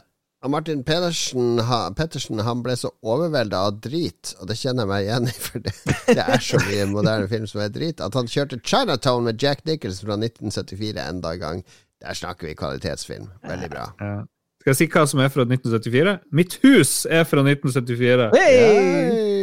[0.46, 5.06] Martin Pedersen, ha, Pettersen han ble så overvelda av drit, og det kjenner jeg meg
[5.08, 5.74] igjen i, for det,
[6.06, 9.64] det er så mye moderne film som er drit, at han kjørte Chinatown med Jack
[9.66, 11.64] Nicholson fra 1974 enda en gang.
[11.98, 13.26] Der snakker vi kvalitetsfilm.
[13.42, 13.88] Veldig bra.
[13.98, 14.18] Ja.
[14.62, 16.14] Skal jeg si hva som er fra 1974?
[16.38, 18.30] Mitt hus er fra 1974.
[18.38, 19.37] Hey!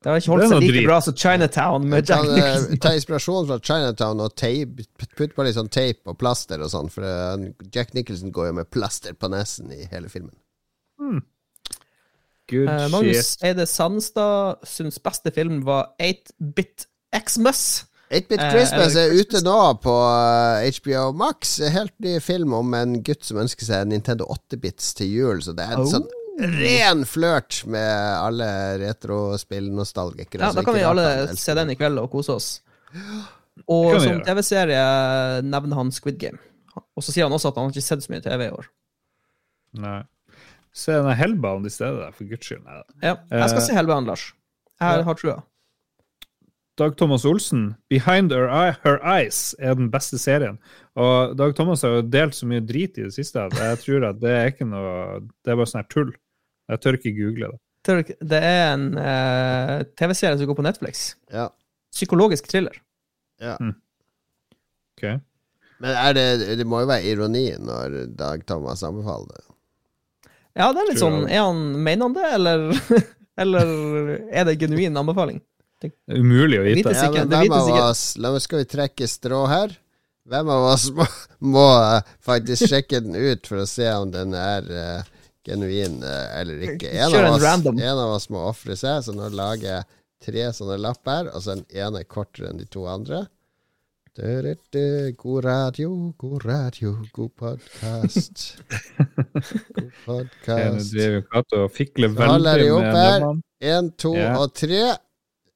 [0.00, 0.86] Det har ikke holdt seg like drit.
[0.88, 2.78] bra som Chinatown med Jack Nicholson.
[2.80, 4.86] ta inspirasjon fra Chinatown og tape,
[5.18, 8.54] putt på litt sånn tape og plaster og sånn, for eh, Jack Nicholson går jo
[8.62, 10.32] med plaster på nesen i hele filmen.
[12.50, 12.90] Good Eh, shit.
[12.92, 17.84] Magnus Eide Sandstad syns beste film var 8-Bit Xmas.
[18.10, 19.92] 8-Bit Eh, Christmas er ute nå på
[20.80, 21.58] HBO Max.
[21.70, 25.42] Helt ny film om en gutt som ønsker seg en Nintendo 8-bits til jul.
[25.46, 25.92] Så det er en Oh.
[25.92, 26.08] sånn
[26.40, 27.90] ren flørt med
[28.20, 28.46] alle
[28.82, 30.40] retrospill-nostalgikere.
[30.48, 31.06] Ja, da kan vi alle
[31.36, 32.48] se den i kveld og kose oss.
[33.68, 34.22] Og som.
[34.26, 34.84] TV-serie
[35.46, 36.38] nevner han Squid Game.
[36.96, 38.68] Og så sier han også at han har ikke sett så mye TV i år.
[39.80, 40.00] Nei.
[40.72, 42.62] Se denne Hellbound i stedet, for guds skyld.
[42.64, 42.80] Nei.
[43.02, 44.28] Ja, jeg skal Eh, se Hellbound, Lars.
[44.80, 45.40] Jeg har trua.
[46.78, 50.56] Dag Thomas Olsen, 'Behind Her, Eye- Her Eyes', er den beste serien.
[50.96, 54.08] Og Dag Thomas har jo delt så mye drit i det siste at jeg tror
[54.08, 56.14] at det er ikke noe Det er bare sånn her tull.
[56.70, 57.60] Jeg tør ikke google det.
[58.30, 61.14] Det er en eh, TV-serie som går på Netflix.
[61.32, 61.48] Ja,
[61.90, 62.76] Psykologisk thriller.
[63.42, 63.56] ja.
[64.96, 65.06] Ok?
[65.80, 66.24] Men er det,
[66.60, 69.46] det må jo være ironi når Dag Thomas anbefaler det.
[70.60, 71.38] Ja, det er litt Tror sånn jeg.
[71.38, 72.64] Er han Mener han det, eller,
[73.46, 73.70] eller
[74.28, 75.38] er det genuin anbefaling?
[75.80, 76.92] Det er umulig å vite.
[76.92, 79.72] Ja, men det hvem vites av oss La meg skal vi trekke strå her.
[80.28, 81.06] Hvem av oss må,
[81.56, 85.08] må eh, faktisk sjekke den ut for å se om den er eh,
[85.46, 86.90] genuin eh, eller ikke?
[86.92, 89.84] En av, oss, en av oss må ofre seg, så nå lager jeg
[90.20, 93.22] tre sånne lapper, og så den ene kortere enn de to andre.
[95.16, 98.42] God radio, god radio, god podkast.
[99.76, 100.90] God podkast.
[100.90, 103.24] Så holder de opp her.
[103.70, 104.34] Én, to Ja.
[104.42, 104.82] og tre.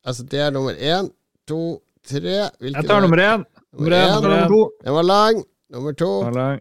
[0.06, 1.10] Altså, det er nummer én,
[1.48, 2.48] to, tre.
[2.60, 3.44] Hvilken Jeg tar er- nummer én.
[3.74, 4.48] Nummer én, nummer én.
[4.48, 4.62] to.
[4.84, 5.44] Den var lang.
[5.74, 6.08] Nummer to.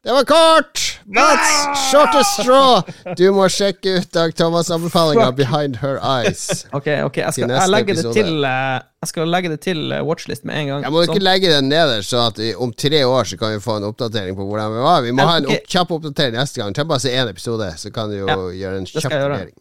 [0.03, 0.79] Det var kort!
[1.05, 1.49] Mats!
[1.91, 2.81] Shortest straw!
[3.17, 6.63] Du må sjekke ut Dag Thomas' anbefalinger Behind Her Eyes.
[6.77, 10.01] Ok, ok, jeg, skal, jeg, legge, det til, eh, jeg skal legge det til eh,
[10.07, 10.87] watchlist med en gang.
[10.87, 11.13] Jeg må Sånn.
[11.13, 14.39] ikke legge den nederst, så at om tre år så kan vi få en oppdatering
[14.39, 15.05] på hvordan vi var.
[15.05, 16.73] Vi må ha en opp, kjapp oppdatering neste gang.
[16.73, 19.53] Tenk bare se én episode, så kan du jo Ja, gjøre en kjapp vurdering.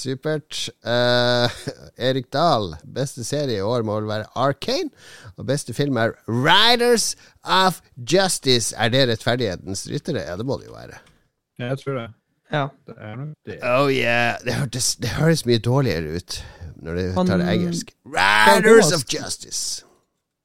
[0.00, 0.68] Su- Supert.
[0.84, 1.48] Uh,
[2.10, 4.90] Erik Dahl, beste serie i år må vel være Arcane.
[5.36, 7.12] Og beste film er Riders
[7.44, 8.72] of Justice.
[8.76, 10.24] Er det rettferdighetens ryttere?
[10.26, 10.98] Ja, det må det jo være.
[11.60, 12.08] Jeg tror det.
[12.50, 12.64] Ja.
[12.88, 13.58] Det er nok det.
[13.62, 14.40] Oh yeah.
[14.44, 16.40] Det, høres, det høres mye dårligere ut
[16.80, 17.92] når du Han- tar det engelsk.
[18.08, 19.84] Riders of Justice.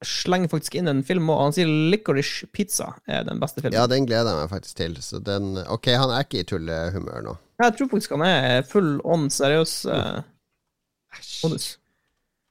[0.05, 3.73] Slenger faktisk inn en film og han sier Licorice Pizza er den beste filmen.
[3.79, 4.97] Ja, den gleder jeg meg faktisk til.
[5.01, 7.33] Så den Ok, han er ikke i tullehumør nå.
[7.63, 10.21] Jeg tror faktisk han er full on seriøs eh,
[11.43, 11.67] modus.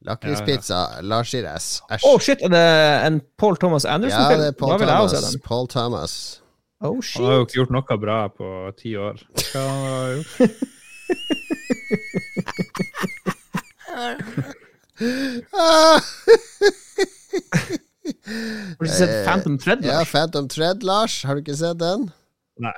[0.04, 1.00] Lakrispizza.
[1.02, 1.62] Lars Gires.
[1.62, 1.82] S.
[1.92, 2.04] Æsj.
[2.08, 2.42] Oh, shit!
[2.44, 4.40] Er det en Paul Thomas Anderson-film?
[4.40, 5.36] det er Paul Thomas.
[5.44, 6.40] Paul Thomas.
[6.80, 9.20] Oh, Han har jo ikke gjort noe bra på ti år.
[9.52, 10.50] Hva han har gjort?
[15.54, 16.00] Ah,
[18.04, 19.80] Har du ikke sett Phantom Thread?
[19.84, 19.88] Lars?
[19.92, 21.22] ja, Phantom Thread, Lars.
[21.24, 22.10] Har du ikke sett den?
[22.62, 22.72] Nei.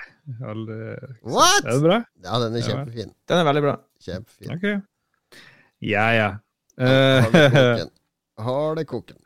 [0.48, 0.76] Aldri.
[1.22, 1.64] What?!
[1.66, 1.98] Er det bra?
[2.24, 3.10] Ja, den er kjempefin.
[3.28, 3.74] Den er veldig bra.
[4.06, 4.54] Kjempefin.
[4.54, 4.66] Ok.
[5.84, 6.28] Ja, ja.
[6.78, 7.90] Har det Eh, koken.
[8.46, 9.16] Har det koken.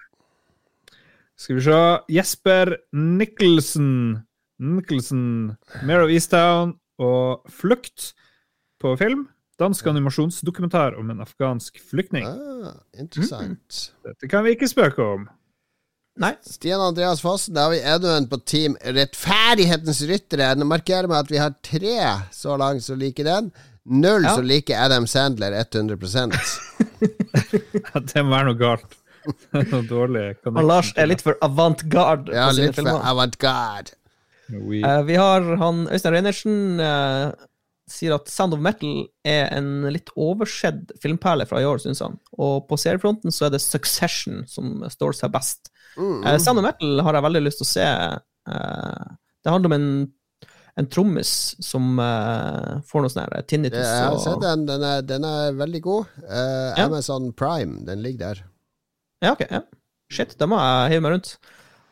[1.40, 1.78] skal vi se.
[2.12, 4.22] Jesper Nicholson.
[4.60, 5.56] Nicholson.
[5.82, 8.10] Mare of Easttown og Flukt
[8.80, 9.28] på film.
[9.60, 12.24] Dansk animasjonsdokumentar om en afghansk flyktning.
[12.26, 13.92] Ah, interessant.
[14.04, 15.26] Dette kan vi ikke spøke om.
[16.20, 16.32] Nei.
[16.42, 20.50] Stian Andreas Fossen, da har vi ennå en på Team Rettferdighetens ryttere.
[20.58, 21.94] Nå markerer vi at vi har tre
[22.34, 23.52] så langt som liker den.
[23.84, 24.34] Null Ja.
[24.34, 25.96] som liker Adam Sandler 100
[28.12, 28.96] Det må være noe galt.
[29.52, 33.92] noe dårlig Og Lars er litt for avantgarde Ja, litt for avantgarde.
[34.50, 37.30] We, Uh, vi har han Øystein Reinertsen uh,
[37.90, 42.16] sier at Sound of Metal er en litt oversett filmperle fra i år, syns han.
[42.38, 45.69] Og på seriefronten så er det Succession som står seg best.
[45.96, 46.22] Mm.
[46.24, 47.86] Uh, Sound of Metal har jeg veldig lyst til å se.
[48.50, 49.12] Uh,
[49.44, 49.88] det handler om en,
[50.80, 51.32] en trommis
[51.64, 53.80] som uh, får noe sånn tinnitus.
[53.82, 54.66] Jeg har sett den.
[54.68, 56.12] Den er, den er veldig god.
[56.26, 56.86] Ja.
[56.86, 58.44] Amazon Prime, den ligger der.
[59.24, 59.46] Ja, ok.
[59.50, 59.64] Ja.
[60.10, 61.34] Shit, da må jeg hive meg rundt.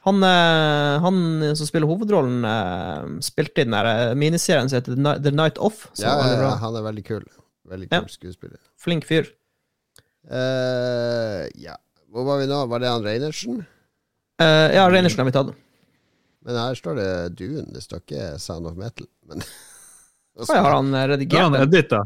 [0.09, 1.19] Han, han
[1.59, 2.47] som spiller hovedrollen,
[3.23, 5.83] spilte i den der miniserien som heter The Night Off.
[6.01, 7.27] Ja, ja, han er veldig kul.
[7.69, 8.01] Veldig Ja.
[8.09, 8.59] skuespiller.
[8.81, 9.29] Flink fyr.
[10.29, 11.77] Uh, ja.
[12.09, 12.63] Hvor var vi nå?
[12.69, 13.67] Var det han Reinertsen?
[14.39, 15.55] Eh, ja, Reinertsen har vi tatt.
[16.47, 19.07] Men her står det Dune, det står ikke Sound of Metal.
[19.29, 19.43] Men
[20.39, 22.05] Å har han eh, redigert han edita.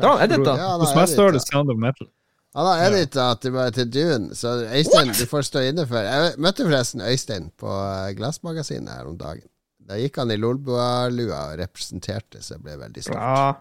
[0.00, 0.54] Har han edita.
[0.58, 1.42] Ja, Hos meg står det.
[1.44, 2.08] Sound of Metal.
[2.56, 6.64] Han har edita til, til Dune, så Øystein, du får stå inne for Jeg møtte
[6.64, 9.44] forresten Øystein på eh, Glassmagasinet her om dagen.
[9.86, 13.20] Da gikk han i Lolbua-lua og representerte, så jeg ble veldig stolt.
[13.20, 13.52] Ja.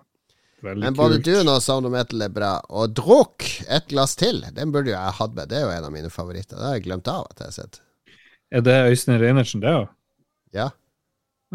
[0.66, 1.28] Veldig Men både kult.
[1.28, 2.54] Dune og Sound of Metal er bra.
[2.72, 5.52] Og Druk, et glass til, den burde jo jeg hatt med.
[5.52, 6.56] Det er jo en av mine favoritter.
[6.58, 7.82] Det har jeg glemt av at jeg har sett.
[8.51, 9.88] Er det Øystein Reinertsen, det òg?
[10.53, 10.69] Ja.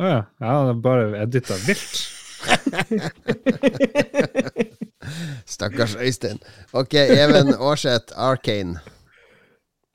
[0.01, 0.23] Å ja.
[0.41, 0.47] ja.
[0.47, 2.01] Han er bare edita vilt.
[5.55, 6.39] Stakkars Øystein.
[6.73, 8.81] Ok, Even Aarseth, Arcane.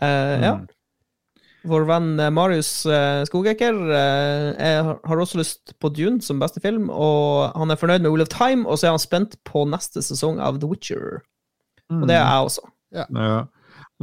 [0.02, 0.56] Uh, ja.
[0.56, 0.68] Mm.
[1.66, 7.58] Vår venn eh, Marius eh, Skogeker har også lyst på Dune som beste film, og
[7.58, 10.38] han er fornøyd med Olaf of Time, og så er han spent på neste sesong
[10.38, 11.26] av The Witcher.
[11.90, 12.70] Og det er jeg også.
[12.94, 13.10] Ja.
[13.18, 13.42] Ja.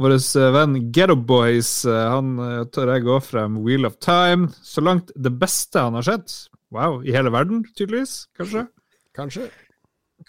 [0.01, 4.47] Vår eh, venn Ghetto Boys, eh, han eh, tør jeg gå frem Wheel of Time.
[4.65, 6.33] Så langt det beste han har sett.
[6.73, 7.03] Wow.
[7.05, 8.23] I hele verden, tydeligvis.
[8.37, 8.65] Kanskje?
[9.13, 9.49] Kanskje?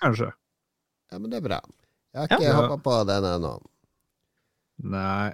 [0.02, 0.28] Kanskje.
[1.12, 1.60] Ja, men det er bra.
[2.14, 2.56] Jeg har ikke Ja.
[2.60, 3.54] hoppa på den ennå.
[4.84, 5.32] Nei.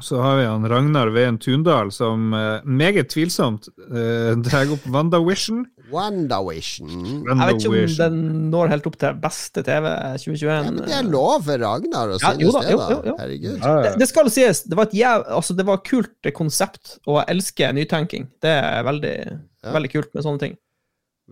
[0.00, 5.66] Så har vi han Ragnar Veien Tundal, som eh, meget tvilsomt uh, drar opp WandaVision.
[5.92, 6.94] WandaVision.
[7.28, 8.22] Jeg vet ikke om den
[8.54, 10.48] når helt opp til beste TV 2021.
[10.48, 12.86] Ja, men det er lov for Ragnar å Ja, jo da, det, jo, da.
[12.88, 13.16] jo, jo.
[13.20, 13.58] Herregud.
[13.58, 13.98] Ja, det, ja.
[14.00, 15.26] det skal sies, det var et jæv...
[15.36, 18.30] Altså, det var kult konsept, og jeg elsker nytenking.
[18.40, 19.16] Det er veldig,
[19.62, 19.74] Ja.
[19.76, 20.56] veldig kult med sånne ting.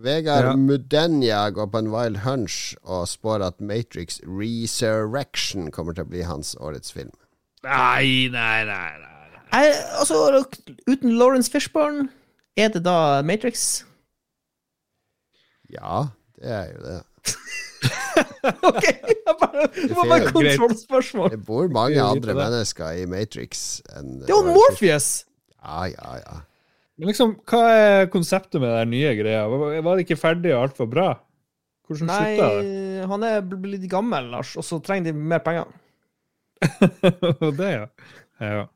[0.01, 0.53] Vegard Ja.
[0.57, 6.29] Mudenja går på en wild hunch og spår at Matrix Resurrection kommer til å bli
[6.29, 7.11] hans årets film.
[7.65, 8.91] Nei, nei, nei.
[9.03, 9.07] nei.
[9.53, 10.45] Jeg, altså,
[10.89, 12.09] uten Lawrence Fishburne,
[12.57, 13.85] er det da Matrix?
[15.71, 16.07] Ja,
[16.39, 16.99] det er jo det.
[18.69, 18.85] OK!
[18.87, 21.31] Jeg bare, det var bare kontrollspørsmål.
[21.35, 25.11] Det bor mange er jo andre mennesker i Matrix enn Det var Morpheus!
[25.61, 26.39] Ja, ja, ja.
[27.01, 29.45] Men liksom, hva er konseptet med den nye greia?
[29.49, 31.09] Var det ikke ferdig og alt var bra?
[31.89, 33.07] Hvordan Nei, slutta det?
[33.13, 35.71] han er bl- blitt gammel, Lars, og så trenger de mer penger.
[37.59, 37.89] Det, ja.
[38.39, 38.69] ja.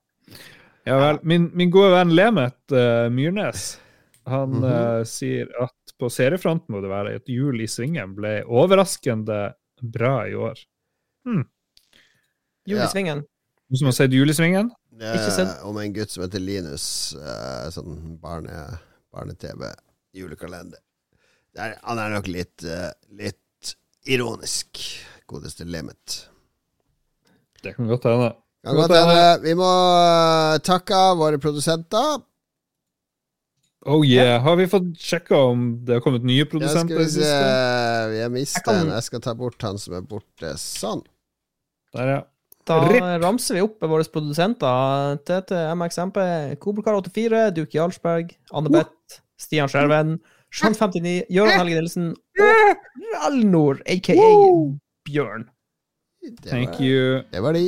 [0.85, 1.19] Ja vel.
[1.23, 3.81] Min, min gode venn Lemet uh, Myrnes
[4.24, 5.01] han mm -hmm.
[5.01, 10.28] uh, sier at på seriefronten må det være at Jul i Svingen ble overraskende bra
[10.28, 10.59] i år.
[12.66, 12.85] Jul Ja.
[12.85, 13.19] i svingen.
[13.69, 14.70] Noen som har sett Jul i Svingen?
[15.62, 17.15] Om en gutt som heter Linus.
[17.15, 18.78] Uh, sånn barne-
[19.12, 20.78] barne-TV-julekalender.
[21.55, 22.65] Det er- han er nok litt,
[23.11, 24.78] litt ironisk,
[25.27, 26.28] godeste Lemet.
[27.65, 28.31] Det kan godt hende.
[28.65, 29.24] Kan godt hende.
[29.45, 32.23] Vi må eh, takke våre produsenter.
[33.85, 34.39] Oh yeah.
[34.41, 36.97] Har vi fått sjekka om det har kommet nye produsenter?
[36.97, 37.27] produsenter?
[38.15, 38.93] skal vi se Jeg kan- en.
[38.95, 40.55] Jeg skal ta bort han som er borte.
[40.61, 41.03] Sånn.
[41.95, 42.23] Der, ja.
[42.65, 43.03] Da Rip.
[43.23, 45.19] ramser vi opp med våre produsenter.
[45.28, 46.16] TT, MXMP,
[46.65, 50.15] Kobelkar84, Duke Jarlsberg, Anne Beth, Stian Skjerven,
[50.55, 52.07] Jean59, Gøran Helge Nilsen
[52.41, 54.16] og Ralnor, aka
[55.05, 55.45] Bjørn.
[56.25, 57.23] Det Thank var, you.
[57.31, 57.67] det var de.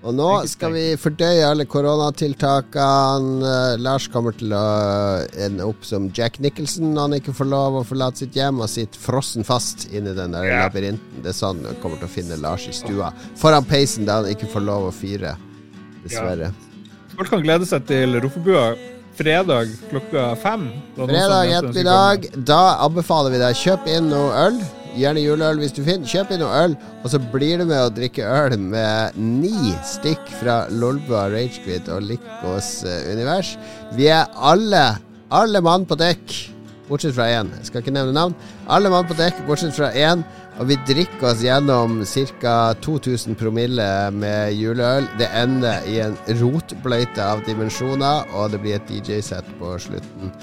[0.00, 3.42] Og nå you, skal vi fordøye alle koronatiltakene.
[3.44, 4.62] Eh, Lars kommer til å
[5.36, 8.72] ende opp som Jack Nicholson når han ikke får lov å forlate sitt hjem og
[8.72, 10.64] sitter frossen fast inni den der yeah.
[10.64, 11.20] labyrinten.
[11.20, 13.12] Det er sånn han kommer til å finne Lars i stua.
[13.40, 15.36] Foran peisen da han ikke får lov å fyre.
[16.06, 16.54] Dessverre.
[17.12, 18.70] Folk kan glede seg til Roffebua
[19.20, 20.70] fredag klokka fem.
[20.96, 24.60] Fredag ettermiddag, da anbefaler vi deg kjøp inn noe øl.
[24.98, 26.08] Gjerne juleøl hvis du finner.
[26.08, 30.32] Kjøp inn noe øl, og så blir du med å drikke øl med ni stykk
[30.40, 33.54] fra Lolbua Ragequid og Likos eh, univers.
[33.96, 34.84] Vi er alle,
[35.30, 36.36] alle mann på dekk,
[36.88, 37.52] bortsett fra én.
[37.60, 38.36] Jeg skal ikke nevne navn.
[38.70, 40.26] Alle mann på dekk, bortsett fra én.
[40.60, 42.02] Og vi drikker oss gjennom
[42.42, 42.54] ca.
[42.84, 45.06] 2000 promille med juleøl.
[45.16, 50.34] Det ender i en rotbløyte av dimensjoner, og det blir et DJ-sett på slutten.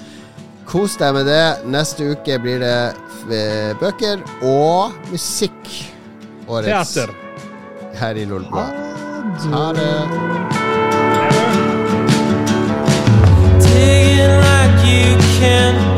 [0.68, 1.44] Kos deg med det.
[1.72, 2.74] Neste uke blir det
[3.32, 5.70] eh, bøker og musikk.
[6.48, 7.14] Årets Teater.
[7.98, 8.66] her i Lolbua.
[9.52, 10.98] Ha det.
[13.64, 15.97] Digging like you can